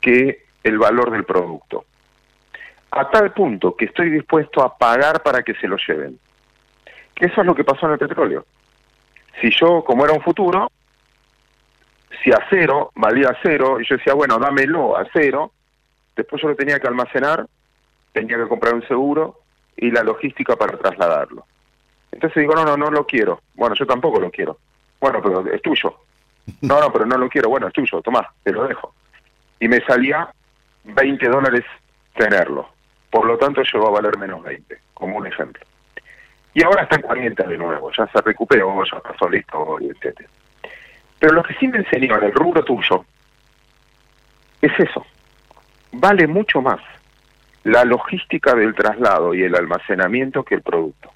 que 0.00 0.44
el 0.62 0.78
valor 0.78 1.10
del 1.10 1.24
producto. 1.24 1.84
A 2.90 3.10
tal 3.10 3.32
punto 3.32 3.76
que 3.76 3.86
estoy 3.86 4.10
dispuesto 4.10 4.62
a 4.62 4.76
pagar 4.76 5.22
para 5.22 5.42
que 5.42 5.54
se 5.54 5.68
lo 5.68 5.76
lleven. 5.76 6.18
Eso 7.16 7.40
es 7.40 7.46
lo 7.46 7.54
que 7.54 7.64
pasó 7.64 7.86
en 7.86 7.92
el 7.92 7.98
petróleo. 7.98 8.46
Si 9.40 9.50
yo, 9.50 9.84
como 9.84 10.04
era 10.04 10.14
un 10.14 10.22
futuro, 10.22 10.70
si 12.26 12.32
a 12.32 12.44
cero 12.50 12.90
valía 12.96 13.36
cero, 13.40 13.80
y 13.80 13.86
yo 13.88 13.96
decía, 13.96 14.12
bueno, 14.12 14.36
dámelo 14.40 14.96
a 14.96 15.06
cero, 15.12 15.52
después 16.16 16.42
yo 16.42 16.48
lo 16.48 16.56
tenía 16.56 16.80
que 16.80 16.88
almacenar, 16.88 17.46
tenía 18.12 18.36
que 18.36 18.48
comprar 18.48 18.74
un 18.74 18.82
seguro 18.88 19.42
y 19.76 19.92
la 19.92 20.02
logística 20.02 20.56
para 20.56 20.76
trasladarlo. 20.76 21.46
Entonces 22.10 22.40
digo, 22.40 22.56
no, 22.56 22.64
no, 22.64 22.76
no 22.76 22.90
lo 22.90 23.06
quiero. 23.06 23.42
Bueno, 23.54 23.76
yo 23.76 23.86
tampoco 23.86 24.18
lo 24.18 24.32
quiero. 24.32 24.58
Bueno, 25.00 25.20
pero 25.22 25.48
es 25.52 25.62
tuyo. 25.62 25.94
No, 26.60 26.80
no, 26.80 26.92
pero 26.92 27.04
no 27.06 27.18
lo 27.18 27.28
quiero. 27.28 27.48
Bueno, 27.48 27.66
es 27.66 27.72
tuyo, 27.72 28.00
tomá, 28.02 28.28
te 28.44 28.52
lo 28.52 28.68
dejo. 28.68 28.94
Y 29.58 29.66
me 29.66 29.80
salía 29.80 30.28
20 30.84 31.28
dólares 31.28 31.64
tenerlo. 32.16 32.68
Por 33.10 33.26
lo 33.26 33.36
tanto, 33.36 33.62
llegó 33.62 33.88
a 33.88 33.90
valer 33.90 34.16
menos 34.16 34.44
20, 34.44 34.78
como 34.94 35.16
un 35.16 35.26
ejemplo. 35.26 35.64
Y 36.54 36.62
ahora 36.62 36.84
está 36.84 36.96
en 36.96 37.02
40 37.02 37.42
de 37.48 37.58
nuevo, 37.58 37.90
ya 37.96 38.06
se 38.06 38.20
recuperó, 38.20 38.82
ya 38.84 39.00
pasó 39.00 39.28
listo, 39.28 39.78
etc. 39.80 40.28
Pero 41.18 41.32
lo 41.32 41.42
que 41.42 41.54
sí 41.54 41.68
me 41.68 41.78
enseñó 41.78 42.18
en 42.18 42.24
el 42.24 42.32
rubro 42.32 42.64
tuyo 42.64 43.04
es 44.60 44.72
eso. 44.78 45.04
Vale 45.92 46.26
mucho 46.26 46.60
más 46.60 46.80
la 47.64 47.84
logística 47.84 48.54
del 48.54 48.74
traslado 48.74 49.34
y 49.34 49.42
el 49.42 49.54
almacenamiento 49.54 50.44
que 50.44 50.56
el 50.56 50.62
producto. 50.62 51.10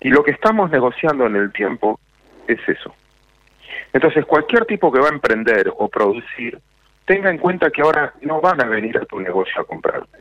Y 0.00 0.10
lo 0.10 0.22
que 0.22 0.30
estamos 0.30 0.70
negociando 0.70 1.26
en 1.26 1.36
el 1.36 1.52
tiempo 1.52 1.98
es 2.46 2.60
eso. 2.68 2.94
Entonces, 3.92 4.24
cualquier 4.26 4.64
tipo 4.66 4.92
que 4.92 5.00
va 5.00 5.08
a 5.08 5.12
emprender 5.12 5.72
o 5.76 5.88
producir, 5.88 6.60
tenga 7.04 7.30
en 7.30 7.38
cuenta 7.38 7.70
que 7.70 7.82
ahora 7.82 8.12
no 8.20 8.40
van 8.40 8.60
a 8.60 8.66
venir 8.66 8.98
a 8.98 9.04
tu 9.06 9.18
negocio 9.20 9.60
a 9.60 9.64
comprarte. 9.64 10.18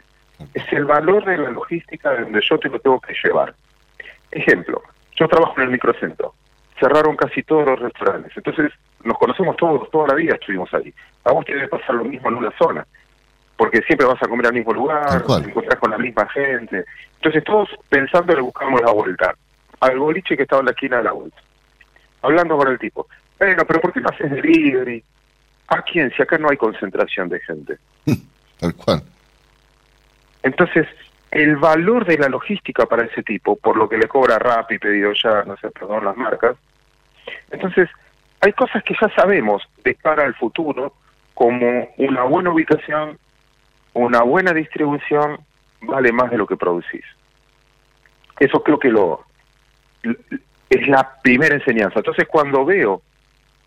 Es 0.54 0.72
el 0.72 0.86
valor 0.86 1.26
de 1.26 1.38
la 1.38 1.50
logística 1.50 2.12
de 2.12 2.22
donde 2.22 2.41
yo 2.41 2.58
te 2.58 2.70
lo 2.70 2.80
tengo 2.80 3.00
que 3.00 3.14
llevar. 3.24 3.54
Ejemplo, 4.32 4.82
yo 5.16 5.28
trabajo 5.28 5.54
en 5.58 5.64
el 5.64 5.70
microcentro. 5.70 6.34
Cerraron 6.80 7.15
casi 7.15 7.43
todos 7.43 7.65
los 7.65 7.80
restaurantes. 7.80 8.32
Entonces, 8.36 8.71
nos 9.03 9.17
conocemos 9.17 9.55
todos, 9.55 9.89
toda 9.91 10.09
la 10.09 10.15
vida 10.15 10.36
estuvimos 10.36 10.73
ahí. 10.73 10.93
A 11.23 11.32
vos 11.32 11.45
te 11.45 11.53
debe 11.53 11.67
pasar 11.67 11.95
lo 11.95 12.03
mismo 12.03 12.30
en 12.30 12.36
una 12.36 12.51
zona, 12.57 12.86
porque 13.55 13.82
siempre 13.84 14.07
vas 14.07 14.21
a 14.21 14.28
comer 14.28 14.47
al 14.47 14.53
mismo 14.53 14.73
lugar, 14.73 15.23
te 15.23 15.49
encontrás 15.49 15.80
con 15.80 15.91
la 15.91 15.97
misma 15.97 16.28
gente. 16.30 16.86
Entonces 17.15 17.43
todos 17.43 17.69
pensando 17.88 18.34
le 18.34 18.41
buscamos 18.41 18.82
la 18.82 18.91
vuelta, 18.91 19.36
al 19.80 19.99
boliche 19.99 20.36
que 20.36 20.43
estaba 20.43 20.61
en 20.61 20.65
la 20.65 20.71
esquina 20.71 20.97
de 20.97 21.03
la 21.03 21.11
vuelta, 21.13 21.38
hablando 22.21 22.57
con 22.57 22.67
el 22.67 22.80
tipo. 22.80 23.07
Bueno, 23.39 23.63
pero 23.67 23.82
¿por 23.82 23.93
qué 23.93 24.01
no 24.01 24.09
haces 24.09 24.32
delivery? 24.32 25.03
¿A 25.67 25.82
quién? 25.82 26.11
Si 26.15 26.21
acá 26.21 26.38
no 26.38 26.49
hay 26.49 26.57
concentración 26.57 27.30
de 27.30 27.39
gente. 27.39 27.78
Tal 28.59 28.76
cual. 28.76 29.03
Entonces, 30.43 30.88
el 31.36 31.58
valor 31.58 32.06
de 32.06 32.18
la 32.18 32.30
logística 32.30 32.86
para 32.86 33.04
ese 33.04 33.22
tipo, 33.22 33.58
por 33.58 33.76
lo 33.76 33.90
que 33.90 33.98
le 33.98 34.08
cobra 34.08 34.40
Rappi, 34.40 34.80
pedido 34.80 35.12
ya, 35.12 35.44
no 35.44 35.58
sé, 35.58 35.70
perdón, 35.70 36.06
las 36.06 36.16
marcas. 36.16 36.56
Entonces, 37.52 37.90
hay 38.40 38.54
cosas 38.54 38.82
que 38.84 38.96
ya 39.00 39.10
sabemos 39.10 39.62
de 39.84 39.96
cara 39.96 40.24
al 40.24 40.34
futuro, 40.36 40.94
como 41.34 41.90
una 41.98 42.24
buena 42.24 42.52
ubicación, 42.52 43.20
una 43.94 44.22
buena 44.22 44.54
distribución, 44.54 45.38
vale 45.82 46.14
más 46.14 46.32
de 46.32 46.38
lo 46.38 46.48
que 46.48 46.56
producís. 46.56 47.04
Eso 48.40 48.64
creo 48.64 48.80
que 48.80 48.90
lo 48.90 49.26
es 50.70 50.88
la 50.88 51.18
primera 51.22 51.56
enseñanza. 51.56 52.00
Entonces, 52.00 52.30
cuando 52.30 52.64
veo 52.64 53.02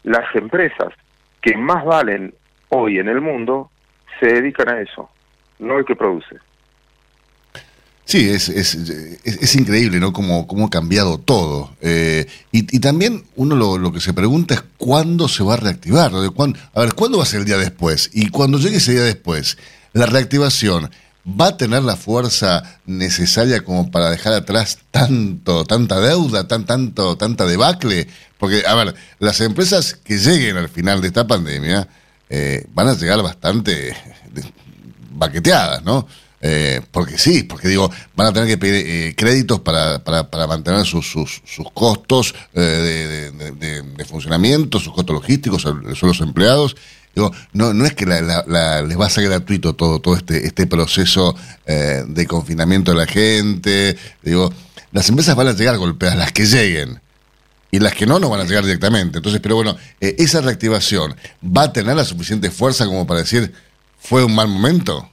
las 0.04 0.34
empresas 0.34 0.94
que 1.42 1.54
más 1.54 1.84
valen 1.84 2.32
hoy 2.70 2.98
en 2.98 3.08
el 3.08 3.20
mundo, 3.20 3.70
se 4.20 4.26
dedican 4.26 4.70
a 4.70 4.80
eso, 4.80 5.10
no 5.58 5.78
el 5.78 5.84
que 5.84 5.96
produce. 5.96 6.38
Sí, 8.08 8.26
es, 8.30 8.48
es, 8.48 8.74
es, 9.22 9.54
increíble, 9.54 10.00
¿no? 10.00 10.14
Cómo, 10.14 10.46
cómo 10.46 10.68
ha 10.68 10.70
cambiado 10.70 11.18
todo. 11.18 11.76
Eh, 11.82 12.26
y, 12.52 12.80
también 12.80 13.24
uno 13.36 13.54
lo, 13.54 13.76
lo, 13.76 13.92
que 13.92 14.00
se 14.00 14.14
pregunta 14.14 14.54
es 14.54 14.64
cuándo 14.78 15.28
se 15.28 15.44
va 15.44 15.52
a 15.52 15.56
reactivar. 15.58 16.10
cuándo, 16.34 16.58
a 16.72 16.80
ver, 16.80 16.94
¿cuándo 16.94 17.18
va 17.18 17.24
a 17.24 17.26
ser 17.26 17.40
el 17.40 17.44
día 17.44 17.58
después? 17.58 18.08
Y 18.14 18.30
cuando 18.30 18.56
llegue 18.56 18.78
ese 18.78 18.92
día 18.92 19.02
después, 19.02 19.58
la 19.92 20.06
reactivación 20.06 20.90
va 21.38 21.48
a 21.48 21.56
tener 21.58 21.82
la 21.82 21.96
fuerza 21.96 22.78
necesaria 22.86 23.62
como 23.62 23.90
para 23.90 24.08
dejar 24.08 24.32
atrás 24.32 24.78
tanto, 24.90 25.66
tanta 25.66 26.00
deuda, 26.00 26.48
tan, 26.48 26.64
tanto, 26.64 27.18
tanta 27.18 27.44
debacle. 27.44 28.08
Porque, 28.38 28.62
a 28.66 28.74
ver, 28.74 28.94
las 29.18 29.38
empresas 29.42 29.92
que 29.92 30.16
lleguen 30.16 30.56
al 30.56 30.70
final 30.70 31.02
de 31.02 31.08
esta 31.08 31.26
pandemia 31.26 31.86
eh, 32.30 32.64
van 32.72 32.88
a 32.88 32.94
llegar 32.94 33.22
bastante 33.22 33.94
baqueteadas, 35.10 35.84
¿no? 35.84 36.08
Eh, 36.40 36.80
porque 36.92 37.18
sí, 37.18 37.42
porque 37.42 37.68
digo, 37.68 37.90
van 38.14 38.28
a 38.28 38.32
tener 38.32 38.48
que 38.48 38.58
pedir 38.58 38.86
eh, 38.86 39.14
créditos 39.16 39.60
para, 39.60 40.04
para, 40.04 40.30
para, 40.30 40.46
mantener 40.46 40.86
sus, 40.86 41.10
sus, 41.10 41.42
sus 41.44 41.68
costos 41.72 42.32
eh, 42.54 43.32
de, 43.58 44.04
funcionamiento, 44.04 44.78
sus 44.78 44.92
costos 44.92 45.14
logísticos, 45.14 45.62
son 45.62 45.82
los 45.84 46.20
empleados. 46.20 46.76
Digo, 47.18 47.32
no, 47.52 47.74
no 47.74 47.84
es 47.84 47.94
que 47.94 48.06
la, 48.06 48.82
les 48.82 48.98
va 48.98 49.06
a 49.06 49.10
ser 49.10 49.24
gratuito 49.24 49.74
todo, 49.74 49.98
todo 49.98 50.14
este, 50.14 50.46
este 50.46 50.68
proceso 50.68 51.34
eh, 51.66 52.04
de 52.06 52.26
confinamiento 52.28 52.92
de 52.92 52.96
la 52.96 53.06
gente. 53.06 53.96
Digo, 54.22 54.52
las 54.92 55.08
empresas 55.08 55.34
van 55.34 55.48
a 55.48 55.52
llegar 55.52 55.76
golpeadas, 55.78 56.16
las 56.16 56.32
que 56.32 56.46
lleguen. 56.46 57.00
Y 57.72 57.80
las 57.80 57.94
que 57.94 58.06
no, 58.06 58.20
no 58.20 58.30
van 58.30 58.40
a 58.40 58.44
llegar 58.44 58.64
directamente. 58.64 59.18
Entonces, 59.18 59.40
pero 59.40 59.56
bueno, 59.56 59.76
eh, 60.00 60.14
esa 60.18 60.40
reactivación 60.40 61.16
va 61.44 61.64
a 61.64 61.72
tener 61.72 61.96
la 61.96 62.04
suficiente 62.04 62.52
fuerza 62.52 62.86
como 62.86 63.04
para 63.04 63.20
decir, 63.20 63.52
fue 63.98 64.22
un 64.22 64.34
mal 64.34 64.46
momento. 64.46 65.10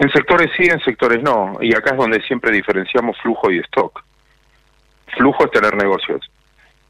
En 0.00 0.10
sectores 0.10 0.50
sí, 0.56 0.64
en 0.64 0.80
sectores 0.80 1.22
no. 1.22 1.58
Y 1.60 1.74
acá 1.74 1.90
es 1.90 1.98
donde 1.98 2.22
siempre 2.22 2.50
diferenciamos 2.50 3.18
flujo 3.18 3.50
y 3.50 3.58
stock. 3.58 4.02
Flujo 5.16 5.44
es 5.44 5.50
tener 5.50 5.76
negocios. 5.76 6.28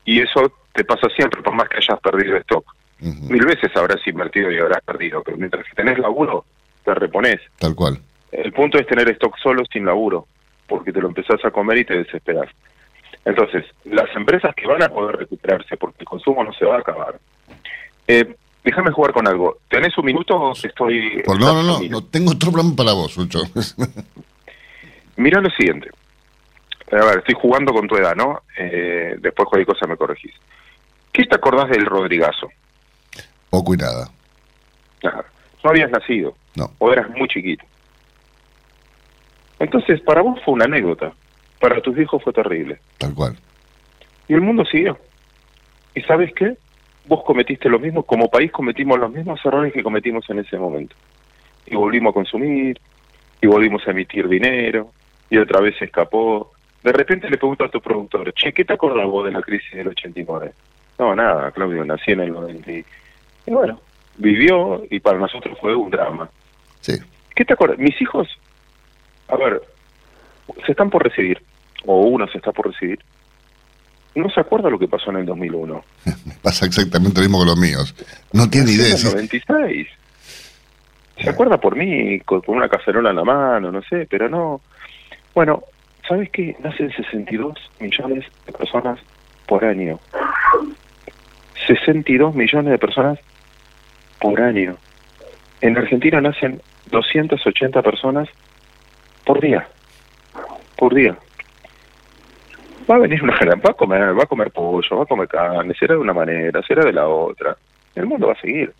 Y 0.05 0.21
eso 0.21 0.53
te 0.73 0.85
pasa 0.85 1.09
siempre, 1.17 1.43
por 1.43 1.53
más 1.53 1.69
que 1.69 1.79
hayas 1.79 2.01
perdido 2.01 2.37
stock. 2.37 2.65
Mil 3.01 3.45
veces 3.45 3.75
habrás 3.75 4.07
invertido 4.07 4.53
y 4.53 4.59
habrás 4.59 4.83
perdido, 4.83 5.23
pero 5.25 5.37
mientras 5.37 5.67
que 5.67 5.75
tenés 5.75 5.99
laburo, 5.99 6.45
te 6.85 6.95
repones. 6.95 7.41
Tal 7.59 7.75
cual. 7.75 7.99
El 8.31 8.53
punto 8.53 8.79
es 8.79 8.87
tener 8.87 9.09
stock 9.11 9.37
solo 9.39 9.65
sin 9.73 9.87
laburo, 9.87 10.29
porque 10.69 10.93
te 10.93 11.01
lo 11.01 11.09
empezás 11.09 11.45
a 11.45 11.51
comer 11.51 11.79
y 11.79 11.85
te 11.85 11.99
desesperas. 11.99 12.49
Entonces, 13.25 13.65
las 13.87 14.15
empresas 14.15 14.55
que 14.55 14.69
van 14.69 14.85
a 14.85 14.89
poder 14.89 15.17
recuperarse, 15.17 15.77
porque 15.77 15.97
el 16.01 16.07
consumo 16.07 16.45
no 16.45 16.53
se 16.53 16.65
va 16.65 16.77
a 16.77 16.81
acabar, 16.81 17.19
eh, 18.07 18.37
Déjame 18.65 18.91
jugar 18.91 19.13
con 19.13 19.27
algo. 19.27 19.59
¿Tenés 19.69 19.97
un 19.97 20.05
minuto 20.05 20.37
o 20.37 20.53
estoy...? 20.53 21.23
Pues 21.25 21.39
no, 21.39 21.55
no, 21.55 21.63
no, 21.63 21.81
no, 21.89 22.05
tengo 22.05 22.33
otro 22.33 22.53
plan 22.53 22.77
para 22.77 22.93
vos, 22.93 23.17
Lucho. 23.17 23.41
Mira 25.17 25.41
lo 25.41 25.51
siguiente. 25.51 25.91
A 26.93 27.05
ver, 27.05 27.19
estoy 27.19 27.37
jugando 27.41 27.73
con 27.73 27.87
tu 27.87 27.97
edad, 27.97 28.15
¿no? 28.15 28.43
Eh, 28.59 29.17
después 29.21 29.49
cualquier 29.49 29.75
cosa 29.75 29.87
me 29.87 29.97
corregís. 29.97 30.35
¿Qué 31.13 31.25
te 31.25 31.37
acordás 31.37 31.71
del 31.71 31.87
Rodrigazo? 31.87 32.49
Poco 33.49 33.75
y 33.75 33.77
nada. 33.77 34.11
No 35.03 35.71
habías 35.71 35.91
nacido. 35.91 36.35
No. 36.55 36.73
O 36.79 36.93
eras 36.93 37.09
muy 37.11 37.29
chiquito. 37.29 37.65
Entonces, 39.59 40.01
para 40.01 40.23
vos 40.23 40.41
fue 40.45 40.55
una 40.55 40.65
anécdota. 40.65 41.13
Para 41.61 41.81
tus 41.83 41.99
hijos 41.99 42.23
fue 42.23 42.33
terrible. 42.33 42.81
Tal 42.99 43.15
cual. 43.15 43.37
Y 44.29 44.35
el 44.35 44.41
mundo 44.41 44.65
siguió. 44.65 44.99
¿Y 45.95 46.01
sabes 46.03 46.33
qué? 46.35 46.57
Vos 47.07 47.23
cometiste 47.25 47.69
lo 47.69 47.79
mismo, 47.79 48.03
como 48.03 48.31
país 48.31 48.53
cometimos 48.53 48.99
los 48.99 49.13
mismos 49.13 49.41
errores 49.45 49.73
que 49.73 49.83
cometimos 49.83 50.29
en 50.31 50.41
ese 50.41 50.59
momento. 50.59 50.95
Y 51.67 51.77
volvimos 51.77 52.11
a 52.11 52.15
consumir, 52.15 52.79
y 53.41 53.47
volvimos 53.47 53.87
a 53.87 53.91
emitir 53.91 54.29
dinero, 54.29 54.91
y 55.29 55.39
otra 55.39 55.61
vez 55.61 55.77
se 55.79 55.87
escapó. 55.87 56.53
De 56.83 56.93
repente 56.93 57.29
le 57.29 57.39
pregunto 57.39 57.65
a 57.65 57.71
tu 57.71 57.81
productor, 57.81 58.33
che, 58.33 58.53
¿qué 58.53 58.65
te 58.65 58.73
acordás 58.73 59.07
vos 59.07 59.25
de 59.25 59.33
la 59.33 59.43
crisis 59.43 59.73
del 59.73 59.89
89? 59.89 60.53
No, 60.99 61.15
nada, 61.15 61.51
Claudio, 61.53 61.85
nací 61.85 62.13
en 62.13 62.21
el 62.21 62.33
90. 62.33 62.71
Y 62.71 62.85
bueno, 63.47 63.81
vivió 64.17 64.83
y 64.91 65.01
para 65.01 65.19
nosotros 65.19 65.59
fue 65.61 65.75
un 65.75 65.91
drama. 65.91 66.29
Sí. 66.81 66.95
¿Qué 67.35 67.45
te 67.45 67.55
acuerdas? 67.55 67.79
Mis 67.79 68.01
hijos, 68.01 68.29
a 69.29 69.37
ver, 69.37 69.63
se 70.67 70.73
están 70.73 70.91
por 70.91 71.03
recibir, 71.03 71.43
o 71.87 72.03
uno 72.03 72.27
se 72.29 72.39
está 72.39 72.53
por 72.53 72.67
recibir, 72.67 73.01
no 74.15 74.29
se 74.31 74.41
acuerda 74.41 74.71
lo 74.71 74.79
que 74.79 74.89
pasó 74.89 75.11
en 75.11 75.19
el 75.19 75.27
2001. 75.27 75.85
Pasa 76.43 76.67
exactamente 76.67 77.21
lo 77.21 77.23
mismo 77.23 77.39
con 77.39 77.47
los 77.47 77.59
míos. 77.59 77.95
No 78.33 78.49
tiene 78.49 78.73
idea. 78.73 78.95
En 78.95 78.97
el 78.97 79.05
96. 79.05 79.89
Se 81.19 81.31
acuerda 81.31 81.59
por 81.59 81.77
mí, 81.77 82.19
con, 82.21 82.43
una 82.47 82.69
cacerola 82.69 83.11
en 83.11 83.17
la 83.17 83.25
mano, 83.25 83.71
no 83.71 83.83
sé, 83.83 84.07
pero 84.09 84.29
no. 84.29 84.61
Bueno, 85.35 85.63
¿sabes 86.09 86.31
qué? 86.31 86.57
Nacen 86.61 86.91
62 86.93 87.55
millones 87.79 88.25
de 88.47 88.53
personas 88.53 88.99
por 89.47 89.65
año. 89.65 90.01
62 91.67 92.35
millones 92.35 92.73
de 92.73 92.79
personas 92.79 93.19
por 94.19 94.41
año. 94.41 94.77
En 95.61 95.77
Argentina 95.77 96.21
nacen 96.21 96.61
280 96.91 97.83
personas 97.83 98.29
por 99.25 99.41
día. 99.41 99.69
Por 100.77 100.95
día 100.95 101.19
va 102.89 102.97
a 102.97 102.99
venir 102.99 103.23
una 103.23 103.35
va 103.35 103.71
a 103.71 103.75
comer, 103.75 104.19
va 104.19 104.23
a 104.23 104.27
comer 104.27 104.51
pollo, 104.51 104.97
va 104.97 105.03
a 105.03 105.07
comer 105.07 105.29
carne, 105.29 105.75
será 105.75 105.95
de 105.95 106.01
una 106.01 106.13
manera, 106.13 106.63
será 106.63 106.85
de 106.85 106.93
la 106.93 107.09
otra. 107.09 107.57
El 107.95 108.07
mundo 108.07 108.29
va 108.29 108.35
a 108.35 108.41
seguir. 108.41 108.73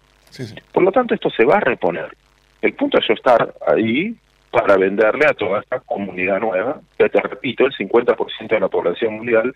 Por 0.73 0.83
lo 0.83 0.93
tanto, 0.93 1.15
esto 1.15 1.31
se 1.31 1.45
va 1.45 1.57
a 1.57 1.61
reponer. 1.61 2.17
El 2.63 2.75
punto 2.75 2.99
es 2.99 3.07
yo 3.09 3.15
estar 3.15 3.55
ahí 3.67 4.15
para 4.51 4.77
venderle 4.77 5.27
a 5.27 5.35
toda 5.35 5.61
esta 5.61 5.81
comunidad 5.81 6.41
nueva, 6.41 6.81
que 6.99 7.09
te 7.09 7.21
repito, 7.21 7.65
el 7.67 7.73
50% 7.73 8.49
de 8.49 8.61
la 8.61 8.69
población 8.69 9.15
mundial 9.15 9.55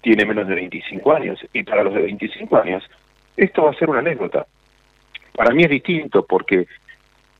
tiene 0.00 0.24
menos 0.24 0.48
de 0.48 0.56
25 0.56 1.12
años, 1.12 1.38
y 1.52 1.62
para 1.62 1.84
los 1.84 1.94
de 1.94 2.02
25 2.02 2.56
años, 2.56 2.84
esto 3.36 3.64
va 3.64 3.70
a 3.70 3.74
ser 3.74 3.88
una 3.88 4.00
anécdota. 4.00 4.46
Para 5.34 5.54
mí 5.54 5.62
es 5.62 5.70
distinto 5.70 6.26
porque 6.26 6.66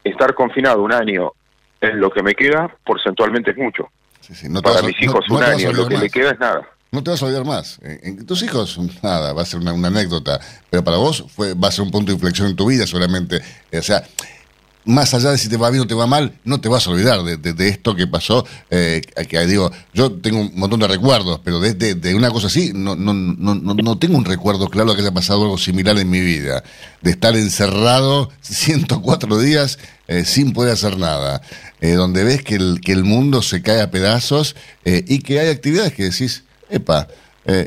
estar 0.05 0.33
confinado 0.35 0.83
un 0.83 0.93
año 0.93 1.33
en 1.81 2.01
lo 2.01 2.11
que 2.11 2.23
me 2.23 2.35
queda, 2.35 2.71
porcentualmente 2.85 3.51
es 3.51 3.57
mucho. 3.57 3.89
Para 4.63 4.83
mis 4.83 5.01
hijos 5.03 5.25
un 5.31 5.43
año, 5.43 5.73
lo 5.73 5.89
que 5.89 5.99
le 5.99 6.11
queda 6.11 6.31
es 6.31 6.39
nada. 6.39 6.69
No 6.91 7.03
te 7.03 7.11
vas 7.11 7.23
a 7.23 7.27
olvidar 7.27 7.47
más. 7.47 7.79
En, 7.83 8.27
tus 8.27 8.43
hijos, 8.43 8.79
nada, 9.03 9.33
va 9.33 9.43
a 9.43 9.47
ser 9.47 9.61
una, 9.61 9.71
anécdota. 9.71 10.39
Pero 10.69 10.85
para 10.85 10.99
vos 10.99 11.25
fue, 11.35 11.55
va 11.55 11.69
a 11.69 11.73
ser 11.73 11.85
un 11.85 11.91
punto 11.91 12.09
de 12.09 12.15
inflexión 12.15 12.49
en 12.49 12.57
tu 12.57 12.67
vida 12.67 12.87
solamente. 12.87 13.41
O 13.73 13.83
sea, 13.83 14.05
más 14.85 15.15
allá 15.15 15.31
de 15.31 15.39
si 15.39 15.49
te 15.49 15.57
va 15.57 15.71
bien 15.71 15.85
o 15.85 15.87
te 15.87 15.95
va 15.95 16.07
mal, 16.07 16.39
no 16.45 16.61
te 16.61 16.69
vas 16.69 16.87
a 16.87 16.91
olvidar 16.91 17.23
de, 17.23 17.69
esto 17.69 17.95
que 17.95 18.07
pasó. 18.07 18.47
Eh, 18.71 19.01
que 19.29 19.47
digo, 19.47 19.71
yo 19.95 20.13
tengo 20.13 20.41
un 20.41 20.53
montón 20.55 20.81
de 20.81 20.89
recuerdos, 20.89 21.41
pero 21.45 21.61
de, 21.61 21.75
de, 21.75 22.15
una 22.15 22.31
cosa 22.31 22.49
así, 22.49 22.73
no, 22.75 22.95
no, 22.95 23.15
no, 23.15 23.55
no, 23.55 23.99
tengo 23.99 24.19
un 24.19 24.25
recuerdo 24.25 24.69
claro 24.69 24.91
de 24.91 24.97
que 24.97 25.03
haya 25.03 25.15
pasado 25.15 25.45
algo 25.45 25.59
similar 25.59 25.99
en 25.99 26.11
mi 26.11 26.21
vida. 26.21 26.63
De 27.01 27.13
estar 27.13 27.35
encerrado 27.37 28.31
104 28.43 29.39
días 29.39 29.79
eh, 30.09 30.25
sin 30.25 30.53
poder 30.53 30.73
hacer 30.73 30.99
nada. 30.99 31.41
Eh, 31.81 31.93
donde 31.93 32.25
ves 32.25 32.43
que 32.43 32.57
el, 32.57 32.81
que 32.81 32.93
el 32.93 33.05
mundo 33.05 33.43
se 33.43 33.63
cae 33.63 33.81
a 33.81 33.91
pedazos 33.91 34.57
y 34.85 35.21
que 35.21 35.41
hay 35.41 35.49
actividades 35.49 35.93
que 35.95 36.05
decís, 36.05 36.45
epa, 36.71 37.09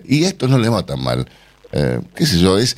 y 0.06 0.24
esto 0.24 0.48
no 0.48 0.58
le 0.58 0.70
va 0.70 0.86
tan 0.86 1.04
mal. 1.04 1.28
qué 1.72 2.26
sé 2.26 2.40
yo, 2.40 2.58
es 2.58 2.78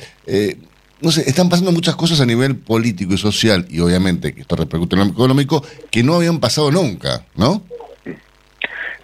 no 1.00 1.10
sé, 1.12 1.28
están 1.28 1.48
pasando 1.48 1.70
muchas 1.70 1.94
cosas 1.94 2.20
a 2.20 2.26
nivel 2.26 2.56
político 2.56 3.14
y 3.14 3.18
social, 3.18 3.66
y 3.68 3.80
obviamente 3.80 4.34
que 4.34 4.40
esto 4.40 4.56
repercute 4.56 4.96
en 4.96 5.06
lo 5.06 5.12
económico, 5.12 5.64
que 5.90 6.02
no 6.02 6.16
habían 6.16 6.40
pasado 6.40 6.72
nunca, 6.72 7.24
¿no? 7.36 7.62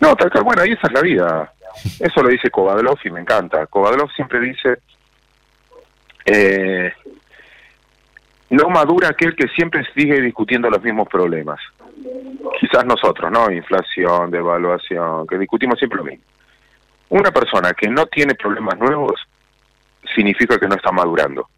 No, 0.00 0.16
tal 0.16 0.30
cual, 0.30 0.44
bueno, 0.44 0.64
y 0.66 0.72
esa 0.72 0.88
es 0.88 0.92
la 0.92 1.00
vida. 1.00 1.52
Eso 2.00 2.22
lo 2.22 2.28
dice 2.28 2.50
Kovadlov 2.50 2.98
y 3.04 3.10
me 3.10 3.20
encanta. 3.20 3.66
Kovadlov 3.66 4.10
siempre 4.12 4.40
dice, 4.40 4.78
Eh, 6.26 6.90
no 8.54 8.68
madura 8.68 9.08
aquel 9.08 9.34
que 9.34 9.48
siempre 9.48 9.84
sigue 9.94 10.20
discutiendo 10.20 10.70
los 10.70 10.82
mismos 10.82 11.08
problemas. 11.08 11.60
Quizás 12.60 12.84
nosotros, 12.84 13.30
¿no? 13.30 13.50
Inflación, 13.50 14.30
devaluación, 14.30 15.26
que 15.26 15.38
discutimos 15.38 15.78
siempre 15.78 15.98
lo 15.98 16.04
mismo. 16.04 16.24
Una 17.08 17.30
persona 17.30 17.72
que 17.72 17.88
no 17.88 18.06
tiene 18.06 18.34
problemas 18.34 18.78
nuevos 18.78 19.20
significa 20.14 20.58
que 20.58 20.68
no 20.68 20.74
está 20.74 20.92
madurando, 20.92 21.48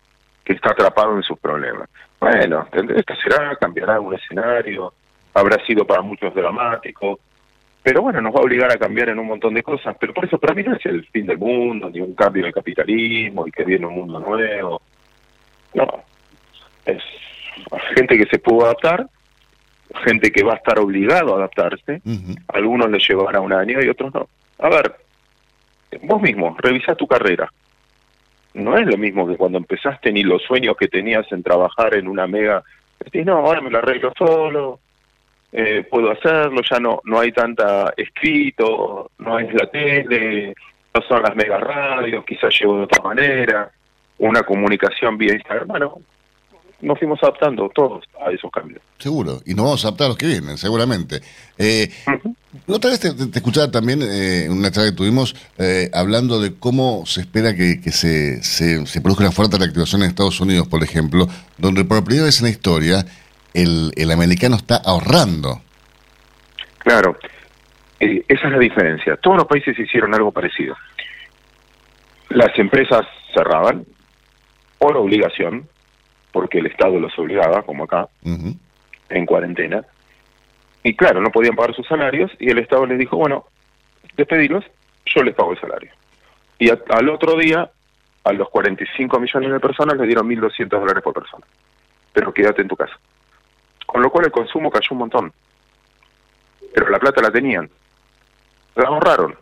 que 0.45 0.55
está 0.55 0.71
atrapado 0.71 1.17
en 1.17 1.23
sus 1.23 1.39
problemas. 1.39 1.89
Bueno, 2.21 2.67
esta 2.73 3.17
será, 3.17 3.57
cambiará 3.57 3.95
algún 3.95 4.15
escenario, 4.15 4.93
habrá 5.35 5.65
sido 5.67 5.87
para 5.87 6.03
muchos 6.03 6.35
dramático, 6.35 7.21
pero 7.83 8.03
bueno, 8.03 8.21
nos 8.21 8.35
va 8.35 8.41
a 8.41 8.43
obligar 8.43 8.73
a 8.73 8.79
cambiar 8.79 9.11
en 9.11 9.19
un 9.19 9.27
montón 9.27 9.55
de 9.55 9.63
cosas. 9.63 9.97
Pero 10.01 10.13
por 10.13 10.25
eso, 10.25 10.39
para 10.39 10.55
mí 10.55 10.63
no 10.63 10.75
es 10.75 10.85
el 10.87 11.07
fin 11.07 11.27
del 11.27 11.39
mundo, 11.39 11.89
ni 11.89 12.01
un 12.01 12.15
cambio 12.15 12.43
del 12.43 12.53
capitalismo, 12.53 13.47
y 13.47 13.53
que 13.53 13.65
viene 13.65 13.87
un 13.87 13.95
mundo 13.95 14.19
nuevo. 14.19 14.83
No, 15.75 16.05
es 16.87 17.03
gente 17.97 18.17
que 18.17 18.27
se 18.27 18.39
pudo 18.39 18.65
adaptar, 18.65 19.07
gente 20.05 20.31
que 20.31 20.45
va 20.45 20.55
a 20.55 20.57
estar 20.57 20.79
obligado 20.79 21.35
a 21.35 21.39
adaptarse. 21.39 22.01
Algunos 22.49 22.91
le 22.91 22.99
llevará 22.99 23.41
un 23.41 23.53
año 23.53 23.83
y 23.83 23.89
otros 23.89 24.15
no. 24.15 24.29
A 24.59 24.69
ver, 24.69 24.97
vos 26.03 26.23
mismo, 26.23 26.57
revisa 26.59 26.95
tu 26.95 27.07
carrera. 27.07 27.53
No 28.55 28.77
es 28.77 28.87
lo 28.87 28.97
mismo 28.97 29.29
que 29.29 29.37
cuando 29.37 29.59
empezaste 29.59 30.13
ni 30.13 30.23
los 30.23 30.43
sueños 30.43 30.77
que 30.77 30.89
tenías 30.89 31.31
en 31.31 31.43
trabajar 31.43 31.95
en 31.95 32.09
una 32.09 32.27
mega. 32.27 32.63
Decís, 32.99 33.27
no, 33.27 33.37
ahora 33.37 33.61
me 33.61 33.71
lo 33.71 33.79
arreglo 33.79 34.13
solo, 34.17 34.81
eh, 35.53 35.87
puedo 35.89 36.11
hacerlo, 36.11 36.63
ya 36.63 36.79
no 36.81 37.01
no 37.05 37.21
hay 37.21 37.33
tanta 37.33 37.93
escrito, 37.97 39.11
no 39.19 39.39
es 39.39 39.53
la 39.53 39.71
tele, 39.71 40.55
no 40.95 41.03
son 41.03 41.23
las 41.23 41.37
mega 41.37 41.59
radios, 41.59 42.25
quizás 42.25 42.59
llevo 42.59 42.79
de 42.79 42.85
otra 42.85 43.03
manera, 43.03 43.71
una 44.19 44.43
comunicación 44.43 45.19
vía 45.19 45.35
Instagram, 45.35 45.69
bueno, 45.69 45.99
nos 46.81 46.99
fuimos 46.99 47.23
adaptando 47.23 47.69
todos 47.75 48.05
a 48.25 48.31
esos 48.31 48.51
cambios. 48.51 48.81
Seguro, 48.99 49.41
y 49.47 49.55
nos 49.55 49.65
vamos 49.65 49.85
a 49.85 49.89
adaptar 49.89 50.07
a 50.07 50.09
los 50.09 50.19
que 50.19 50.27
vienen, 50.27 50.59
seguramente. 50.59 51.21
Eh, 51.59 51.89
Otra 52.67 52.91
vez 52.91 53.01
te, 53.01 53.13
te 53.15 53.39
escuchaba 53.39 53.71
también 53.71 54.03
eh, 54.03 54.45
en 54.45 54.53
una 54.53 54.71
charla 54.71 54.91
que 54.91 54.97
tuvimos 54.97 55.35
eh, 55.59 55.91
hablando 55.93 56.41
de 56.41 56.55
cómo 56.59 57.05
se 57.07 57.21
espera 57.21 57.55
que, 57.55 57.81
que 57.81 57.91
se, 57.93 58.43
se, 58.43 58.87
se, 58.87 59.01
produzca 59.01 59.25
una 59.25 59.33
fuerte 59.33 59.59
reactivación 59.59 60.03
en 60.03 60.09
Estados 60.09 60.41
Unidos, 60.41 60.69
por 60.69 60.83
ejemplo, 60.83 61.27
donde 61.59 61.85
por 61.85 62.05
primera 62.05 62.27
vez 62.27 62.41
en 62.41 62.45
la 62.45 62.51
historia 62.51 63.07
el, 63.55 63.93
el 63.97 64.11
americano 64.11 64.57
está 64.57 64.77
ahorrando. 64.77 65.63
Claro, 66.79 67.17
eh, 68.01 68.25
esa 68.29 68.47
es 68.47 68.53
la 68.53 68.59
diferencia. 68.59 69.17
Todos 69.17 69.39
los 69.39 69.47
países 69.47 69.79
hicieron 69.79 70.15
algo 70.15 70.31
parecido. 70.33 70.77
Las 72.29 72.57
empresas 72.59 73.07
cerraban 73.35 73.85
por 74.79 74.97
obligación, 74.97 75.69
porque 76.37 76.59
el 76.59 76.67
Estado 76.67 77.01
los 77.01 77.19
obligaba, 77.19 77.63
como 77.63 77.85
acá, 77.85 78.11
en 79.09 79.25
cuarentena. 79.25 79.83
Y 80.83 80.95
claro, 80.95 81.23
no 81.23 81.31
podían 81.31 81.57
pagar 81.57 81.75
sus 81.75 81.89
salarios 81.89 82.31
y 82.39 82.51
el 82.51 82.59
Estado 82.59 82.85
les 82.85 82.99
dijo, 82.99 83.17
bueno, 83.17 83.47
despedilos, 84.19 84.63
yo 85.07 85.23
les 85.23 85.35
pago 85.35 85.53
el 85.53 85.61
salario. 85.63 85.91
Y 86.59 86.69
a, 86.69 86.79
al 86.91 87.09
otro 87.09 87.39
día, 87.39 87.71
a 88.23 88.33
los 88.35 88.51
45 88.51 89.19
millones 89.19 89.51
de 89.51 89.61
personas 89.61 89.97
les 89.97 90.07
dieron 90.09 90.29
1.200 90.29 90.69
dólares 90.69 91.03
por 91.03 91.15
persona. 91.15 91.47
Pero 92.13 92.35
quédate 92.35 92.61
en 92.61 92.69
tu 92.69 92.77
casa. 92.77 92.99
Con 93.87 94.03
lo 94.03 94.11
cual 94.11 94.27
el 94.27 94.31
consumo 94.31 94.71
cayó 94.71 94.89
un 94.91 94.99
montón. 94.99 95.33
Pero 96.75 96.91
la 96.91 96.99
plata 96.99 97.23
la 97.23 97.31
tenían. 97.31 97.71
La 98.75 98.89
ahorraron. 98.89 99.35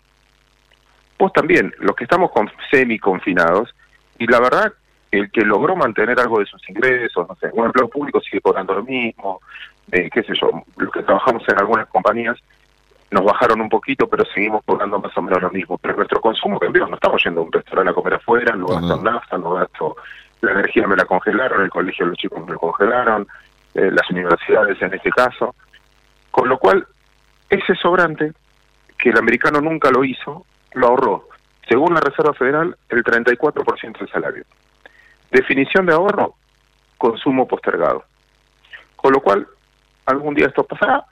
Vos 1.19 1.33
también, 1.33 1.75
los 1.81 1.97
que 1.97 2.05
estamos 2.05 2.31
con 2.31 2.49
semi-confinados, 2.71 3.75
y 4.17 4.29
la 4.29 4.39
verdad, 4.39 4.73
el 5.19 5.31
que 5.31 5.43
logró 5.43 5.77
mantener 5.77 6.19
algo 6.21 6.41
de 6.41 6.47
sus 6.47 6.69
ingresos, 6.69 7.29
no 7.29 7.35
sé, 7.37 7.51
un 7.53 7.67
empleo 7.67 7.89
público 7.89 8.21
sigue 8.21 8.41
cobrando 8.41 8.75
lo 8.75 8.83
mismo, 8.83 9.41
eh, 9.93 10.09
qué 10.11 10.23
sé 10.23 10.33
yo, 10.41 10.51
los 10.77 10.93
que 10.93 11.03
trabajamos 11.03 11.43
en 11.49 11.59
algunas 11.59 11.87
compañías 11.89 12.37
nos 13.11 13.25
bajaron 13.25 13.61
un 13.61 13.69
poquito, 13.69 14.09
pero 14.09 14.25
seguimos 14.25 14.63
cobrando 14.65 14.99
más 14.99 15.17
o 15.17 15.23
menos 15.23 15.41
lo 15.41 15.51
mismo. 15.51 15.79
Pero 15.79 15.97
nuestro 15.97 16.21
consumo 16.21 16.59
cambió, 16.59 16.87
no 16.87 16.97
estamos 16.97 17.23
yendo 17.23 17.41
a 17.41 17.45
un 17.45 17.53
restaurante 17.53 17.91
a 17.91 17.95
comer 17.95 18.15
afuera, 18.15 18.57
no 18.57 18.67
gasto 18.67 19.03
nafta, 19.03 19.39
no 19.39 19.53
gasto, 19.53 19.97
la 20.41 20.53
energía 20.53 20.87
me 20.87 20.97
la 20.97 21.05
congelaron, 21.05 21.63
el 21.63 21.71
colegio 21.71 22.07
los 22.07 22.19
chicos 22.19 22.45
me 22.45 22.53
lo 22.53 22.59
congelaron, 22.59 23.27
eh, 23.75 23.91
las 23.93 24.11
universidades 24.11 24.81
en 24.83 24.95
este 24.95 25.11
caso. 25.11 25.55
Con 26.31 26.49
lo 26.49 26.59
cual, 26.59 26.87
ese 27.49 27.75
sobrante, 27.77 28.33
que 28.99 29.11
el 29.11 29.19
americano 29.19 29.61
nunca 29.61 29.91
lo 29.91 30.05
hizo, 30.05 30.45
lo 30.73 30.89
ahorró. 30.89 31.29
Según 31.69 31.95
la 31.95 32.01
Reserva 32.01 32.35
Federal, 32.35 32.77
el 32.89 33.05
34% 33.05 33.99
del 33.99 34.09
salario. 34.09 34.45
Definición 35.35 35.87
de 35.87 35.93
ahorro, 35.93 36.37
consumo 36.97 37.49
postergado. 37.49 38.05
Con 38.95 39.13
lo 39.13 39.21
cual, 39.21 39.45
algún 40.07 40.33
día 40.33 40.47
esto 40.47 40.63
pasará, 40.63 41.05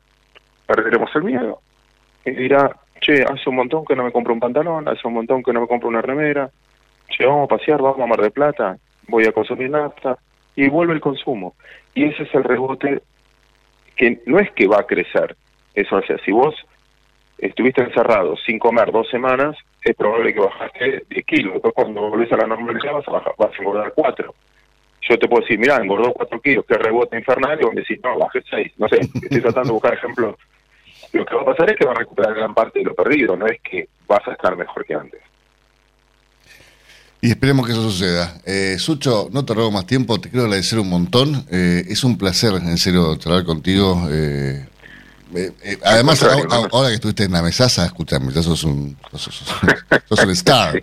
perderemos 0.64 1.10
el 1.16 1.24
miedo, 1.24 1.60
y 2.24 2.30
dirá, 2.30 2.70
che, 3.00 3.24
hace 3.24 3.50
un 3.50 3.56
montón 3.56 3.84
que 3.84 3.96
no 3.96 4.04
me 4.04 4.12
compro 4.12 4.32
un 4.32 4.38
pantalón, 4.38 4.86
hace 4.86 5.08
un 5.08 5.14
montón 5.14 5.42
que 5.42 5.52
no 5.52 5.62
me 5.62 5.66
compro 5.66 5.88
una 5.88 6.02
remera, 6.02 6.48
che, 7.08 7.26
vamos 7.26 7.46
a 7.46 7.56
pasear, 7.56 7.82
vamos 7.82 7.98
a 7.98 8.06
Mar 8.06 8.20
de 8.20 8.30
Plata, 8.30 8.78
voy 9.08 9.26
a 9.26 9.32
consumir 9.32 9.70
nafta, 9.70 10.16
y 10.54 10.68
vuelve 10.68 10.94
el 10.94 11.00
consumo. 11.00 11.56
Y 11.92 12.04
ese 12.04 12.22
es 12.22 12.32
el 12.32 12.44
rebote 12.44 13.02
que 13.96 14.22
no 14.26 14.38
es 14.38 14.52
que 14.52 14.68
va 14.68 14.78
a 14.78 14.86
crecer, 14.86 15.36
eso 15.74 15.96
o 15.96 16.02
sea, 16.02 16.16
si 16.18 16.30
vos 16.30 16.54
estuviste 17.42 17.82
encerrado 17.82 18.36
sin 18.46 18.58
comer 18.58 18.92
dos 18.92 19.08
semanas, 19.10 19.56
es 19.82 19.96
probable 19.96 20.32
que 20.32 20.40
bajaste 20.40 21.04
10 21.10 21.26
kilos. 21.26 21.52
Después 21.54 21.74
cuando 21.74 22.08
volvés 22.08 22.32
a 22.32 22.36
la 22.36 22.46
normalidad 22.46 22.92
vas 22.92 23.08
a, 23.08 23.10
bajar, 23.10 23.34
vas 23.36 23.50
a 23.52 23.58
engordar 23.58 23.92
4. 23.94 24.34
Yo 25.08 25.18
te 25.18 25.28
puedo 25.28 25.42
decir, 25.42 25.58
mira, 25.58 25.76
engordó 25.76 26.12
4 26.12 26.40
kilos, 26.40 26.64
qué 26.68 26.74
rebote 26.74 27.18
infernal, 27.18 27.58
y 27.60 27.64
vos 27.64 27.74
me 27.74 27.80
decís, 27.80 27.98
no, 28.02 28.16
bajé 28.16 28.42
6. 28.48 28.72
No 28.78 28.88
sé, 28.88 29.00
estoy 29.00 29.40
tratando 29.40 29.68
de 29.68 29.72
buscar 29.72 29.94
ejemplos. 29.94 30.36
Lo 31.12 31.26
que 31.26 31.34
va 31.34 31.42
a 31.42 31.46
pasar 31.46 31.70
es 31.70 31.76
que 31.76 31.84
va 31.84 31.92
a 31.92 31.96
recuperar 31.96 32.34
gran 32.34 32.54
parte 32.54 32.78
de 32.78 32.84
lo 32.84 32.94
perdido, 32.94 33.36
no 33.36 33.46
es 33.46 33.60
que 33.60 33.88
vas 34.06 34.26
a 34.26 34.32
estar 34.32 34.56
mejor 34.56 34.84
que 34.84 34.94
antes. 34.94 35.20
Y 37.20 37.30
esperemos 37.30 37.66
que 37.66 37.72
eso 37.72 37.82
suceda. 37.82 38.40
Eh, 38.46 38.76
Sucho, 38.78 39.28
no 39.32 39.44
te 39.44 39.54
robo 39.54 39.70
más 39.70 39.86
tiempo, 39.86 40.20
te 40.20 40.28
quiero 40.28 40.44
agradecer 40.44 40.78
un 40.78 40.88
montón. 40.88 41.44
Eh, 41.50 41.84
es 41.88 42.02
un 42.04 42.18
placer, 42.18 42.54
en 42.54 42.78
serio, 42.78 43.16
charlar 43.16 43.44
contigo. 43.44 44.08
Eh, 44.10 44.66
eh, 45.34 45.52
eh, 45.62 45.78
además, 45.84 46.22
ahora, 46.22 46.68
ahora 46.72 46.88
que 46.88 46.94
estuviste 46.94 47.24
en 47.24 47.32
la 47.32 47.42
mesaza, 47.42 47.84
escúchame, 47.86 48.32
ya 48.32 48.42
sos 48.42 48.64
un, 48.64 48.96
sos, 49.12 49.22
sos, 49.22 49.54
sos 50.08 50.18
un 50.24 50.30
star. 50.30 50.82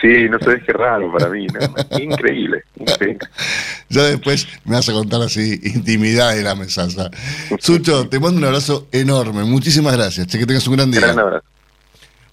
Sí, 0.00 0.28
no 0.30 0.38
sabes 0.38 0.62
qué 0.64 0.72
raro 0.72 1.12
para 1.12 1.28
mí, 1.28 1.46
¿no? 1.48 1.98
increíble, 1.98 2.62
increíble. 2.76 3.28
Ya 3.88 4.04
después 4.04 4.46
me 4.64 4.76
vas 4.76 4.88
a 4.88 4.92
contar 4.92 5.22
así 5.22 5.60
intimidad 5.64 6.34
de 6.34 6.42
la 6.42 6.54
mesaza. 6.54 7.10
Sucho, 7.58 8.08
te 8.08 8.20
mando 8.20 8.38
un 8.38 8.44
abrazo 8.44 8.86
enorme, 8.92 9.44
muchísimas 9.44 9.96
gracias, 9.96 10.28
che, 10.28 10.38
que 10.38 10.46
tengas 10.46 10.66
un 10.68 10.76
gran 10.76 10.90
día. 10.90 11.00
Gran 11.00 11.18
abrazo. 11.18 11.44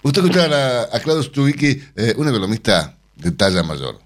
Usted 0.02 0.22
escuchaba 0.22 0.82
a, 0.82 0.96
a 0.96 1.00
Claudio 1.00 1.24
Stubicki, 1.24 1.82
eh, 1.96 2.14
un 2.16 2.28
economista 2.28 2.96
de 3.16 3.32
talla 3.32 3.64
mayor. 3.64 4.05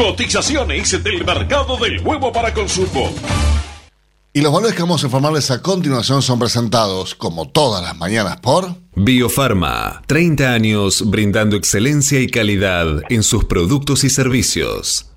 Cotizaciones 0.00 1.04
del 1.04 1.26
mercado 1.26 1.76
del 1.76 2.00
huevo 2.00 2.32
para 2.32 2.54
consumo. 2.54 3.12
Y 4.32 4.40
los 4.40 4.50
valores 4.50 4.74
que 4.74 4.80
vamos 4.80 5.02
a 5.02 5.08
informarles 5.08 5.50
a 5.50 5.60
continuación 5.60 6.22
son 6.22 6.38
presentados, 6.38 7.14
como 7.14 7.50
todas 7.50 7.82
las 7.82 7.94
mañanas, 7.98 8.38
por... 8.40 8.76
Biofarma, 8.94 10.00
30 10.06 10.54
años 10.54 11.10
brindando 11.10 11.54
excelencia 11.54 12.18
y 12.18 12.28
calidad 12.28 13.02
en 13.10 13.22
sus 13.22 13.44
productos 13.44 14.02
y 14.04 14.08
servicios. 14.08 15.10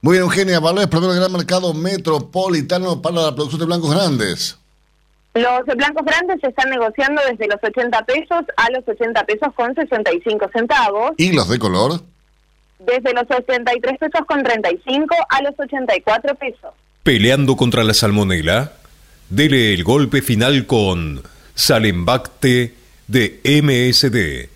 Muy 0.00 0.14
bien, 0.14 0.24
Eugenia, 0.24 0.58
valores 0.58 0.88
para 0.88 1.06
el 1.06 1.14
gran 1.14 1.30
mercado 1.30 1.72
metropolitano 1.72 3.00
para 3.00 3.22
la 3.22 3.34
producción 3.36 3.60
de 3.60 3.66
blancos 3.66 3.94
grandes. 3.94 4.58
Los 5.34 5.64
blancos 5.76 6.04
grandes 6.04 6.40
se 6.40 6.48
están 6.48 6.70
negociando 6.70 7.22
desde 7.30 7.46
los 7.46 7.62
80 7.62 8.04
pesos 8.04 8.44
a 8.56 8.68
los 8.72 8.82
80 8.88 9.24
pesos 9.26 9.48
con 9.54 9.72
65 9.76 10.50
centavos. 10.52 11.12
¿Y 11.18 11.30
los 11.30 11.48
de 11.48 11.60
color? 11.60 12.00
Desde 12.78 13.12
los 13.14 13.24
83 13.30 13.98
pesos 13.98 14.20
con 14.26 14.42
35 14.42 15.14
a 15.28 15.42
los 15.42 15.54
84 15.58 16.34
pesos. 16.34 16.74
Peleando 17.02 17.56
contra 17.56 17.84
la 17.84 17.94
salmonela, 17.94 18.72
dele 19.28 19.72
el 19.72 19.84
golpe 19.84 20.22
final 20.22 20.66
con 20.66 21.22
Salembacte 21.54 22.74
de 23.06 23.40
MSD. 23.44 24.55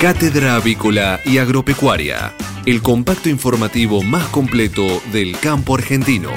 Cátedra 0.00 0.54
Avícola 0.54 1.20
y 1.26 1.36
Agropecuaria, 1.36 2.34
el 2.64 2.80
compacto 2.80 3.28
informativo 3.28 4.02
más 4.02 4.28
completo 4.28 5.02
del 5.12 5.38
campo 5.38 5.74
argentino. 5.74 6.30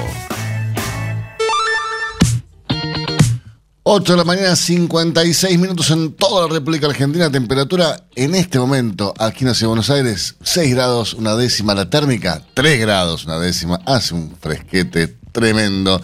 8 3.84 4.12
de 4.12 4.18
la 4.18 4.24
mañana, 4.24 4.54
56 4.54 5.58
minutos 5.58 5.90
en 5.92 6.12
toda 6.12 6.46
la 6.46 6.52
República 6.52 6.88
Argentina. 6.88 7.32
Temperatura 7.32 8.06
en 8.14 8.34
este 8.34 8.58
momento 8.58 9.14
aquí 9.18 9.46
en 9.46 9.54
de 9.54 9.66
Buenos 9.66 9.88
Aires, 9.88 10.34
6 10.42 10.74
grados, 10.74 11.14
una 11.14 11.34
décima. 11.34 11.74
La 11.74 11.88
térmica, 11.88 12.42
3 12.52 12.78
grados, 12.80 13.24
una 13.24 13.38
décima. 13.38 13.80
Hace 13.86 14.12
un 14.12 14.36
fresquete 14.38 15.16
tremendo. 15.34 16.00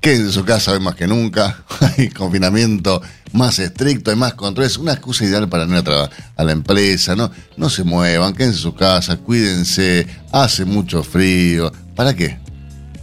Quédense 0.00 0.26
en 0.26 0.32
su 0.32 0.44
casa 0.44 0.72
hoy 0.72 0.80
más 0.80 0.96
que 0.96 1.06
nunca. 1.06 1.64
Hay 1.96 2.10
confinamiento 2.10 3.00
más 3.32 3.58
estricto, 3.58 4.10
hay 4.10 4.16
más 4.16 4.34
controles. 4.34 4.76
Una 4.76 4.92
excusa 4.92 5.24
ideal 5.24 5.48
para 5.48 5.64
no 5.66 5.78
ir 5.78 5.88
a, 5.88 6.10
a 6.36 6.44
la 6.44 6.52
empresa. 6.52 7.16
No, 7.16 7.30
no 7.56 7.70
se 7.70 7.84
muevan, 7.84 8.34
quédense 8.34 8.58
en 8.58 8.62
su 8.62 8.74
casa, 8.74 9.16
cuídense. 9.16 10.06
Hace 10.32 10.64
mucho 10.64 11.02
frío. 11.02 11.72
¿Para 11.94 12.14
qué? 12.14 12.38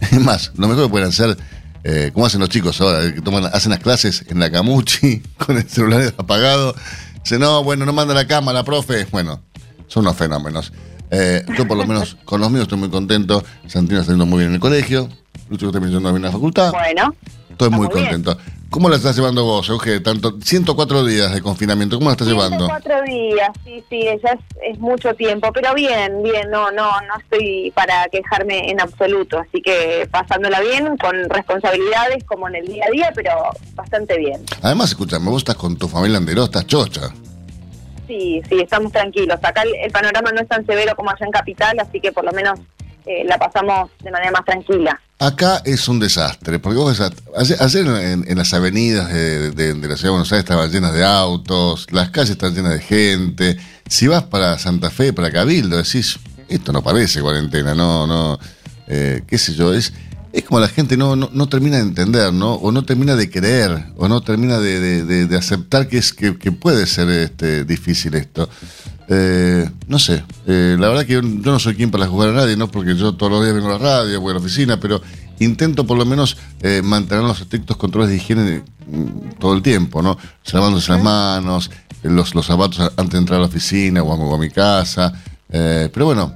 Es 0.00 0.20
más, 0.20 0.52
lo 0.56 0.68
mejor 0.68 0.84
que 0.84 0.90
pueden 0.90 1.08
hacer, 1.08 1.36
eh, 1.84 2.10
como 2.12 2.26
hacen 2.26 2.40
los 2.40 2.48
chicos 2.48 2.80
ahora, 2.80 3.12
que 3.12 3.20
toman, 3.20 3.46
hacen 3.46 3.70
las 3.70 3.80
clases 3.80 4.24
en 4.28 4.40
la 4.40 4.50
camuchi, 4.50 5.22
con 5.38 5.56
el 5.56 5.68
celular 5.68 6.14
apagado. 6.18 6.74
Dice, 7.22 7.38
no, 7.38 7.62
bueno, 7.64 7.86
no 7.86 7.92
manda 7.92 8.12
la 8.12 8.26
cámara, 8.26 8.64
profe. 8.64 9.06
Bueno, 9.10 9.40
son 9.86 10.04
unos 10.04 10.16
fenómenos. 10.16 10.72
Eh, 11.12 11.44
yo 11.58 11.68
por 11.68 11.76
lo 11.76 11.86
menos 11.86 12.16
con 12.24 12.40
los 12.40 12.50
míos 12.50 12.62
estoy 12.62 12.78
muy 12.78 12.88
contento. 12.88 13.44
Santino 13.66 14.00
está 14.00 14.12
yendo 14.12 14.26
muy 14.26 14.38
bien 14.38 14.48
en 14.48 14.54
el 14.54 14.60
colegio. 14.60 15.08
Lucho 15.50 15.66
está 15.66 15.78
yendo 15.78 16.00
bien 16.00 16.16
en 16.16 16.22
la 16.22 16.32
facultad. 16.32 16.72
Bueno, 16.72 17.14
Estoy 17.50 17.68
muy 17.68 17.86
bien. 17.88 18.06
contento. 18.06 18.38
¿Cómo 18.70 18.88
la 18.88 18.96
estás 18.96 19.14
llevando 19.14 19.44
vos, 19.44 19.68
Euge? 19.68 20.00
Tanto, 20.00 20.38
104 20.42 21.04
días 21.04 21.34
de 21.34 21.42
confinamiento, 21.42 21.98
¿cómo 21.98 22.08
la 22.08 22.12
estás 22.14 22.26
llevando? 22.26 22.66
cuatro 22.66 23.02
días, 23.02 23.50
sí, 23.62 23.84
sí, 23.90 24.04
ya 24.24 24.30
es, 24.30 24.40
es 24.72 24.78
mucho 24.78 25.12
tiempo, 25.12 25.52
pero 25.52 25.74
bien, 25.74 26.22
bien, 26.22 26.50
no, 26.50 26.72
no, 26.72 26.88
no 27.02 27.18
estoy 27.20 27.70
para 27.76 28.08
quejarme 28.10 28.70
en 28.70 28.80
absoluto, 28.80 29.38
así 29.38 29.60
que 29.60 30.08
pasándola 30.10 30.60
bien, 30.62 30.96
con 30.96 31.28
responsabilidades 31.28 32.24
como 32.24 32.48
en 32.48 32.54
el 32.56 32.66
día 32.66 32.84
a 32.88 32.90
día, 32.90 33.12
pero 33.14 33.32
bastante 33.74 34.16
bien. 34.16 34.40
Además, 34.62 34.88
escúchame, 34.88 35.28
vos 35.28 35.42
estás 35.42 35.56
con 35.56 35.76
tu 35.76 35.86
familia 35.86 36.16
en 36.16 36.24
Deró, 36.24 36.44
estás 36.44 36.66
chocha. 36.66 37.12
Sí, 38.12 38.42
sí, 38.46 38.60
estamos 38.60 38.92
tranquilos. 38.92 39.38
Acá 39.42 39.62
el, 39.62 39.90
panorama 39.90 40.32
no 40.32 40.42
es 40.42 40.48
tan 40.48 40.66
severo 40.66 40.94
como 40.94 41.08
allá 41.08 41.24
en 41.24 41.32
Capital, 41.32 41.78
así 41.80 41.98
que 41.98 42.12
por 42.12 42.22
lo 42.22 42.32
menos 42.32 42.60
eh, 43.06 43.24
la 43.24 43.38
pasamos 43.38 43.90
de 44.02 44.10
manera 44.10 44.30
más 44.32 44.44
tranquila. 44.44 45.00
Acá 45.18 45.62
es 45.64 45.88
un 45.88 45.98
desastre, 45.98 46.58
porque 46.58 46.78
vos 46.78 47.00
ayer, 47.00 47.56
ayer 47.58 47.86
en, 47.86 48.36
las 48.36 48.52
avenidas 48.52 49.10
de 49.10 49.74
la 49.74 49.96
ciudad 49.96 50.02
de 50.02 50.10
Buenos 50.10 50.30
Aires 50.30 50.44
estaban 50.44 50.70
llenas 50.70 50.92
de 50.92 51.02
autos, 51.02 51.86
las 51.90 52.10
calles 52.10 52.32
están 52.32 52.54
llenas 52.54 52.72
de 52.74 52.80
gente. 52.80 53.56
Si 53.88 54.08
vas 54.08 54.24
para 54.24 54.58
Santa 54.58 54.90
Fe, 54.90 55.14
para 55.14 55.30
Cabildo, 55.30 55.78
decís, 55.78 56.18
esto 56.50 56.70
no 56.70 56.82
parece 56.82 57.22
cuarentena, 57.22 57.74
no, 57.74 58.06
no, 58.06 58.38
eh, 58.88 59.22
qué 59.26 59.38
sé 59.38 59.54
yo, 59.54 59.72
es, 59.72 59.94
es 60.32 60.44
como 60.44 60.60
la 60.60 60.68
gente 60.68 60.96
no, 60.96 61.14
no, 61.16 61.28
no 61.32 61.48
termina 61.48 61.76
de 61.76 61.82
entender, 61.82 62.32
¿no? 62.32 62.54
O 62.54 62.72
no 62.72 62.84
termina 62.84 63.16
de 63.16 63.30
creer, 63.30 63.86
o 63.96 64.08
no 64.08 64.20
termina 64.22 64.58
de, 64.58 64.80
de- 64.80 65.04
de- 65.04 65.26
de 65.26 65.36
aceptar 65.36 65.88
que, 65.88 65.98
es, 65.98 66.12
que, 66.12 66.38
que 66.38 66.52
puede 66.52 66.86
ser 66.86 67.08
este, 67.10 67.64
difícil 67.64 68.14
esto. 68.14 68.48
Eh, 69.08 69.68
no 69.88 69.98
sé, 69.98 70.24
eh, 70.46 70.76
la 70.78 70.88
verdad 70.88 71.04
que 71.04 71.14
yo, 71.14 71.20
yo 71.20 71.52
no 71.52 71.58
soy 71.58 71.74
quien 71.74 71.90
para 71.90 72.06
jugar 72.06 72.30
a 72.30 72.32
nadie, 72.32 72.56
¿no? 72.56 72.70
Porque 72.70 72.96
yo 72.96 73.14
todos 73.14 73.30
los 73.32 73.42
días 73.42 73.54
vengo 73.54 73.68
a 73.68 73.72
la 73.72 73.78
radio, 73.78 74.20
voy 74.20 74.30
a 74.30 74.34
la 74.34 74.40
oficina, 74.40 74.80
pero 74.80 75.02
intento 75.40 75.86
por 75.86 75.98
lo 75.98 76.06
menos 76.06 76.36
eh, 76.62 76.80
mantener 76.82 77.24
los 77.24 77.40
estrictos 77.40 77.76
controles 77.76 78.08
de 78.10 78.16
higiene 78.16 78.62
mm, 78.86 79.38
todo 79.38 79.54
el 79.54 79.60
tiempo, 79.62 80.00
¿no? 80.00 80.16
Se 80.44 80.54
lavándose 80.56 80.92
las 80.92 81.02
manos, 81.02 81.70
los, 82.02 82.34
los 82.34 82.46
zapatos 82.46 82.80
antes 82.96 83.10
de 83.12 83.18
entrar 83.18 83.38
a 83.38 83.42
la 83.42 83.48
oficina 83.48 84.02
o 84.02 84.12
a, 84.12 84.16
o 84.16 84.34
a 84.34 84.38
mi 84.38 84.48
casa. 84.50 85.12
pero 85.50 86.06
bueno, 86.06 86.32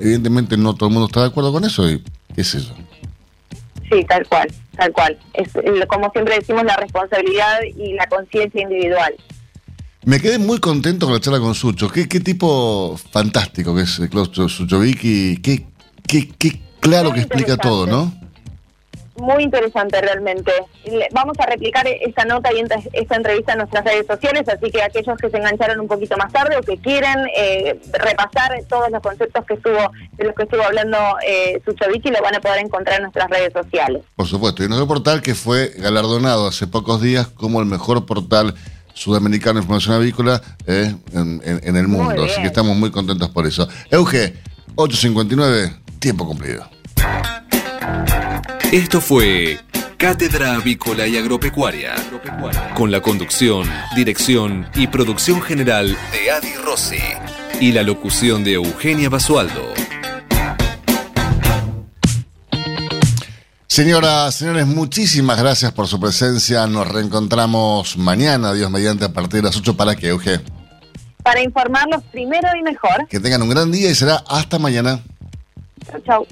evidentemente 0.00 0.56
no 0.56 0.74
todo 0.74 0.88
el 0.88 0.94
mundo 0.94 1.06
está 1.08 1.20
de 1.20 1.26
acuerdo 1.26 1.52
con 1.52 1.64
eso 1.64 1.88
y 1.90 2.02
qué 2.34 2.42
sé 2.42 2.60
yo. 2.60 2.74
Sí, 3.90 4.04
tal 4.04 4.26
cual, 4.26 4.52
tal 4.76 4.92
cual. 4.92 5.18
Es 5.34 5.54
eh, 5.56 5.86
como 5.88 6.10
siempre 6.10 6.34
decimos 6.36 6.64
la 6.64 6.76
responsabilidad 6.76 7.60
y 7.76 7.94
la 7.94 8.06
conciencia 8.06 8.62
individual. 8.62 9.14
Me 10.04 10.20
quedé 10.20 10.38
muy 10.38 10.58
contento 10.58 11.06
con 11.06 11.14
la 11.14 11.20
charla 11.20 11.40
con 11.40 11.54
Sucho. 11.54 11.88
Qué, 11.88 12.08
qué 12.08 12.20
tipo 12.20 12.96
fantástico 13.10 13.74
que 13.74 13.82
es 13.82 13.98
eh, 13.98 14.08
Klaus 14.08 14.30
Suchovicki. 14.32 15.38
Qué, 15.42 15.66
qué, 16.06 16.28
qué 16.38 16.60
claro 16.80 17.12
que 17.12 17.20
explica 17.20 17.56
todo, 17.56 17.86
¿no? 17.86 18.12
Muy 19.20 19.42
interesante 19.44 20.00
realmente. 20.00 20.52
Vamos 21.12 21.36
a 21.38 21.46
replicar 21.46 21.86
esta 21.86 22.24
nota 22.24 22.50
y 22.52 22.62
esta 22.92 23.16
entrevista 23.16 23.52
en 23.52 23.58
nuestras 23.58 23.84
redes 23.84 24.06
sociales, 24.06 24.42
así 24.48 24.70
que 24.70 24.82
aquellos 24.82 25.18
que 25.18 25.28
se 25.30 25.36
engancharon 25.36 25.80
un 25.80 25.88
poquito 25.88 26.16
más 26.16 26.32
tarde 26.32 26.56
o 26.56 26.60
que 26.62 26.76
quieren 26.78 27.18
eh, 27.36 27.80
repasar 27.92 28.52
todos 28.68 28.90
los 28.90 29.02
conceptos 29.02 29.44
que 29.46 29.54
estuvo 29.54 29.90
de 30.12 30.24
los 30.24 30.34
que 30.34 30.42
estuvo 30.44 30.62
hablando 30.62 30.96
eh, 31.26 31.60
lo 31.66 32.22
van 32.22 32.34
a 32.36 32.40
poder 32.40 32.64
encontrar 32.64 32.96
en 32.96 33.02
nuestras 33.02 33.28
redes 33.30 33.52
sociales. 33.52 34.02
Por 34.16 34.26
supuesto. 34.26 34.64
Y 34.64 34.68
nuestro 34.68 34.86
portal 34.88 35.20
que 35.22 35.34
fue 35.34 35.72
galardonado 35.76 36.46
hace 36.48 36.66
pocos 36.66 37.00
días 37.00 37.26
como 37.28 37.60
el 37.60 37.66
mejor 37.66 38.06
portal 38.06 38.54
sudamericano 38.94 39.54
de 39.54 39.60
información 39.60 39.94
avícola 39.96 40.40
eh, 40.66 40.94
en, 41.12 41.40
en- 41.44 41.60
en 41.62 41.76
el 41.76 41.86
mundo. 41.88 42.24
Así 42.24 42.40
que 42.40 42.46
estamos 42.48 42.76
muy 42.76 42.90
contentos 42.90 43.28
por 43.30 43.46
eso. 43.46 43.68
Euge, 43.90 44.34
8.59, 44.76 45.98
tiempo 46.00 46.26
cumplido. 46.26 46.68
Esto 48.72 49.00
fue 49.00 49.58
Cátedra 49.96 50.56
Avícola 50.56 51.06
y 51.06 51.16
Agropecuaria, 51.16 51.94
con 52.74 52.90
la 52.90 53.00
conducción, 53.00 53.66
dirección 53.96 54.68
y 54.74 54.88
producción 54.88 55.40
general 55.40 55.96
de 56.12 56.30
Adi 56.30 56.52
Rossi 56.62 57.00
y 57.60 57.72
la 57.72 57.82
locución 57.82 58.44
de 58.44 58.52
Eugenia 58.54 59.08
Basualdo. 59.08 59.72
Señoras, 63.66 64.34
señores, 64.34 64.66
muchísimas 64.66 65.38
gracias 65.38 65.72
por 65.72 65.86
su 65.86 65.98
presencia. 65.98 66.66
Nos 66.66 66.88
reencontramos 66.88 67.96
mañana, 67.96 68.52
Dios 68.52 68.70
mediante, 68.70 69.06
a 69.06 69.14
partir 69.14 69.40
de 69.40 69.44
las 69.44 69.56
8 69.56 69.78
para 69.78 69.96
que, 69.96 70.08
Euge. 70.08 70.40
Para 71.22 71.42
informarlos 71.42 72.02
primero 72.12 72.48
y 72.54 72.62
mejor. 72.62 73.08
Que 73.08 73.18
tengan 73.18 73.40
un 73.40 73.48
gran 73.48 73.72
día 73.72 73.90
y 73.90 73.94
será 73.94 74.22
hasta 74.28 74.58
mañana. 74.58 75.00
Chau, 75.90 76.00
chau. 76.02 76.26